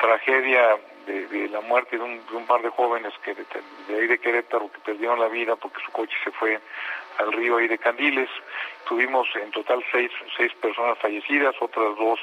tragedia 0.00 0.78
de, 1.08 1.48
la 1.48 1.60
muerte 1.60 1.96
de 1.96 2.04
un, 2.04 2.46
par 2.46 2.62
de 2.62 2.70
jóvenes 2.70 3.12
que 3.24 3.34
de, 3.34 3.44
ahí 3.88 4.06
de 4.06 4.18
Querétaro 4.18 4.70
que 4.70 4.80
perdieron 4.80 5.18
la 5.18 5.28
vida 5.28 5.56
porque 5.56 5.82
su 5.84 5.90
coche 5.92 6.14
se 6.22 6.30
fue 6.32 6.60
al 7.18 7.32
río 7.32 7.56
ahí 7.56 7.68
de 7.68 7.78
Candiles. 7.78 8.28
Tuvimos 8.86 9.28
en 9.36 9.50
total 9.50 9.84
seis, 9.90 10.10
seis 10.36 10.52
personas 10.54 10.98
fallecidas, 10.98 11.54
otras 11.60 11.96
dos 11.96 12.20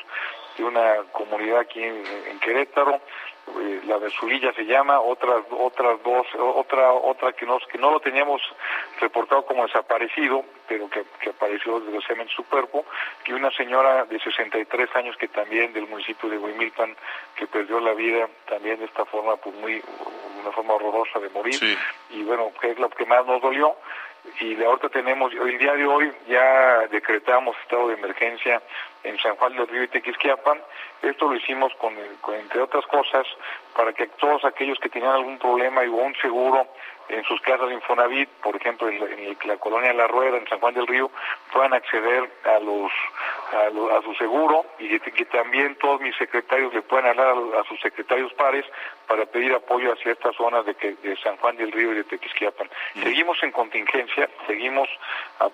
de 0.58 0.64
una 0.64 1.04
comunidad 1.12 1.60
aquí 1.60 1.84
en 1.84 2.40
Querétaro. 2.40 3.02
Eh, 3.48 3.82
la 3.86 4.00
de 4.00 4.10
Zulilla 4.10 4.52
se 4.54 4.66
llama, 4.66 5.00
otras 5.00 5.44
otras 5.52 6.02
dos, 6.04 6.28
otra 6.36 6.92
otra 6.92 7.34
que 7.34 7.46
no 7.46 7.60
que 7.72 7.78
no 7.78 7.92
lo 7.92 8.00
teníamos 8.00 8.42
reportado 9.00 9.46
como 9.46 9.66
desaparecido, 9.66 10.44
pero 10.68 10.90
que, 10.90 11.06
apareció 11.30 11.80
desde 11.80 11.94
los 11.94 12.30
su 12.36 12.44
cuerpo, 12.46 12.86
y 13.26 13.34
una 13.34 13.52
señora 13.52 14.06
de 14.06 14.20
63 14.20 14.96
años 14.96 15.16
que 15.18 15.28
también 15.28 15.74
del 15.74 15.88
municipio 15.88 16.28
de 16.30 16.38
Huimilpan 16.38 16.96
que 17.36 17.48
perdió 17.48 17.80
la 17.80 17.94
vida 17.94 18.28
también 18.48 18.80
de 18.80 18.86
esta 18.86 19.06
forma 19.06 19.36
pues 19.38 19.56
muy 19.56 19.82
una 20.42 20.52
forma 20.52 20.74
horrorosa 20.74 21.20
de 21.20 21.30
morir. 21.30 21.60
Y 22.10 22.24
bueno 22.24 22.52
que 22.60 22.72
es 22.72 22.80
lo 22.80 22.90
que 22.90 23.06
más 23.06 23.26
nos 23.26 23.42
dolió 23.42 23.76
y 24.40 24.62
ahorita 24.64 24.90
tenemos, 24.90 25.34
el 25.34 25.58
día 25.58 25.74
de 25.74 25.86
hoy 25.86 26.12
ya 26.28 26.88
decretamos 26.92 27.56
estado 27.64 27.88
de 27.88 27.94
emergencia 27.94 28.62
en 29.04 29.18
San 29.20 29.36
Juan 29.36 29.56
del 29.56 29.68
Río 29.68 29.84
y 29.84 29.88
Tequisquiapan. 29.88 30.60
Esto 31.02 31.28
lo 31.30 31.36
hicimos 31.36 31.74
con, 31.76 31.94
entre 32.34 32.62
otras 32.62 32.86
cosas, 32.88 33.26
para 33.76 33.94
que 33.94 34.08
todos 34.08 34.44
aquellos 34.44 34.80
que 34.80 34.90
tenían 34.90 35.12
algún 35.14 35.38
problema 35.38 35.84
y 35.86 35.88
un 35.88 36.16
seguro 36.16 36.68
en 37.10 37.24
sus 37.24 37.40
casas 37.42 37.68
de 37.70 37.76
Infonavit, 37.76 38.30
por 38.42 38.56
ejemplo 38.56 38.90
en, 38.90 39.38
la 39.46 39.58
colonia 39.58 39.94
La 39.94 40.08
Rueda, 40.08 40.38
en 40.38 40.48
San 40.48 40.60
Juan 40.60 40.74
del 40.74 40.88
Río, 40.88 41.12
puedan 41.52 41.74
acceder 41.74 42.30
a 42.46 42.60
los 42.60 42.92
a, 43.54 44.02
su 44.02 44.14
seguro 44.16 44.66
y 44.80 45.00
que, 45.00 45.26
también 45.26 45.76
todos 45.76 46.02
mis 46.02 46.16
secretarios 46.18 46.74
le 46.74 46.82
puedan 46.82 47.08
hablar 47.08 47.36
a, 47.60 47.64
sus 47.68 47.80
secretarios 47.80 48.34
pares 48.34 48.66
para 49.08 49.26
pedir 49.26 49.54
apoyo 49.54 49.94
hacia 49.94 50.12
estas 50.12 50.36
zonas 50.36 50.66
de, 50.66 50.76
que, 50.76 50.94
de 50.96 51.16
San 51.18 51.38
Juan 51.38 51.58
del 51.58 51.72
Río 51.72 51.92
y 51.94 51.98
de 51.98 52.04
Tequisquiapan. 52.06 52.70
Mm. 52.96 53.04
Seguimos 53.04 53.42
en 53.44 53.52
contingencia, 53.52 54.30
seguimos 54.48 54.90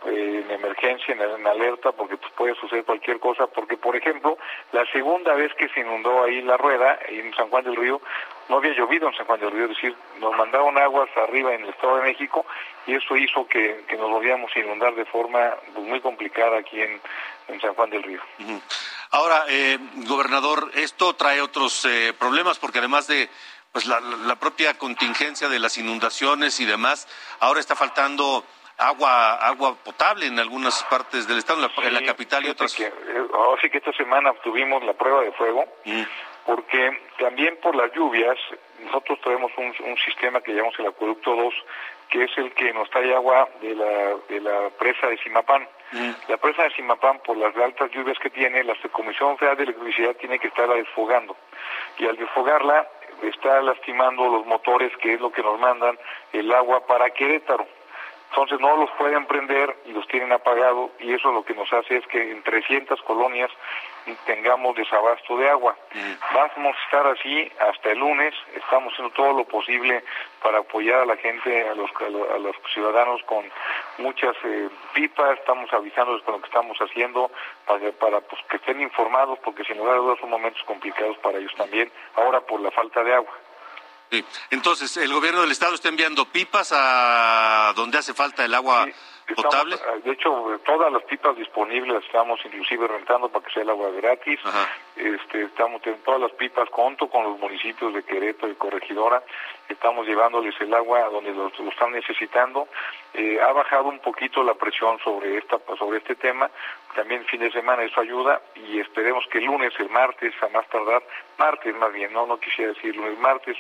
en 0.05 0.49
emergencia, 0.49 1.13
en, 1.13 1.47
alerta, 1.47 1.91
porque 1.91 2.17
pues, 2.17 2.31
puede 2.33 2.55
suceder 2.55 2.85
cualquier 2.85 3.19
cosa, 3.19 3.47
porque 3.47 3.77
por 3.77 3.95
ejemplo, 3.95 4.37
la 4.71 4.85
segunda 4.87 5.33
vez 5.33 5.53
que 5.55 5.69
se 5.69 5.81
inundó 5.81 6.23
ahí 6.23 6.41
la 6.41 6.57
rueda, 6.57 6.99
en 7.07 7.33
San 7.33 7.49
Juan 7.49 7.63
del 7.63 7.75
Río, 7.75 8.01
no 8.51 8.57
había 8.57 8.73
llovido 8.73 9.07
en 9.07 9.15
San 9.15 9.25
Juan 9.25 9.39
del 9.39 9.49
Río, 9.49 9.63
es 9.63 9.69
decir, 9.69 9.95
nos 10.19 10.35
mandaron 10.35 10.77
aguas 10.77 11.09
arriba 11.15 11.55
en 11.55 11.63
el 11.63 11.69
Estado 11.69 11.95
de 11.95 12.03
México 12.03 12.45
y 12.85 12.95
eso 12.95 13.15
hizo 13.15 13.47
que, 13.47 13.85
nos 13.97 14.11
volviéramos 14.11 14.51
a 14.53 14.59
inundar 14.59 14.93
de 14.93 15.05
forma 15.05 15.55
pues, 15.73 15.87
muy 15.87 16.01
complicada 16.01 16.59
aquí 16.59 16.81
en, 16.81 17.01
San 17.61 17.73
Juan 17.73 17.89
del 17.89 18.03
Río. 18.03 18.21
Ahora, 19.11 19.43
eh, 19.49 19.77
gobernador, 20.07 20.71
esto 20.73 21.13
trae 21.15 21.41
otros 21.41 21.83
eh, 21.85 22.13
problemas 22.17 22.59
porque 22.59 22.79
además 22.79 23.07
de 23.07 23.29
pues 23.71 23.85
la, 23.85 24.35
propia 24.35 24.77
contingencia 24.77 25.47
de 25.49 25.59
las 25.59 25.77
inundaciones 25.77 26.59
y 26.59 26.65
demás, 26.65 27.07
ahora 27.39 27.59
está 27.59 27.75
faltando 27.75 28.45
agua 28.77 29.35
agua 29.35 29.75
potable 29.75 30.25
en 30.25 30.39
algunas 30.39 30.83
partes 30.85 31.27
del 31.27 31.37
estado, 31.37 31.69
en 31.83 31.93
la, 31.93 32.03
capital 32.03 32.45
y 32.45 32.49
otras. 32.49 32.73
Que, 32.73 32.85
eh, 32.85 32.91
sí 33.61 33.69
que 33.69 33.77
esta 33.77 33.93
semana 33.93 34.33
tuvimos 34.43 34.83
la 34.83 34.93
prueba 34.93 35.21
de 35.21 35.31
fuego 35.33 35.65
porque 36.45 36.97
también 37.19 37.57
por 37.61 37.75
las 37.75 37.91
lluvias 37.93 38.37
nosotros 38.85 39.19
tenemos 39.21 39.51
un, 39.57 39.97
sistema 39.97 40.41
que 40.41 40.53
llamamos 40.53 40.79
el 40.79 40.87
acueducto 40.87 41.35
2, 41.35 41.53
que 42.09 42.23
es 42.23 42.37
el 42.37 42.51
que 42.53 42.73
nos 42.73 42.89
trae 42.89 43.13
agua 43.13 43.47
de 43.61 43.75
la, 43.75 44.15
de 44.27 44.41
la 44.41 44.69
presa 44.77 45.07
de 45.07 45.17
Simapán. 45.17 45.67
Mm. 45.91 46.11
La 46.29 46.37
presa 46.37 46.63
de 46.63 46.71
Simapán, 46.71 47.19
por 47.19 47.37
las 47.37 47.55
altas 47.57 47.91
lluvias 47.91 48.17
que 48.19 48.29
tiene, 48.29 48.63
la 48.63 48.75
Comisión 48.91 49.37
Federal 49.37 49.57
de 49.57 49.63
Electricidad 49.63 50.15
tiene 50.15 50.39
que 50.39 50.47
estarla 50.47 50.75
desfogando. 50.75 51.35
Y 51.99 52.07
al 52.07 52.17
desfogarla, 52.17 52.87
está 53.21 53.61
lastimando 53.61 54.27
los 54.27 54.45
motores, 54.45 54.91
que 54.97 55.13
es 55.13 55.21
lo 55.21 55.31
que 55.31 55.43
nos 55.43 55.59
mandan 55.59 55.97
el 56.33 56.51
agua 56.51 56.85
para 56.85 57.09
Querétaro. 57.11 57.67
Entonces 58.32 58.61
no 58.61 58.77
los 58.77 58.89
pueden 58.91 59.25
prender 59.25 59.75
y 59.86 59.91
los 59.91 60.07
tienen 60.07 60.32
apagados 60.32 60.91
y 60.99 61.13
eso 61.13 61.34
lo 61.34 61.43
que 61.43 61.53
nos 61.53 61.71
hace 61.73 61.97
es 61.97 62.07
que 62.07 62.32
en 62.32 62.41
300 62.43 63.01
colonias 63.01 63.51
tengamos 64.25 64.73
desabasto 64.77 65.38
de 65.38 65.49
agua. 65.49 65.75
Mm. 65.93 66.13
Vamos 66.34 66.75
a 66.77 66.84
estar 66.86 67.07
así 67.07 67.51
hasta 67.59 67.91
el 67.91 67.99
lunes, 67.99 68.34
estamos 68.55 68.93
haciendo 68.93 69.13
todo 69.13 69.34
lo 69.34 69.43
posible 69.43 70.01
para 70.41 70.59
apoyar 70.59 71.01
a 71.01 71.05
la 71.05 71.17
gente, 71.17 71.67
a 71.67 71.75
los, 71.75 71.91
a 71.99 72.38
los 72.39 72.55
ciudadanos 72.73 73.21
con 73.23 73.43
muchas 73.97 74.36
eh, 74.45 74.69
pipas, 74.93 75.38
estamos 75.38 75.71
avisándoles 75.73 76.23
con 76.23 76.36
lo 76.36 76.39
que 76.39 76.47
estamos 76.47 76.77
haciendo 76.79 77.29
para, 77.67 77.91
para 77.91 78.21
pues, 78.21 78.41
que 78.49 78.55
estén 78.55 78.82
informados 78.82 79.39
porque 79.39 79.65
sin 79.65 79.77
lugar 79.77 79.95
a 79.95 79.99
dudas 79.99 80.19
son 80.19 80.29
momentos 80.29 80.63
complicados 80.63 81.17
para 81.17 81.38
ellos 81.38 81.53
también, 81.57 81.91
ahora 82.15 82.39
por 82.39 82.61
la 82.61 82.71
falta 82.71 83.03
de 83.03 83.13
agua. 83.13 83.34
Entonces, 84.49 84.95
¿el 84.97 85.14
gobierno 85.14 85.41
del 85.41 85.51
estado 85.51 85.76
está 85.76 85.89
enviando 85.89 86.26
pipas 86.26 86.70
a 86.72 87.74
donde 87.76 87.97
hace 87.97 88.14
falta 88.14 88.43
el 88.43 88.53
agua 88.53 88.88
potable? 89.36 89.75
Eh, 89.75 90.01
de 90.03 90.11
hecho, 90.11 90.59
todas 90.65 90.91
las 90.91 91.03
pipas 91.03 91.36
disponibles 91.36 92.03
estamos 92.05 92.39
inclusive 92.45 92.88
rentando 92.88 93.29
para 93.29 93.45
que 93.45 93.53
sea 93.53 93.63
el 93.63 93.69
agua 93.69 93.89
gratis. 93.91 94.39
Este, 94.95 95.43
estamos 95.43 95.86
en 95.88 96.01
todas 96.03 96.21
las 96.21 96.32
pipas 96.32 96.69
junto 96.69 97.07
con 97.07 97.23
los 97.23 97.39
municipios 97.39 97.93
de 97.93 98.03
Querétaro 98.03 98.51
y 98.51 98.55
Corregidora. 98.55 99.23
Estamos 99.67 100.05
llevándoles 100.05 100.53
el 100.59 100.73
agua 100.73 100.99
a 100.99 101.09
donde 101.09 101.34
lo, 101.34 101.47
están 101.47 101.91
necesitando. 101.91 102.67
Eh, 103.13 103.39
ha 103.41 103.51
bajado 103.51 103.89
un 103.89 103.99
poquito 103.99 104.43
la 104.43 104.53
presión 104.53 104.99
sobre 104.99 105.38
esta 105.38 105.59
sobre 105.77 105.99
este 105.99 106.15
tema. 106.15 106.49
También 106.95 107.25
fin 107.25 107.39
de 107.39 107.51
semana 107.51 107.84
eso 107.84 108.01
ayuda 108.01 108.41
y 108.55 108.79
esperemos 108.79 109.25
que 109.32 109.38
el 109.38 109.45
lunes, 109.45 109.73
el 109.79 109.89
martes, 109.89 110.34
a 110.43 110.49
más 110.49 110.67
tardar, 110.67 111.01
martes 111.38 111.73
más 111.75 111.93
bien, 111.93 112.11
no 112.11 112.25
no 112.27 112.38
quisiera 112.38 112.73
decir 112.73 112.95
lunes, 112.95 113.17
martes, 113.19 113.57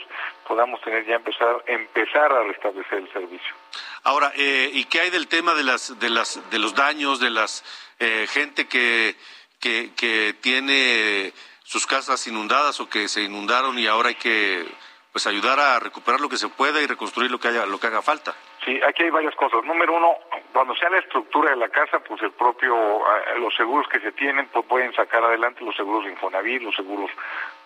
podamos 0.47 0.81
tener 0.81 1.05
ya 1.05 1.15
empezar 1.15 1.63
empezar 1.65 2.31
a 2.33 2.43
restablecer 2.43 2.99
el 2.99 3.13
servicio. 3.13 3.60
Ahora, 4.03 4.31
eh, 4.35 4.69
¿y 4.73 4.85
qué 4.85 5.01
hay 5.01 5.09
del 5.09 5.27
tema 5.27 5.53
de 5.53 5.63
las 5.63 5.99
de 5.99 6.09
las 6.09 6.39
de 6.49 6.59
los 6.59 6.75
daños 6.75 7.19
de 7.19 7.29
las 7.29 7.63
eh, 7.99 8.27
gente 8.29 8.67
que, 8.67 9.15
que 9.59 10.35
tiene 10.41 11.33
sus 11.63 11.85
casas 11.85 12.25
inundadas 12.27 12.79
o 12.79 12.89
que 12.89 13.07
se 13.07 13.23
inundaron 13.23 13.79
y 13.79 13.87
ahora 13.87 14.09
hay 14.09 14.15
que 14.15 14.65
pues 15.11 15.27
ayudar 15.27 15.59
a 15.59 15.79
recuperar 15.79 16.21
lo 16.21 16.29
que 16.29 16.37
se 16.37 16.47
pueda 16.47 16.81
y 16.81 16.87
reconstruir 16.87 17.29
lo 17.29 17.39
que 17.39 17.49
haya 17.49 17.65
lo 17.65 17.79
que 17.79 17.87
haga 17.87 18.01
falta? 18.01 18.33
Sí, 18.63 18.79
aquí 18.87 19.03
hay 19.03 19.09
varias 19.09 19.35
cosas. 19.35 19.63
Número 19.65 19.95
uno, 19.95 20.15
cuando 20.53 20.75
sea 20.75 20.89
la 20.89 20.99
estructura 20.99 21.49
de 21.49 21.57
la 21.57 21.69
casa, 21.69 21.99
pues 21.99 22.21
el 22.21 22.31
propio, 22.31 22.75
eh, 22.75 23.39
los 23.39 23.55
seguros 23.55 23.87
que 23.87 23.99
se 23.99 24.11
tienen, 24.11 24.47
pues 24.47 24.65
pueden 24.65 24.93
sacar 24.93 25.23
adelante 25.23 25.65
los 25.65 25.75
seguros 25.75 26.05
de 26.05 26.11
Infonavit, 26.11 26.61
los 26.61 26.75
seguros 26.75 27.09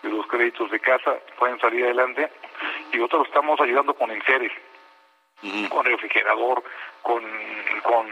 de 0.01 0.09
los 0.09 0.25
créditos 0.27 0.71
de 0.71 0.79
casa, 0.79 1.15
pueden 1.37 1.59
salir 1.59 1.83
adelante. 1.83 2.31
Y 2.93 2.97
nosotros 2.97 3.27
estamos 3.27 3.59
ayudando 3.59 3.93
con 3.93 4.09
enseres 4.09 4.53
con 5.69 5.85
refrigerador, 5.85 6.63
con, 7.01 7.23
con 7.83 8.07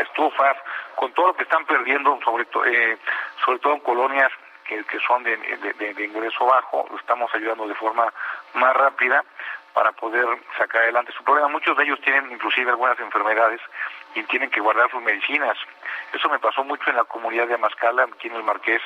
estufas, 0.00 0.56
con 0.94 1.12
todo 1.12 1.28
lo 1.28 1.34
que 1.34 1.42
están 1.42 1.64
perdiendo, 1.66 2.18
sobre, 2.24 2.46
eh, 2.66 2.96
sobre 3.44 3.58
todo 3.58 3.74
en 3.74 3.80
colonias 3.80 4.32
que, 4.64 4.84
que 4.84 4.98
son 5.00 5.22
de, 5.24 5.36
de, 5.36 6.04
ingreso 6.04 6.44
bajo, 6.44 6.86
lo 6.90 6.98
estamos 6.98 7.34
ayudando 7.34 7.66
de 7.66 7.74
forma 7.74 8.12
más 8.54 8.76
rápida 8.76 9.24
para 9.72 9.92
poder 9.92 10.26
sacar 10.58 10.82
adelante 10.82 11.12
su 11.12 11.24
problema. 11.24 11.48
Muchos 11.48 11.76
de 11.76 11.84
ellos 11.84 12.00
tienen 12.02 12.30
inclusive 12.30 12.70
algunas 12.70 12.98
enfermedades 13.00 13.60
y 14.14 14.22
tienen 14.24 14.50
que 14.50 14.60
guardar 14.60 14.90
sus 14.90 15.02
medicinas. 15.02 15.56
Eso 16.12 16.28
me 16.28 16.38
pasó 16.38 16.64
mucho 16.64 16.88
en 16.90 16.96
la 16.96 17.04
comunidad 17.04 17.46
de 17.46 17.54
Amascala, 17.54 18.04
aquí 18.04 18.28
en 18.28 18.36
el 18.36 18.42
Marqués, 18.42 18.80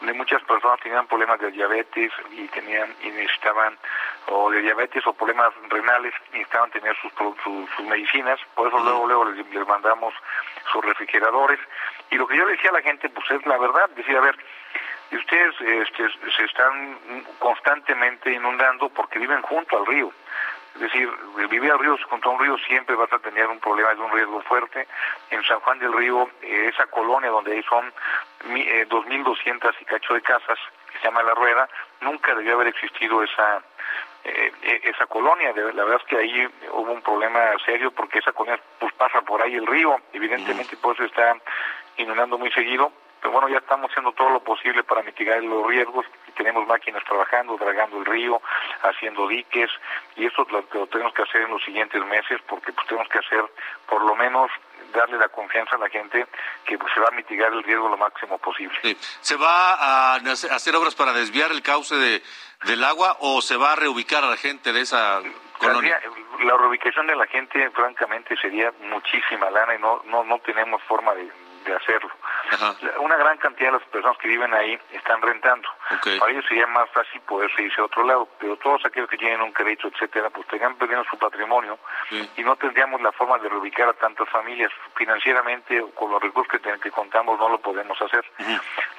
donde 0.00 0.14
muchas 0.14 0.42
personas 0.44 0.80
tenían 0.80 1.06
problemas 1.06 1.38
de 1.40 1.50
diabetes 1.50 2.10
y 2.30 2.48
tenían 2.48 2.94
y 3.02 3.10
necesitaban 3.10 3.76
o 4.28 4.50
de 4.50 4.62
diabetes 4.62 5.06
o 5.06 5.12
problemas 5.12 5.52
renales 5.68 6.14
y 6.30 6.38
necesitaban 6.38 6.70
tener 6.70 6.96
sus, 6.96 7.12
sus, 7.42 7.86
medicinas, 7.86 8.40
por 8.54 8.68
eso 8.68 8.78
luego 8.78 9.06
luego 9.06 9.24
les, 9.26 9.46
les 9.46 9.66
mandamos 9.66 10.14
sus 10.72 10.84
refrigeradores. 10.84 11.60
Y 12.10 12.16
lo 12.16 12.26
que 12.26 12.36
yo 12.36 12.46
le 12.46 12.52
decía 12.52 12.70
a 12.70 12.74
la 12.74 12.82
gente 12.82 13.08
pues 13.10 13.30
es 13.30 13.44
la 13.46 13.58
verdad, 13.58 13.90
decía, 13.90 14.18
a 14.18 14.22
ver, 14.22 14.36
ustedes 15.16 15.54
este, 15.60 16.08
se 16.36 16.44
están 16.44 16.98
constantemente 17.38 18.32
inundando 18.32 18.88
porque 18.88 19.18
viven 19.18 19.42
junto 19.42 19.78
al 19.78 19.86
río. 19.86 20.12
Es 20.74 20.80
decir, 20.80 21.08
vivir 21.50 21.70
al 21.70 21.78
río 21.78 21.96
junto 22.08 22.30
a 22.30 22.32
un 22.32 22.40
río 22.40 22.56
siempre 22.66 22.96
vas 22.96 23.12
a 23.12 23.18
tener 23.18 23.46
un 23.46 23.60
problema, 23.60 23.92
es 23.92 23.98
un 23.98 24.10
riesgo 24.10 24.40
fuerte. 24.42 24.86
En 25.30 25.42
San 25.44 25.60
Juan 25.60 25.78
del 25.78 25.92
Río, 25.92 26.30
eh, 26.40 26.70
esa 26.72 26.86
colonia 26.86 27.30
donde 27.30 27.62
son 27.64 27.92
eh, 28.46 28.86
2.200 28.88 29.74
y 29.80 29.84
cacho 29.84 30.14
de 30.14 30.22
casas, 30.22 30.58
que 30.90 30.98
se 30.98 31.04
llama 31.04 31.22
La 31.22 31.34
Rueda, 31.34 31.68
nunca 32.00 32.34
debió 32.34 32.54
haber 32.54 32.68
existido 32.68 33.22
esa 33.22 33.62
eh, 34.24 34.52
e, 34.62 34.80
esa 34.84 35.06
colonia. 35.06 35.52
La 35.52 35.84
verdad 35.84 36.00
es 36.00 36.06
que 36.06 36.16
ahí 36.16 36.48
hubo 36.72 36.92
un 36.92 37.02
problema 37.02 37.40
serio 37.64 37.90
porque 37.90 38.20
esa 38.20 38.32
colonia 38.32 38.60
pues 38.78 38.92
pasa 38.94 39.20
por 39.22 39.42
ahí 39.42 39.54
el 39.54 39.66
río, 39.66 40.00
evidentemente 40.12 40.76
por 40.76 40.94
eso 40.94 41.04
está 41.04 41.36
inundando 41.96 42.38
muy 42.38 42.50
seguido 42.52 42.92
pero 43.22 43.32
bueno, 43.32 43.48
ya 43.48 43.58
estamos 43.58 43.88
haciendo 43.88 44.10
todo 44.12 44.30
lo 44.30 44.40
posible 44.40 44.82
para 44.82 45.02
mitigar 45.02 45.40
los 45.44 45.64
riesgos 45.66 46.04
y 46.26 46.32
tenemos 46.32 46.66
máquinas 46.66 47.04
trabajando, 47.04 47.56
dragando 47.56 47.98
el 47.98 48.04
río, 48.04 48.42
haciendo 48.82 49.28
diques 49.28 49.70
y 50.16 50.26
eso 50.26 50.44
lo, 50.50 50.64
lo 50.72 50.86
tenemos 50.88 51.14
que 51.14 51.22
hacer 51.22 51.42
en 51.42 51.50
los 51.52 51.62
siguientes 51.62 52.04
meses 52.04 52.40
porque 52.48 52.72
pues 52.72 52.84
tenemos 52.88 53.08
que 53.08 53.18
hacer 53.18 53.44
por 53.86 54.02
lo 54.02 54.16
menos 54.16 54.50
darle 54.92 55.18
la 55.18 55.28
confianza 55.28 55.76
a 55.76 55.78
la 55.78 55.88
gente 55.88 56.26
que 56.64 56.76
pues, 56.76 56.92
se 56.92 57.00
va 57.00 57.08
a 57.08 57.12
mitigar 57.12 57.52
el 57.52 57.62
riesgo 57.62 57.88
lo 57.88 57.96
máximo 57.96 58.38
posible. 58.38 58.76
¿Se 59.20 59.36
va 59.36 59.74
a 59.74 60.14
hacer 60.16 60.74
obras 60.76 60.94
para 60.94 61.12
desviar 61.12 61.52
el 61.52 61.62
cauce 61.62 61.94
de, 61.94 62.22
del 62.64 62.82
agua 62.84 63.16
o 63.20 63.40
se 63.40 63.56
va 63.56 63.72
a 63.72 63.76
reubicar 63.76 64.24
a 64.24 64.30
la 64.30 64.36
gente 64.36 64.72
de 64.72 64.80
esa 64.80 65.20
colonia? 65.58 66.00
La, 66.40 66.56
reubicación 66.56 67.06
de 67.06 67.16
la 67.16 67.26
gente, 67.26 67.70
francamente, 67.70 68.36
sería 68.36 68.72
muchísima 68.80 69.48
lana 69.50 69.76
y 69.76 69.78
no, 69.78 70.02
no, 70.06 70.24
no 70.24 70.38
tenemos 70.40 70.82
forma 70.82 71.14
de, 71.14 71.30
de 71.64 71.74
hacerlo. 71.74 72.10
Una 72.98 73.16
gran 73.16 73.38
cantidad 73.38 73.72
de 73.72 73.78
las 73.78 73.88
personas 73.88 74.18
que 74.18 74.28
viven 74.28 74.52
ahí 74.54 74.78
están 74.92 75.20
rentando. 75.22 75.68
Para 76.18 76.32
ellos 76.32 76.44
sería 76.48 76.66
más 76.66 76.88
fácil 76.90 77.20
poderse 77.22 77.62
irse 77.62 77.80
a 77.80 77.84
otro 77.84 78.04
lado, 78.04 78.28
pero 78.38 78.56
todos 78.56 78.84
aquellos 78.84 79.08
que 79.08 79.16
tienen 79.16 79.40
un 79.40 79.52
crédito, 79.52 79.88
etcétera, 79.88 80.30
pues 80.30 80.46
tendrían 80.48 80.76
perdiendo 80.76 81.04
su 81.10 81.18
patrimonio 81.18 81.78
y 82.36 82.42
no 82.42 82.56
tendríamos 82.56 83.00
la 83.00 83.12
forma 83.12 83.38
de 83.38 83.48
reubicar 83.48 83.88
a 83.88 83.94
tantas 83.94 84.28
familias. 84.28 84.70
Financieramente, 84.94 85.80
o 85.80 85.90
con 85.90 86.10
los 86.10 86.22
recursos 86.22 86.60
que, 86.60 86.80
que 86.80 86.90
contamos, 86.90 87.38
no 87.38 87.48
lo 87.48 87.58
podemos 87.58 88.00
hacer. 88.00 88.24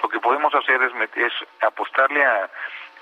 Lo 0.01 0.09
que 0.09 0.19
podemos 0.19 0.53
hacer 0.55 0.81
es, 0.81 0.93
es 1.15 1.33
apostarle 1.61 2.25
a 2.25 2.49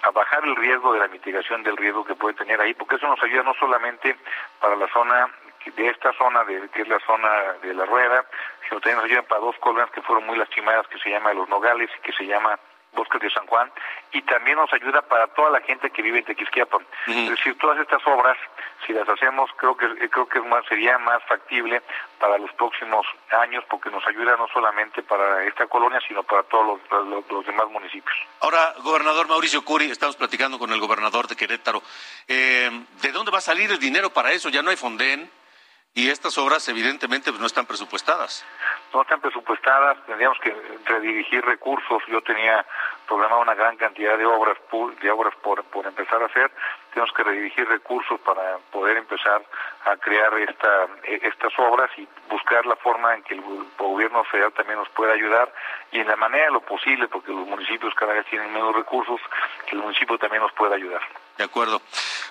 a 0.04 0.12
bajar 0.12 0.44
el 0.44 0.56
riesgo 0.56 0.94
de 0.94 1.00
la 1.00 1.08
mitigación 1.08 1.64
del 1.64 1.78
riesgo 1.78 2.04
que 2.04 2.16
puede 2.16 2.36
tener 2.36 2.60
ahí, 2.60 2.74
porque 2.74 2.96
eso 2.96 3.08
nos 3.08 3.22
ayuda 3.22 3.44
no 3.44 3.54
solamente 3.56 4.18
para 4.60 4.76
la 4.76 4.88
zona 4.88 5.30
de 5.70 5.88
esta 5.88 6.12
zona, 6.14 6.44
de, 6.44 6.70
que 6.70 6.82
es 6.82 6.88
la 6.88 7.00
zona 7.00 7.54
de 7.62 7.74
la 7.74 7.86
rueda, 7.86 8.26
sino 8.68 8.82
también 8.82 8.98
nos 8.98 9.06
ayuda 9.06 9.22
para 9.24 9.42
dos 9.42 9.56
colonias 9.60 9.92
que 9.92 10.02
fueron 10.02 10.26
muy 10.26 10.38
lastimadas, 10.38 10.88
que 10.88 11.00
se 11.00 11.10
llama 11.10 11.34
Los 11.34 11.48
Nogales 11.50 11.90
y 11.98 12.02
que 12.02 12.12
se 12.14 12.26
llama 12.26 12.60
Bosques 12.94 13.22
de 13.22 13.30
San 13.30 13.48
Juan, 13.48 13.72
y 14.12 14.22
también 14.24 14.58
nos 14.58 14.72
ayuda 14.74 15.02
para 15.02 15.28
toda 15.28 15.50
la 15.50 15.62
gente 15.62 15.90
que 15.92 16.02
vive 16.02 16.20
en 16.20 16.26
Tequisquiapan. 16.26 16.86
Es 17.08 17.30
decir, 17.30 17.58
todas 17.58 17.80
estas 17.80 18.06
obras, 18.06 18.38
si 18.86 18.92
las 18.92 19.08
hacemos, 19.08 19.50
creo 19.56 19.78
que 19.78 20.10
creo 20.10 20.28
que 20.28 20.42
más, 20.42 20.66
sería 20.68 20.98
más 20.98 21.24
factible 21.24 21.82
para 22.20 22.38
los 22.38 22.52
próximos 22.54 23.06
años, 23.32 23.64
porque 23.70 23.90
nos 23.90 24.06
ayuda 24.06 24.36
no 24.36 24.48
solamente 24.50 25.04
para 25.04 25.46
esta 25.46 25.68
colonia, 25.68 26.02
sino 26.06 26.24
para 26.24 26.44
todos 26.44 26.80
los, 27.30 27.46
demás 27.46 27.70
municipios. 27.70 28.16
Ahora, 28.42 28.74
gobernador 28.84 29.28
Mauricio 29.28 29.64
Curi, 29.64 29.90
estamos 29.90 30.18
platicando 30.18 30.60
con 30.60 30.72
el 30.74 30.80
gobernador 30.80 31.28
de 31.28 31.38
Querétaro. 31.38 31.82
Eh, 32.28 32.70
¿De 33.02 33.12
dónde 33.14 33.32
va 33.32 33.38
a 33.38 33.42
salir 33.42 33.72
el 33.72 33.80
dinero 33.80 34.10
para 34.10 34.32
eso? 34.32 34.50
Ya 34.50 34.62
no 34.62 34.70
hay 34.70 34.76
Fonden 34.76 35.30
y 35.94 36.10
estas 36.10 36.38
obras 36.38 36.68
evidentemente 36.70 37.32
pues, 37.32 37.42
no 37.42 37.48
están 37.48 37.66
presupuestadas. 37.66 38.46
No 38.94 39.02
están 39.02 39.20
presupuestadas, 39.20 39.98
tendríamos 40.06 40.38
que 40.40 40.56
redirigir 40.86 41.44
recursos. 41.44 42.02
Yo 42.08 42.22
tenía 42.22 42.66
programado 43.08 43.42
una 43.42 43.56
gran 43.56 43.76
cantidad 43.76 44.18
de 44.18 44.26
obras 44.26 44.58
de 45.02 45.12
obras 45.12 45.36
por, 45.44 45.64
por 45.66 45.86
empezar 45.86 46.22
a 46.22 46.28
hacer. 46.28 46.50
Tenemos 46.94 47.14
que 47.14 47.24
redirigir 47.24 47.68
recursos 47.68 48.20
para 48.22 48.58
poder 48.72 48.98
empezar 48.98 49.44
a 49.86 49.98
crear 49.98 50.34
esta, 50.40 50.88
e, 51.04 51.20
estas 51.24 51.52
obras 51.60 51.90
y 51.98 52.08
buscar 52.30 52.66
la 52.66 52.78
forma 52.78 53.16
en 53.16 53.24
que 53.24 53.34
el 53.34 53.42
gobierno 53.78 54.24
federal 54.26 54.54
también 54.54 54.80
nos 54.80 54.90
pueda 54.90 55.14
ayudar 55.14 55.54
y 55.92 56.00
en 56.00 56.08
la 56.08 56.16
manera 56.16 56.46
de 56.46 56.52
lo 56.52 56.62
posible, 56.62 57.08
porque 57.10 57.32
los 57.32 57.48
municipios 57.48 57.94
cada 57.96 58.14
vez 58.14 58.26
tienen 58.28 58.54
menos 58.54 58.74
recursos, 58.74 59.20
que 59.66 59.76
el 59.76 59.82
municipio 59.82 60.18
también 60.18 60.42
nos 60.42 60.54
pueda 60.54 60.76
ayudar. 60.76 61.02
De 61.38 61.44
acuerdo. 61.44 61.82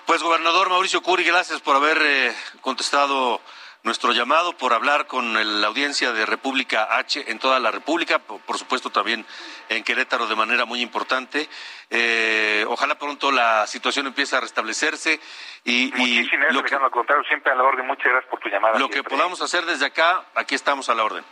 Pues, 0.05 0.23
gobernador 0.23 0.69
Mauricio 0.69 1.01
Curi, 1.01 1.23
gracias 1.23 1.61
por 1.61 1.75
haber 1.75 2.01
eh, 2.01 2.35
contestado 2.61 3.41
nuestro 3.83 4.11
llamado, 4.11 4.53
por 4.53 4.73
hablar 4.73 5.07
con 5.07 5.33
la 5.61 5.67
audiencia 5.67 6.11
de 6.11 6.25
República 6.25 6.97
H 6.97 7.31
en 7.31 7.39
toda 7.39 7.59
la 7.59 7.71
República, 7.71 8.19
por, 8.19 8.57
supuesto 8.57 8.91
también 8.91 9.25
en 9.69 9.83
Querétaro 9.83 10.27
de 10.27 10.35
manera 10.35 10.65
muy 10.65 10.81
importante. 10.81 11.49
Eh, 11.89 12.63
ojalá 12.67 12.95
pronto 12.95 13.31
la 13.31 13.65
situación 13.65 14.07
empiece 14.07 14.35
a 14.35 14.39
restablecerse 14.39 15.19
y, 15.63 15.91
y 15.99 16.29
lo 16.51 16.63
que, 16.63 16.75
al 16.75 16.91
contrario, 16.91 17.23
siempre 17.27 17.51
a 17.51 17.55
la 17.55 17.63
orden. 17.63 17.87
Muchas 17.87 18.05
gracias 18.05 18.29
por 18.29 18.39
tu 18.39 18.49
llamada. 18.49 18.77
Lo 18.77 18.89
que 18.89 19.03
podamos 19.03 19.41
hacer 19.41 19.65
desde 19.65 19.85
acá, 19.85 20.25
aquí 20.35 20.55
estamos 20.55 20.89
a 20.89 20.95
la 20.95 21.03
orden. 21.03 21.23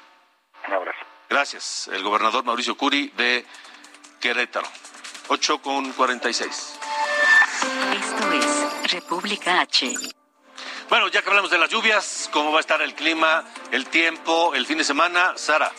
Un 0.68 0.74
abrazo. 0.74 1.00
Gracias. 1.30 1.88
El 1.94 2.04
gobernador 2.04 2.44
Mauricio 2.44 2.76
Curi 2.76 3.10
de 3.16 3.46
Querétaro. 4.20 4.68
8 5.28 5.62
con 5.62 5.94
46. 5.94 6.79
Esto 7.62 8.32
es 8.34 8.92
República 8.94 9.62
H. 9.62 9.94
Bueno, 10.90 11.08
ya 11.10 11.22
que 11.22 11.30
hablamos 11.30 11.52
de 11.52 11.58
las 11.58 11.70
lluvias, 11.70 12.30
cómo 12.32 12.52
va 12.52 12.58
a 12.58 12.62
estar 12.62 12.82
el 12.82 12.96
clima, 12.96 13.46
el 13.72 13.88
tiempo, 13.88 14.56
el 14.56 14.66
fin 14.66 14.78
de 14.78 14.84
semana, 14.84 15.34
Sara. 15.36 15.72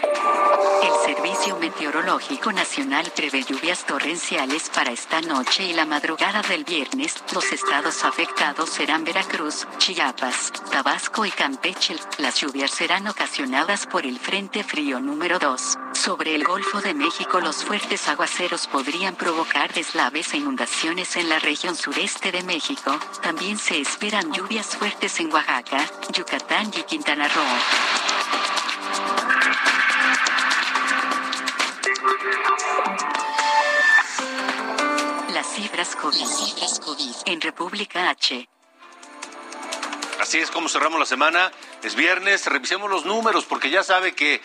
El 0.00 1.14
Servicio 1.14 1.56
Meteorológico 1.56 2.52
Nacional 2.52 3.10
prevé 3.14 3.42
lluvias 3.42 3.84
torrenciales 3.84 4.70
para 4.70 4.92
esta 4.92 5.20
noche 5.20 5.64
y 5.64 5.72
la 5.72 5.86
madrugada 5.86 6.42
del 6.42 6.64
viernes. 6.64 7.16
Los 7.32 7.50
estados 7.52 8.04
afectados 8.04 8.70
serán 8.70 9.04
Veracruz, 9.04 9.66
Chiapas, 9.78 10.52
Tabasco 10.70 11.26
y 11.26 11.30
Campeche. 11.30 11.96
Las 12.18 12.40
lluvias 12.40 12.70
serán 12.70 13.08
ocasionadas 13.08 13.86
por 13.86 14.06
el 14.06 14.18
Frente 14.18 14.62
Frío 14.62 15.00
número 15.00 15.38
2. 15.38 15.78
Sobre 15.94 16.34
el 16.34 16.44
Golfo 16.44 16.80
de 16.80 16.94
México 16.94 17.40
los 17.40 17.64
fuertes 17.64 18.08
aguaceros 18.08 18.68
podrían 18.68 19.16
provocar 19.16 19.72
deslaves 19.72 20.32
e 20.32 20.36
inundaciones 20.36 21.16
en 21.16 21.28
la 21.28 21.40
región 21.40 21.74
sureste 21.74 22.30
de 22.30 22.42
México. 22.44 22.98
También 23.20 23.58
se 23.58 23.80
esperan 23.80 24.32
lluvias 24.32 24.76
fuertes 24.76 25.18
en 25.18 25.32
Oaxaca, 25.32 25.84
Yucatán 26.12 26.70
y 26.76 26.82
Quintana 26.84 27.26
Roo. 27.28 28.77
Las 35.32 35.46
cifras 35.52 35.96
COVID. 35.96 37.14
En 37.26 37.40
República 37.40 38.10
H. 38.10 38.48
Así 40.20 40.38
es 40.38 40.50
como 40.50 40.68
cerramos 40.68 41.00
la 41.00 41.06
semana. 41.06 41.50
Es 41.82 41.96
viernes. 41.96 42.46
Revisemos 42.46 42.88
los 42.88 43.04
números 43.04 43.44
porque 43.46 43.70
ya 43.70 43.82
sabe 43.82 44.14
que 44.14 44.40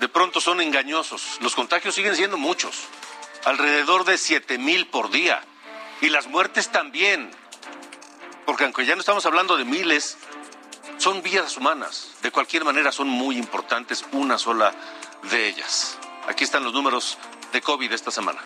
de 0.00 0.08
pronto 0.08 0.40
son 0.40 0.60
engañosos. 0.60 1.38
Los 1.40 1.54
contagios 1.54 1.94
siguen 1.94 2.16
siendo 2.16 2.36
muchos. 2.36 2.86
Alrededor 3.44 4.04
de 4.04 4.18
7 4.18 4.58
mil 4.58 4.88
por 4.88 5.10
día. 5.10 5.40
Y 6.00 6.08
las 6.08 6.26
muertes 6.26 6.70
también. 6.70 7.30
Porque 8.44 8.64
aunque 8.64 8.86
ya 8.86 8.94
no 8.94 9.00
estamos 9.00 9.24
hablando 9.26 9.56
de 9.56 9.64
miles, 9.64 10.18
son 10.96 11.22
vidas 11.22 11.56
humanas. 11.56 12.12
De 12.22 12.32
cualquier 12.32 12.64
manera 12.64 12.90
son 12.90 13.08
muy 13.08 13.36
importantes 13.36 14.04
una 14.12 14.38
sola 14.38 14.74
de 15.30 15.48
ellas. 15.48 15.97
Aquí 16.28 16.44
están 16.44 16.62
los 16.62 16.74
números 16.74 17.16
de 17.52 17.62
COVID 17.62 17.92
esta 17.92 18.10
semana. 18.10 18.40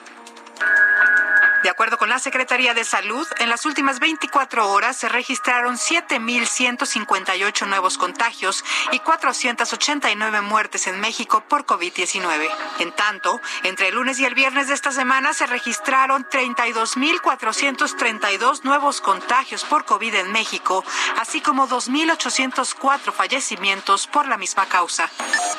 De 1.63 1.71
acuerdo 1.71 1.97
con 1.97 2.09
la 2.09 2.19
Secretaría 2.19 2.75
de 2.75 2.85
Salud, 2.85 3.25
en 3.39 3.49
las 3.49 3.65
últimas 3.67 4.01
24 4.01 4.69
horas 4.69 4.97
se 4.97 5.09
registraron 5.09 5.77
7.158 5.77 7.69
nuevos 7.69 7.99
contagios 7.99 8.65
y 8.91 8.99
489 8.99 10.41
muertes 10.41 10.89
en 10.89 10.99
México 10.99 11.45
por 11.49 11.65
COVID-19. 11.65 12.51
En 12.81 12.91
tanto, 12.93 13.41
entre 13.63 13.87
el 13.89 13.95
lunes 13.95 14.19
y 14.19 14.25
el 14.25 14.35
viernes 14.35 14.67
de 14.67 14.75
esta 14.75 14.91
semana 14.91 15.35
se 15.35 15.47
registraron 15.47 16.27
32.432 16.29 18.65
nuevos 18.65 19.01
contagios 19.01 19.63
por 19.63 19.85
COVID 19.85 20.17
en 20.17 20.33
México, 20.33 20.85
así 21.21 21.41
como 21.41 21.69
2.804 21.69 23.13
fallecimientos 23.13 24.09
por 24.09 24.27
la 24.27 24.37
misma 24.37 24.67
causa. 24.67 25.09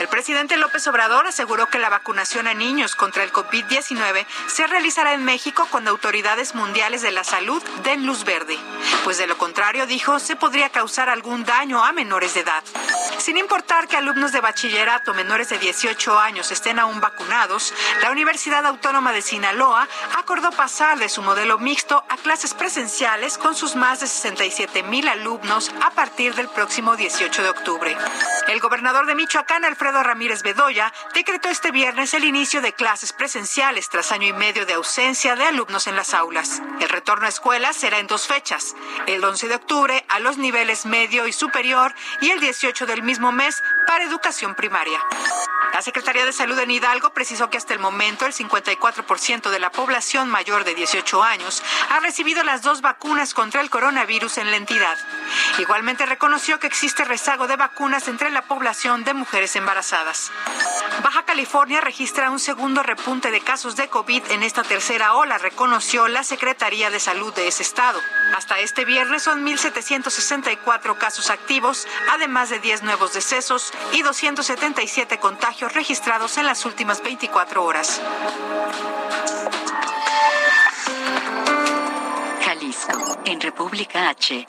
El 0.04 0.10
presidente 0.10 0.58
López 0.58 0.86
Obrador 0.88 1.28
aseguró 1.28 1.68
que 1.68 1.80
la 1.80 1.88
vacunación 1.88 2.46
a 2.48 2.54
niños 2.54 2.94
contra 2.94 3.24
el 3.24 3.32
COVID-19 3.32 4.26
se 4.48 4.68
realizará 4.68 5.14
en 5.14 5.24
México 5.24 5.66
cuando 5.72 5.92
autoridades 5.92 6.56
mundiales 6.56 7.02
de 7.02 7.12
la 7.12 7.24
salud 7.24 7.64
den 7.86 8.06
luz 8.06 8.26
verde, 8.26 8.60
pues 9.06 9.18
de 9.18 9.28
lo 9.28 9.38
contrario, 9.38 9.88
dijo, 9.88 10.20
se 10.20 10.36
podría 10.36 10.68
causar 10.68 11.08
algún 11.08 11.46
daño 11.46 11.86
a 11.86 11.94
menores 11.94 12.34
de 12.34 12.42
edad. 12.42 12.66
Sin 13.24 13.38
importar 13.38 13.88
que 13.88 13.96
alumnos 13.96 14.34
de 14.34 14.42
bachillerato 14.42 15.14
menores 15.14 15.48
de 15.48 15.58
18 15.58 16.20
años 16.20 16.52
estén 16.52 16.78
aún 16.78 17.00
vacunados, 17.00 17.74
la 18.02 18.12
Universidad 18.12 18.66
Autónoma 18.66 19.14
de 19.14 19.22
Sinaloa 19.22 19.88
acordó 20.18 20.52
pasar 20.52 21.00
de 21.00 21.08
su 21.08 21.22
modelo 21.22 21.58
mixto 21.58 22.04
a 22.10 22.18
clases 22.18 22.54
presenciales 22.54 23.38
con 23.38 23.56
sus 23.56 23.78
más 23.78 24.02
de 24.02 24.08
67 24.08 24.84
mil 24.84 25.08
alumnos 25.08 25.72
a 25.82 25.92
partir 25.92 26.36
del 26.36 26.50
próximo 26.50 26.98
18 26.98 27.44
de 27.44 27.50
octubre. 27.50 27.96
El 28.50 28.60
gobernador 28.60 29.06
de 29.06 29.16
Michoacán, 29.16 29.64
Alfredo 29.64 30.04
Ramírez 30.04 30.44
Bedoya, 30.44 30.92
decretó 31.14 31.48
este 31.48 31.72
viernes 31.72 32.14
el 32.14 32.26
inicio 32.26 32.62
de 32.62 32.74
clases 32.74 33.14
presenciales 33.14 33.88
tras 33.88 34.12
año 34.12 34.28
y 34.28 34.34
medio 34.34 34.66
de 34.66 34.74
ausencia 34.74 35.38
de 35.38 35.46
alumnos 35.46 35.88
en 35.88 35.96
las 35.96 36.14
aulas. 36.14 36.62
El 36.82 36.90
retorno 36.90 37.26
a 37.26 37.30
escuelas 37.30 37.78
será 37.78 38.00
en 38.00 38.08
dos 38.08 38.28
fechas, 38.28 38.76
el 39.08 39.24
11 39.24 39.48
de 39.48 39.56
octubre 39.56 40.06
a 40.10 40.20
los 40.20 40.38
niveles 40.38 40.86
medio 40.86 41.26
y 41.26 41.32
superior 41.32 41.96
y 42.20 42.30
el 42.30 42.42
18 42.42 42.86
del 42.86 43.02
mismo 43.02 43.13
mes 43.32 43.64
para 43.88 44.04
educación 44.04 44.56
primaria. 44.56 45.00
La 45.74 45.82
Secretaría 45.82 46.24
de 46.24 46.34
Salud 46.34 46.60
en 46.60 46.70
Hidalgo 46.70 47.16
precisó 47.16 47.50
que 47.50 47.58
hasta 47.58 47.74
el 47.74 47.80
momento 47.80 48.28
el 48.28 48.34
54% 48.34 49.50
de 49.50 49.60
la 49.60 49.72
población 49.72 50.30
mayor 50.30 50.66
de 50.66 50.76
18 50.76 51.24
años 51.24 51.64
ha 51.90 52.00
recibido 52.00 52.44
las 52.44 52.62
dos 52.62 52.82
vacunas 52.82 53.34
contra 53.34 53.60
el 53.60 53.72
coronavirus 53.72 54.38
en 54.38 54.52
la 54.52 54.58
entidad. 54.58 54.96
Igualmente 55.58 56.06
reconoció 56.06 56.60
que 56.60 56.68
existe 56.68 57.04
rezago 57.06 57.48
de 57.48 57.56
vacunas 57.56 58.08
entre 58.08 58.30
la 58.30 58.44
población 58.44 59.04
de 59.04 59.16
mujeres 59.16 59.56
embarazadas. 59.56 60.32
Baja 61.02 61.24
California 61.24 61.82
registra 61.82 62.30
un 62.30 62.40
segundo 62.40 62.84
repunte 62.84 63.32
de 63.32 63.42
casos 63.42 63.76
de 63.76 63.88
COVID 63.88 64.30
en 64.30 64.44
esta 64.44 64.62
tercera 64.62 65.16
ola, 65.16 65.40
reconoció 65.40 66.08
la 66.08 66.24
Secretaría 66.24 66.92
de 66.92 67.00
Salud 67.00 67.34
de 67.34 67.48
ese 67.48 67.64
estado. 67.64 68.00
Hasta 68.36 68.60
este 68.60 68.86
viernes 68.86 69.24
son 69.24 69.44
1.764 69.44 70.98
casos 71.00 71.32
activos, 71.32 71.88
además 72.12 72.52
de 72.52 72.60
10 72.60 72.84
nuevos 72.84 73.14
decesos 73.14 73.74
y 73.92 74.04
277 74.04 75.18
contagios 75.18 75.63
registrados 75.72 76.38
en 76.38 76.46
las 76.46 76.66
últimas 76.66 77.02
24 77.02 77.64
horas. 77.64 78.02
Jalisco, 82.44 83.20
en 83.26 83.40
República 83.40 84.10
H. 84.10 84.48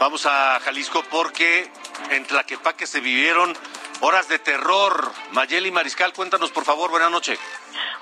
Vamos 0.00 0.26
a 0.26 0.58
Jalisco 0.60 1.04
porque 1.10 1.70
en 2.10 2.24
Tlaquepaque 2.24 2.86
se 2.86 3.00
vivieron 3.00 3.56
horas 4.00 4.28
de 4.28 4.38
terror. 4.38 5.12
Mayeli 5.32 5.70
Mariscal, 5.70 6.12
cuéntanos 6.12 6.50
por 6.50 6.64
favor, 6.64 6.90
buenas 6.90 7.10
noches. 7.10 7.38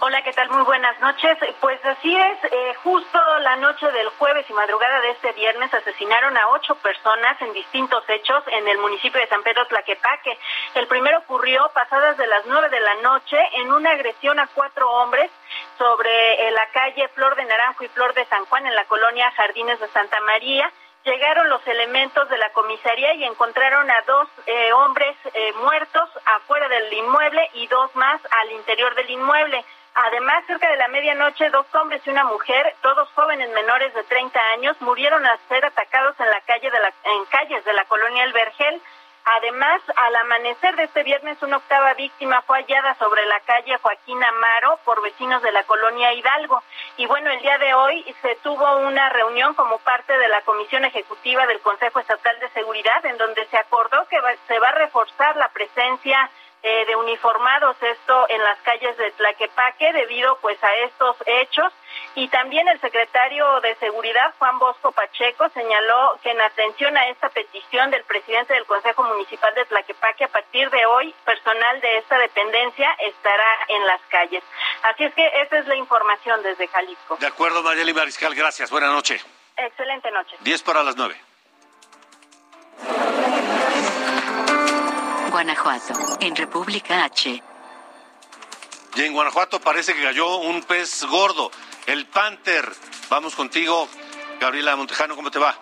Hola, 0.01 0.23
¿qué 0.23 0.33
tal? 0.33 0.49
Muy 0.51 0.63
buenas 0.63 1.01
noches. 1.01 1.37
Pues 1.61 1.85
así 1.85 2.17
es, 2.17 2.45
eh, 2.45 2.75
justo 2.85 3.19
la 3.41 3.57
noche 3.57 3.91
del 3.91 4.09
jueves 4.11 4.49
y 4.49 4.53
madrugada 4.53 5.01
de 5.01 5.11
este 5.11 5.33
viernes 5.33 5.75
asesinaron 5.75 6.37
a 6.39 6.47
ocho 6.51 6.77
personas 6.77 7.37
en 7.43 7.53
distintos 7.53 8.05
hechos 8.09 8.45
en 8.47 8.69
el 8.69 8.79
municipio 8.79 9.21
de 9.21 9.27
San 9.27 9.43
Pedro 9.43 9.67
Tlaquepaque. 9.67 10.39
El 10.77 10.87
primero 10.87 11.19
ocurrió 11.19 11.69
pasadas 11.75 12.17
de 12.17 12.29
las 12.29 12.47
nueve 12.47 12.69
de 12.69 12.79
la 12.79 12.95
noche 13.03 13.39
en 13.55 13.73
una 13.73 13.91
agresión 13.91 14.39
a 14.39 14.47
cuatro 14.55 14.89
hombres 14.89 15.33
sobre 15.79 16.47
eh, 16.47 16.53
la 16.53 16.69
calle 16.69 17.09
Flor 17.09 17.35
de 17.35 17.47
Naranjo 17.47 17.83
y 17.83 17.89
Flor 17.89 18.15
de 18.15 18.25
San 18.27 18.45
Juan 18.45 18.69
en 18.69 18.77
la 18.77 18.85
colonia 18.85 19.33
Jardines 19.33 19.81
de 19.81 19.89
Santa 19.89 20.21
María 20.21 20.71
llegaron 21.05 21.49
los 21.49 21.67
elementos 21.67 22.29
de 22.29 22.39
la 22.39 22.51
comisaría 22.51 23.15
y 23.15 23.25
encontraron 23.25 23.91
a 23.91 24.03
dos 24.03 24.29
eh, 24.47 24.73
hombres 24.75 25.17
muertos 25.63 26.09
afuera 26.25 26.69
del 26.69 26.93
inmueble 26.93 27.51
y 27.55 27.67
dos 27.67 27.95
más 27.97 28.21
al 28.31 28.53
interior 28.53 28.95
del 28.95 29.11
inmueble. 29.11 29.65
Además, 29.95 30.45
cerca 30.47 30.69
de 30.71 30.77
la 30.77 30.89
medianoche, 30.89 31.51
dos 31.51 31.67
hombres 31.75 32.01
y 32.07 32.11
una 32.11 32.25
mujer, 32.25 32.75
todos 32.83 33.09
jóvenes 33.15 33.51
menores 33.51 33.93
de 33.95 34.05
30 34.05 34.41
años, 34.55 34.77
murieron 34.81 35.25
al 35.27 35.39
ser 35.49 35.65
atacados 35.65 36.15
en 36.21 36.31
la 36.31 36.41
calle 36.43 36.71
de 36.71 36.79
la, 36.79 36.93
en 37.05 37.25
calles 37.27 37.65
de 37.65 37.73
la 37.73 37.85
colonia 37.85 38.25
El 38.25 38.33
Vergel. 38.33 38.81
Además, 39.25 39.83
al 39.95 40.17
amanecer 40.17 40.75
de 40.77 40.85
este 40.85 41.03
viernes, 41.03 41.37
una 41.43 41.59
octava 41.59 41.93
víctima 41.95 42.41
fue 42.43 42.63
hallada 42.63 42.95
sobre 42.95 43.27
la 43.27 43.41
calle 43.41 43.77
Joaquín 43.77 44.23
Amaro 44.25 44.79
por 44.85 45.03
vecinos 45.03 45.43
de 45.43 45.53
la 45.53 45.65
colonia 45.65 46.15
Hidalgo. 46.15 46.63
Y 46.97 47.05
bueno, 47.07 47.31
el 47.31 47.41
día 47.41 47.59
de 47.59 47.75
hoy 47.75 48.03
se 48.23 48.37
tuvo 48.37 48.79
una 48.79 49.11
reunión 49.11 49.53
como 49.53 49.79
parte 49.81 50.17
de 50.17 50.29
la 50.29 50.41
Comisión 50.43 50.85
Ejecutiva 50.87 51.47
del 51.47 51.61
Consejo 51.61 52.01
Estatal 52.01 52.41
de 52.41 52.49
Seguridad, 52.51 53.05
en 53.05 53.19
donde 53.19 53.45
se 53.47 53.59
acordó 53.59 54.07
que 54.09 54.19
se 54.47 54.59
va 54.61 54.69
a 54.69 54.73
reforzar 54.73 55.37
la 55.37 55.49
presencia 55.49 56.31
eh, 56.63 56.85
de 56.87 56.97
uniformados, 56.97 57.77
esto 57.81 58.27
en 58.29 58.43
las 58.43 58.59
calles 58.61 58.97
de 58.97 59.11
Tlaquepaque, 59.13 59.93
debido 59.93 60.39
pues 60.41 60.63
a 60.63 60.75
estos 60.77 61.17
hechos. 61.27 61.73
Y 62.15 62.29
también 62.29 62.67
el 62.69 62.81
secretario 62.81 63.61
de 63.61 63.75
Seguridad, 63.77 64.35
Juan 64.39 64.59
Bosco 64.59 64.93
Pacheco, 64.93 65.49
señaló 65.51 66.19
que 66.23 66.31
en 66.31 66.41
atención 66.41 66.97
a 66.97 67.09
esta 67.09 67.29
petición 67.29 67.91
del 67.91 68.03
presidente 68.05 68.55
del 68.55 68.67
Consejo 68.67 69.05
Municipal 69.05 69.55
de 69.55 69.65
Tlaquepaque, 69.67 70.25
a 70.25 70.29
partir 70.29 70.69
de 70.71 70.85
hoy, 70.87 71.15
personal 71.25 71.81
de 71.81 71.99
esta 71.99 72.19
dependencia 72.19 72.91
estará 73.01 73.59
en 73.69 73.87
las 73.87 74.01
calles. 74.09 74.43
Así 74.83 75.05
es 75.05 75.15
que 75.15 75.27
esa 75.43 75.59
es 75.59 75.67
la 75.67 75.77
información 75.77 76.43
desde 76.43 76.67
Jalisco. 76.69 77.17
De 77.21 77.27
acuerdo, 77.27 77.63
Mayeli 77.63 77.95
Mariscal, 77.95 78.35
gracias. 78.35 78.71
Buenas 78.71 78.93
noches. 78.93 79.25
Excelente 79.57 80.11
noche. 80.11 80.37
Diez 80.41 80.63
para 80.63 80.83
las 80.83 80.97
nueve. 80.97 81.17
Guanajuato, 85.39 85.95
en 86.21 86.35
República 86.35 87.05
H. 87.05 87.41
Y 88.97 89.03
en 89.05 89.13
Guanajuato 89.13 89.61
parece 89.61 89.95
que 89.95 90.03
cayó 90.03 90.39
un 90.39 90.65
pez 90.65 91.05
gordo, 91.05 91.53
el 91.87 92.07
Panther. 92.07 92.65
Vamos 93.09 93.37
contigo, 93.37 93.87
Gabriela 94.41 94.75
Montejano, 94.75 95.15
¿cómo 95.15 95.31
te 95.31 95.39
va? 95.39 95.55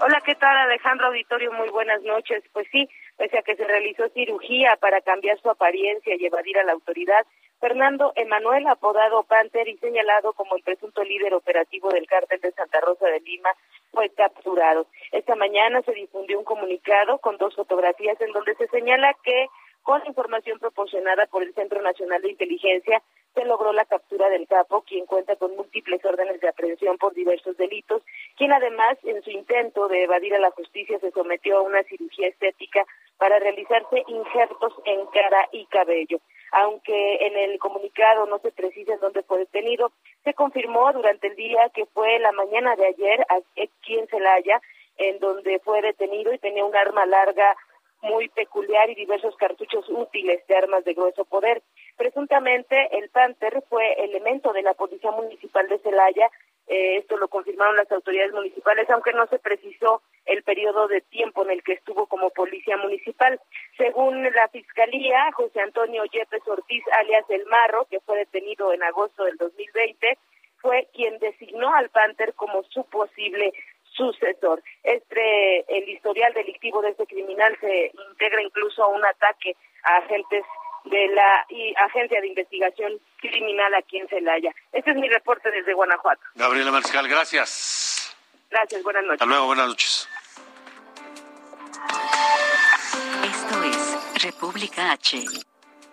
Hola, 0.00 0.22
¿qué 0.24 0.34
tal 0.36 0.56
Alejandro 0.56 1.08
Auditorio? 1.08 1.52
Muy 1.52 1.68
buenas 1.68 2.00
noches. 2.04 2.42
Pues 2.54 2.66
sí, 2.72 2.88
pese 3.18 3.36
a 3.36 3.42
que 3.42 3.54
se 3.56 3.64
realizó 3.64 4.08
cirugía 4.14 4.78
para 4.80 5.02
cambiar 5.02 5.38
su 5.42 5.50
apariencia 5.50 6.16
y 6.18 6.24
evadir 6.24 6.56
a 6.58 6.64
la 6.64 6.72
autoridad, 6.72 7.26
Fernando 7.60 8.12
Emanuel, 8.16 8.66
apodado 8.66 9.22
Panther 9.24 9.66
y 9.68 9.78
señalado 9.78 10.32
como 10.34 10.56
el 10.56 10.62
presunto 10.62 11.02
líder 11.02 11.34
operativo 11.34 11.90
del 11.90 12.06
cártel 12.06 12.40
de 12.40 12.52
Santa 12.52 12.80
Rosa 12.80 13.06
de 13.06 13.20
Lima, 13.20 13.50
fue 13.92 14.10
capturado. 14.10 14.86
Esta 15.12 15.34
mañana 15.36 15.82
se 15.82 15.92
difundió 15.92 16.38
un 16.38 16.44
comunicado 16.44 17.18
con 17.18 17.38
dos 17.38 17.54
fotografías 17.54 18.20
en 18.20 18.32
donde 18.32 18.54
se 18.56 18.68
señala 18.68 19.14
que 19.22 19.46
con 19.86 20.04
información 20.04 20.58
proporcionada 20.58 21.26
por 21.26 21.44
el 21.44 21.54
Centro 21.54 21.80
Nacional 21.80 22.20
de 22.20 22.30
Inteligencia, 22.30 23.00
se 23.36 23.44
logró 23.44 23.72
la 23.72 23.84
captura 23.84 24.28
del 24.28 24.48
capo, 24.48 24.82
quien 24.82 25.06
cuenta 25.06 25.36
con 25.36 25.54
múltiples 25.54 26.04
órdenes 26.04 26.40
de 26.40 26.48
aprehensión 26.48 26.98
por 26.98 27.14
diversos 27.14 27.56
delitos, 27.56 28.02
quien 28.36 28.52
además, 28.52 28.98
en 29.04 29.22
su 29.22 29.30
intento 29.30 29.86
de 29.86 30.02
evadir 30.02 30.34
a 30.34 30.40
la 30.40 30.50
justicia, 30.50 30.98
se 30.98 31.12
sometió 31.12 31.58
a 31.58 31.62
una 31.62 31.84
cirugía 31.84 32.26
estética 32.26 32.84
para 33.16 33.38
realizarse 33.38 34.02
injertos 34.08 34.72
en 34.86 35.06
cara 35.06 35.48
y 35.52 35.66
cabello. 35.66 36.18
Aunque 36.58 37.26
en 37.26 37.36
el 37.36 37.58
comunicado 37.58 38.24
no 38.24 38.38
se 38.38 38.50
precisa 38.50 38.94
en 38.94 39.00
dónde 39.00 39.22
fue 39.24 39.40
detenido, 39.40 39.92
se 40.24 40.32
confirmó 40.32 40.90
durante 40.90 41.26
el 41.26 41.36
día 41.36 41.68
que 41.74 41.84
fue 41.84 42.18
la 42.18 42.32
mañana 42.32 42.74
de 42.76 42.86
ayer 42.86 43.26
aquí 43.28 43.98
en 43.98 44.06
Celaya, 44.06 44.62
en 44.96 45.18
donde 45.18 45.58
fue 45.58 45.82
detenido 45.82 46.32
y 46.32 46.38
tenía 46.38 46.64
un 46.64 46.74
arma 46.74 47.04
larga 47.04 47.54
muy 48.00 48.30
peculiar 48.30 48.88
y 48.88 48.94
diversos 48.94 49.36
cartuchos 49.36 49.84
útiles 49.90 50.46
de 50.46 50.56
armas 50.56 50.82
de 50.86 50.94
grueso 50.94 51.26
poder. 51.26 51.62
Presuntamente, 51.96 52.88
el 52.98 53.08
Panther 53.08 53.62
fue 53.68 53.92
elemento 54.04 54.52
de 54.52 54.62
la 54.62 54.74
Policía 54.74 55.10
Municipal 55.12 55.66
de 55.68 55.78
Celaya. 55.78 56.30
Eh, 56.66 56.96
esto 56.98 57.16
lo 57.16 57.28
confirmaron 57.28 57.76
las 57.76 57.90
autoridades 57.90 58.32
municipales, 58.32 58.88
aunque 58.90 59.12
no 59.12 59.26
se 59.28 59.38
precisó 59.38 60.02
el 60.26 60.42
periodo 60.42 60.88
de 60.88 61.00
tiempo 61.00 61.44
en 61.44 61.52
el 61.52 61.62
que 61.62 61.74
estuvo 61.74 62.06
como 62.06 62.30
policía 62.30 62.76
municipal. 62.76 63.40
Según 63.78 64.22
la 64.24 64.48
Fiscalía, 64.48 65.30
José 65.32 65.60
Antonio 65.60 66.04
Yepes 66.04 66.46
Ortiz, 66.46 66.84
alias 66.98 67.24
El 67.30 67.46
Marro, 67.46 67.86
que 67.88 68.00
fue 68.00 68.18
detenido 68.18 68.72
en 68.72 68.82
agosto 68.82 69.24
del 69.24 69.36
2020, 69.36 70.18
fue 70.58 70.88
quien 70.92 71.18
designó 71.18 71.72
al 71.74 71.88
Panther 71.90 72.34
como 72.34 72.62
su 72.64 72.84
posible 72.84 73.52
sucesor. 73.92 74.62
Este, 74.82 75.78
el 75.78 75.88
historial 75.88 76.34
delictivo 76.34 76.82
de 76.82 76.90
este 76.90 77.06
criminal 77.06 77.56
se 77.60 77.92
integra 78.10 78.42
incluso 78.42 78.82
a 78.82 78.88
un 78.88 79.04
ataque 79.04 79.56
a 79.84 79.98
agentes 79.98 80.44
de 80.86 81.08
la 81.08 81.46
Agencia 81.86 82.20
de 82.20 82.28
Investigación 82.28 82.92
Criminal 83.20 83.74
aquí 83.74 83.98
en 83.98 84.08
Celaya. 84.08 84.52
Este 84.72 84.92
es 84.92 84.96
mi 84.96 85.08
reporte 85.08 85.50
desde 85.50 85.74
Guanajuato. 85.74 86.22
Gabriela 86.34 86.70
Mariscal, 86.70 87.08
gracias. 87.08 88.16
Gracias, 88.50 88.82
buenas 88.82 89.02
noches. 89.02 89.20
Hasta 89.20 89.26
luego, 89.26 89.46
buenas 89.46 89.66
noches. 89.68 90.08
Esto 93.24 93.62
es 93.64 94.22
República 94.22 94.92
H. 94.92 95.24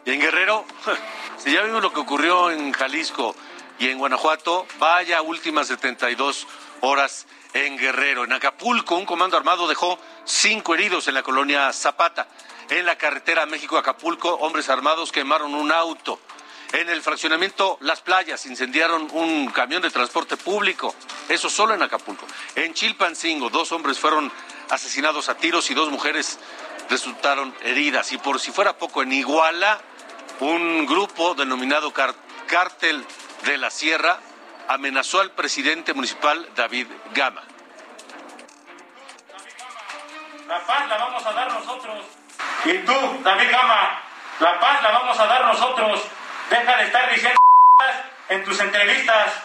Y 0.06 0.12
en 0.12 0.20
Guerrero, 0.20 0.66
si 1.38 1.54
ya 1.54 1.64
vimos 1.64 1.82
lo 1.82 1.92
que 1.92 2.00
ocurrió 2.00 2.52
en 2.52 2.72
Jalisco 2.72 3.36
y 3.80 3.90
en 3.90 3.98
Guanajuato, 3.98 4.68
vaya 4.78 5.22
últimas 5.22 5.68
72 5.68 6.48
horas 6.82 7.28
en 7.54 7.78
Guerrero. 7.78 8.26
En 8.26 8.34
Acapulco, 8.34 8.96
un 8.96 9.06
comando 9.06 9.38
armado 9.38 9.68
dejó 9.68 9.98
cinco 10.26 10.76
heridos 10.76 11.08
en 11.08 11.16
la 11.16 11.24
colonia 11.24 11.72
Zapata. 11.74 12.28
En 12.70 12.86
la 12.86 12.98
carretera 12.98 13.46
México-Acapulco, 13.46 14.30
hombres 14.36 14.70
armados 14.70 15.12
quemaron 15.12 15.54
un 15.54 15.72
auto. 15.72 16.20
En 16.72 16.90
el 16.90 17.04
fraccionamiento 17.04 17.78
Las 17.82 18.02
Playas 18.02 18.46
incendiaron 18.48 19.08
un 19.12 19.52
camión 19.52 19.82
de 19.82 19.92
transporte 19.92 20.38
público. 20.38 20.96
Eso 21.30 21.50
solo 21.50 21.76
en 21.76 21.84
Acapulco. 21.84 22.26
En 22.56 22.74
Chilpancingo, 22.74 23.50
dos 23.50 23.72
hombres 23.72 24.00
fueron 24.00 24.32
asesinados 24.70 25.30
a 25.30 25.38
tiros 25.38 25.70
y 25.70 25.76
dos 25.76 25.92
mujeres 25.92 26.40
resultaron 26.90 27.54
heridas. 27.62 28.12
Y 28.12 28.18
por 28.18 28.40
si 28.40 28.52
fuera 28.52 28.78
poco, 28.78 29.04
en 29.04 29.14
Iguala, 29.14 29.80
un 30.40 30.88
grupo 30.88 31.36
denominado 31.36 31.94
Cártel 31.94 33.06
de 33.46 33.58
la 33.58 33.70
Sierra 33.70 34.20
amenazó 34.68 35.20
al 35.20 35.32
presidente 35.32 35.94
municipal 35.94 36.50
David 36.56 36.88
Gama. 37.14 37.44
La 40.48 40.66
paz 40.66 40.90
la 40.90 40.98
vamos 40.98 41.26
a 41.26 41.34
dar 41.34 41.54
nosotros. 41.54 42.23
Y 42.66 42.78
tú, 42.80 43.22
David 43.24 43.52
Gama, 43.52 44.00
la 44.40 44.60
paz 44.60 44.82
la 44.82 44.92
vamos 44.92 45.20
a 45.20 45.28
dar 45.28 45.46
nosotros. 45.46 46.08
Deja 46.50 46.78
de 46.78 46.84
estar 46.84 47.10
diciendo 47.10 47.38
en 48.30 48.44
tus 48.44 48.60
entrevistas. 48.60 49.44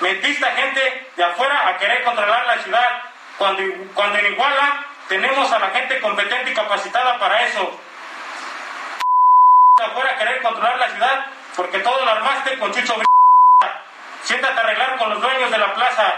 Mentiste 0.00 0.46
a 0.46 0.52
gente 0.52 1.10
de 1.16 1.24
afuera 1.24 1.68
a 1.68 1.76
querer 1.76 2.02
controlar 2.04 2.46
la 2.46 2.58
ciudad, 2.58 3.02
cuando, 3.38 3.62
cuando 3.94 4.18
en 4.18 4.32
Iguala 4.32 4.86
tenemos 5.08 5.52
a 5.52 5.58
la 5.58 5.70
gente 5.70 6.00
competente 6.00 6.50
y 6.50 6.54
capacitada 6.54 7.18
para 7.18 7.42
eso. 7.44 7.78
De 9.76 9.84
afuera 9.84 10.12
a 10.12 10.16
querer 10.16 10.42
controlar 10.42 10.78
la 10.78 10.88
ciudad, 10.88 11.26
porque 11.56 11.78
todo 11.80 12.04
lo 12.04 12.10
armaste 12.10 12.58
con 12.58 12.72
Chucho 12.72 12.94
Siéntate 14.22 14.60
a 14.60 14.62
arreglar 14.62 14.96
con 14.98 15.10
los 15.10 15.20
dueños 15.20 15.50
de 15.50 15.58
la 15.58 15.74
plaza. 15.74 16.14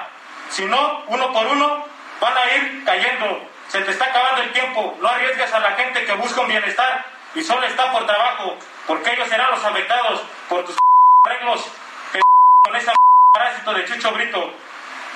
Si 0.51 0.65
no, 0.65 1.03
uno 1.07 1.33
por 1.33 1.47
uno, 1.47 1.87
van 2.21 2.37
a 2.37 2.55
ir 2.55 2.85
cayendo. 2.85 3.49
Se 3.73 3.81
te 3.81 3.91
está 3.91 4.05
acabando 4.05 4.43
el 4.43 4.53
tiempo. 4.53 4.97
No 5.01 5.09
arriesgues 5.09 5.51
a 5.51 5.59
la 5.59 5.73
gente 5.73 6.05
que 6.05 6.12
busca 6.12 6.43
un 6.43 6.49
bienestar 6.49 7.07
y 7.35 7.43
solo 7.43 7.66
está 7.66 7.91
por 7.91 8.05
trabajo, 8.05 8.59
porque 8.87 9.14
ellos 9.14 9.27
serán 9.31 9.51
los 9.51 9.64
afectados 9.64 10.20
por 10.47 10.62
tus 10.66 10.77
arreglos 11.25 11.64
con 12.64 12.77
ese 12.77 12.93
parásito 13.33 13.73
de 13.73 13.87
Chucho 13.87 14.12
Brito. 14.12 14.53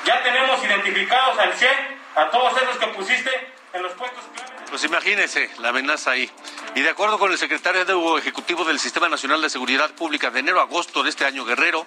Ya 0.07 0.23
tenemos 0.23 0.65
identificados 0.65 1.39
al 1.39 1.53
100 1.53 1.71
a 2.15 2.31
todos 2.31 2.57
esos 2.63 2.79
que 2.79 2.87
pusiste 2.87 3.53
en 3.75 3.83
los 3.83 3.93
puestos 3.93 4.25
Pues 4.71 4.83
imagínese 4.85 5.51
la 5.59 5.69
amenaza 5.69 6.13
ahí. 6.13 6.31
Y 6.75 6.81
de 6.81 6.89
acuerdo 6.89 7.19
con 7.19 7.31
el 7.31 7.37
secretario 7.37 7.85
de 7.85 8.19
Ejecutivo 8.19 8.65
del 8.65 8.79
Sistema 8.79 9.11
Nacional 9.11 9.43
de 9.43 9.51
Seguridad 9.51 9.91
Pública 9.91 10.31
de 10.31 10.41
enero 10.41 10.61
a 10.61 10.63
agosto 10.63 11.03
de 11.03 11.11
este 11.11 11.27
año, 11.27 11.45
Guerrero 11.45 11.85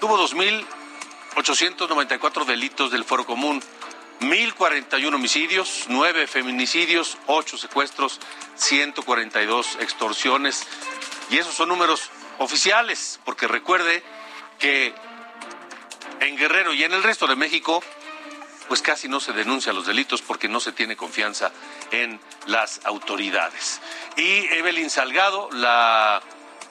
tuvo 0.00 0.16
2.894 0.26 2.46
delitos 2.46 2.90
del 2.90 3.04
foro 3.04 3.26
común, 3.26 3.62
1.041 4.20 5.14
homicidios, 5.14 5.84
9 5.88 6.26
feminicidios, 6.26 7.16
8 7.26 7.56
secuestros, 7.56 8.20
142 8.56 9.78
extorsiones. 9.80 10.66
Y 11.30 11.38
esos 11.38 11.54
son 11.54 11.68
números 11.68 12.10
oficiales, 12.38 13.20
porque 13.24 13.48
recuerde 13.48 14.02
que 14.58 14.94
en 16.20 16.36
Guerrero 16.36 16.74
y 16.74 16.84
en 16.84 16.92
el 16.92 17.02
resto 17.02 17.26
de 17.26 17.36
México, 17.36 17.82
pues 18.68 18.82
casi 18.82 19.08
no 19.08 19.20
se 19.20 19.32
denuncian 19.32 19.74
los 19.74 19.86
delitos 19.86 20.22
porque 20.22 20.48
no 20.48 20.60
se 20.60 20.72
tiene 20.72 20.96
confianza 20.96 21.50
en 21.90 22.20
las 22.46 22.80
autoridades. 22.84 23.80
Y 24.16 24.46
Evelyn 24.46 24.90
Salgado, 24.90 25.50
la 25.52 26.22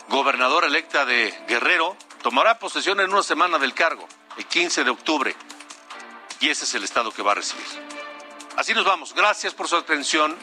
gobernadora 0.08 0.68
electa 0.68 1.06
de 1.06 1.34
Guerrero, 1.48 1.98
tomará 2.22 2.60
posesión 2.60 3.00
en 3.00 3.12
una 3.12 3.24
semana 3.24 3.58
del 3.58 3.74
cargo, 3.74 4.08
el 4.38 4.46
15 4.46 4.84
de 4.84 4.90
octubre. 4.90 5.36
Y 6.40 6.50
ese 6.50 6.66
es 6.66 6.74
el 6.76 6.84
estado 6.84 7.12
que 7.12 7.22
va 7.22 7.34
a 7.34 7.36
recibir. 7.36 7.66
Así 8.56 8.74
nos 8.74 8.86
vamos. 8.86 9.14
Gracias 9.14 9.54
por 9.54 9.68
su 9.68 9.76
atención. 9.76 10.36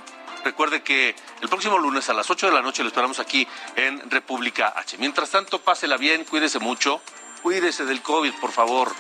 Recuerde 0.45 0.83
que 0.83 1.17
el 1.41 1.49
próximo 1.49 1.79
lunes 1.79 2.09
a 2.09 2.15
las 2.15 2.31
8 2.31 2.47
de 2.47 2.53
la 2.53 2.63
noche 2.63 2.83
lo 2.83 2.89
esperamos 2.89 3.19
aquí 3.19 3.47
en 3.75 4.11
República 4.11 4.73
H. 4.77 4.97
Mientras 4.99 5.31
tanto, 5.31 5.61
pásela 5.61 5.97
bien, 5.97 6.25
cuídese 6.25 6.59
mucho, 6.59 7.01
cuídese 7.43 7.85
del 7.85 8.01
COVID, 8.03 8.35
por 8.35 8.53
favor. 8.53 8.95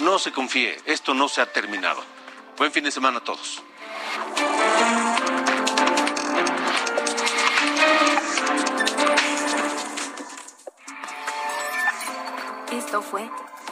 No 0.00 0.18
se 0.18 0.32
confíe, 0.32 0.80
esto 0.86 1.12
no 1.14 1.28
se 1.28 1.40
ha 1.40 1.52
terminado. 1.52 2.02
Buen 2.56 2.72
fin 2.72 2.84
de 2.84 2.90
semana 2.90 3.18
a 3.18 3.24
todos. 3.24 3.62
Esto 12.72 13.02
fue 13.02 13.30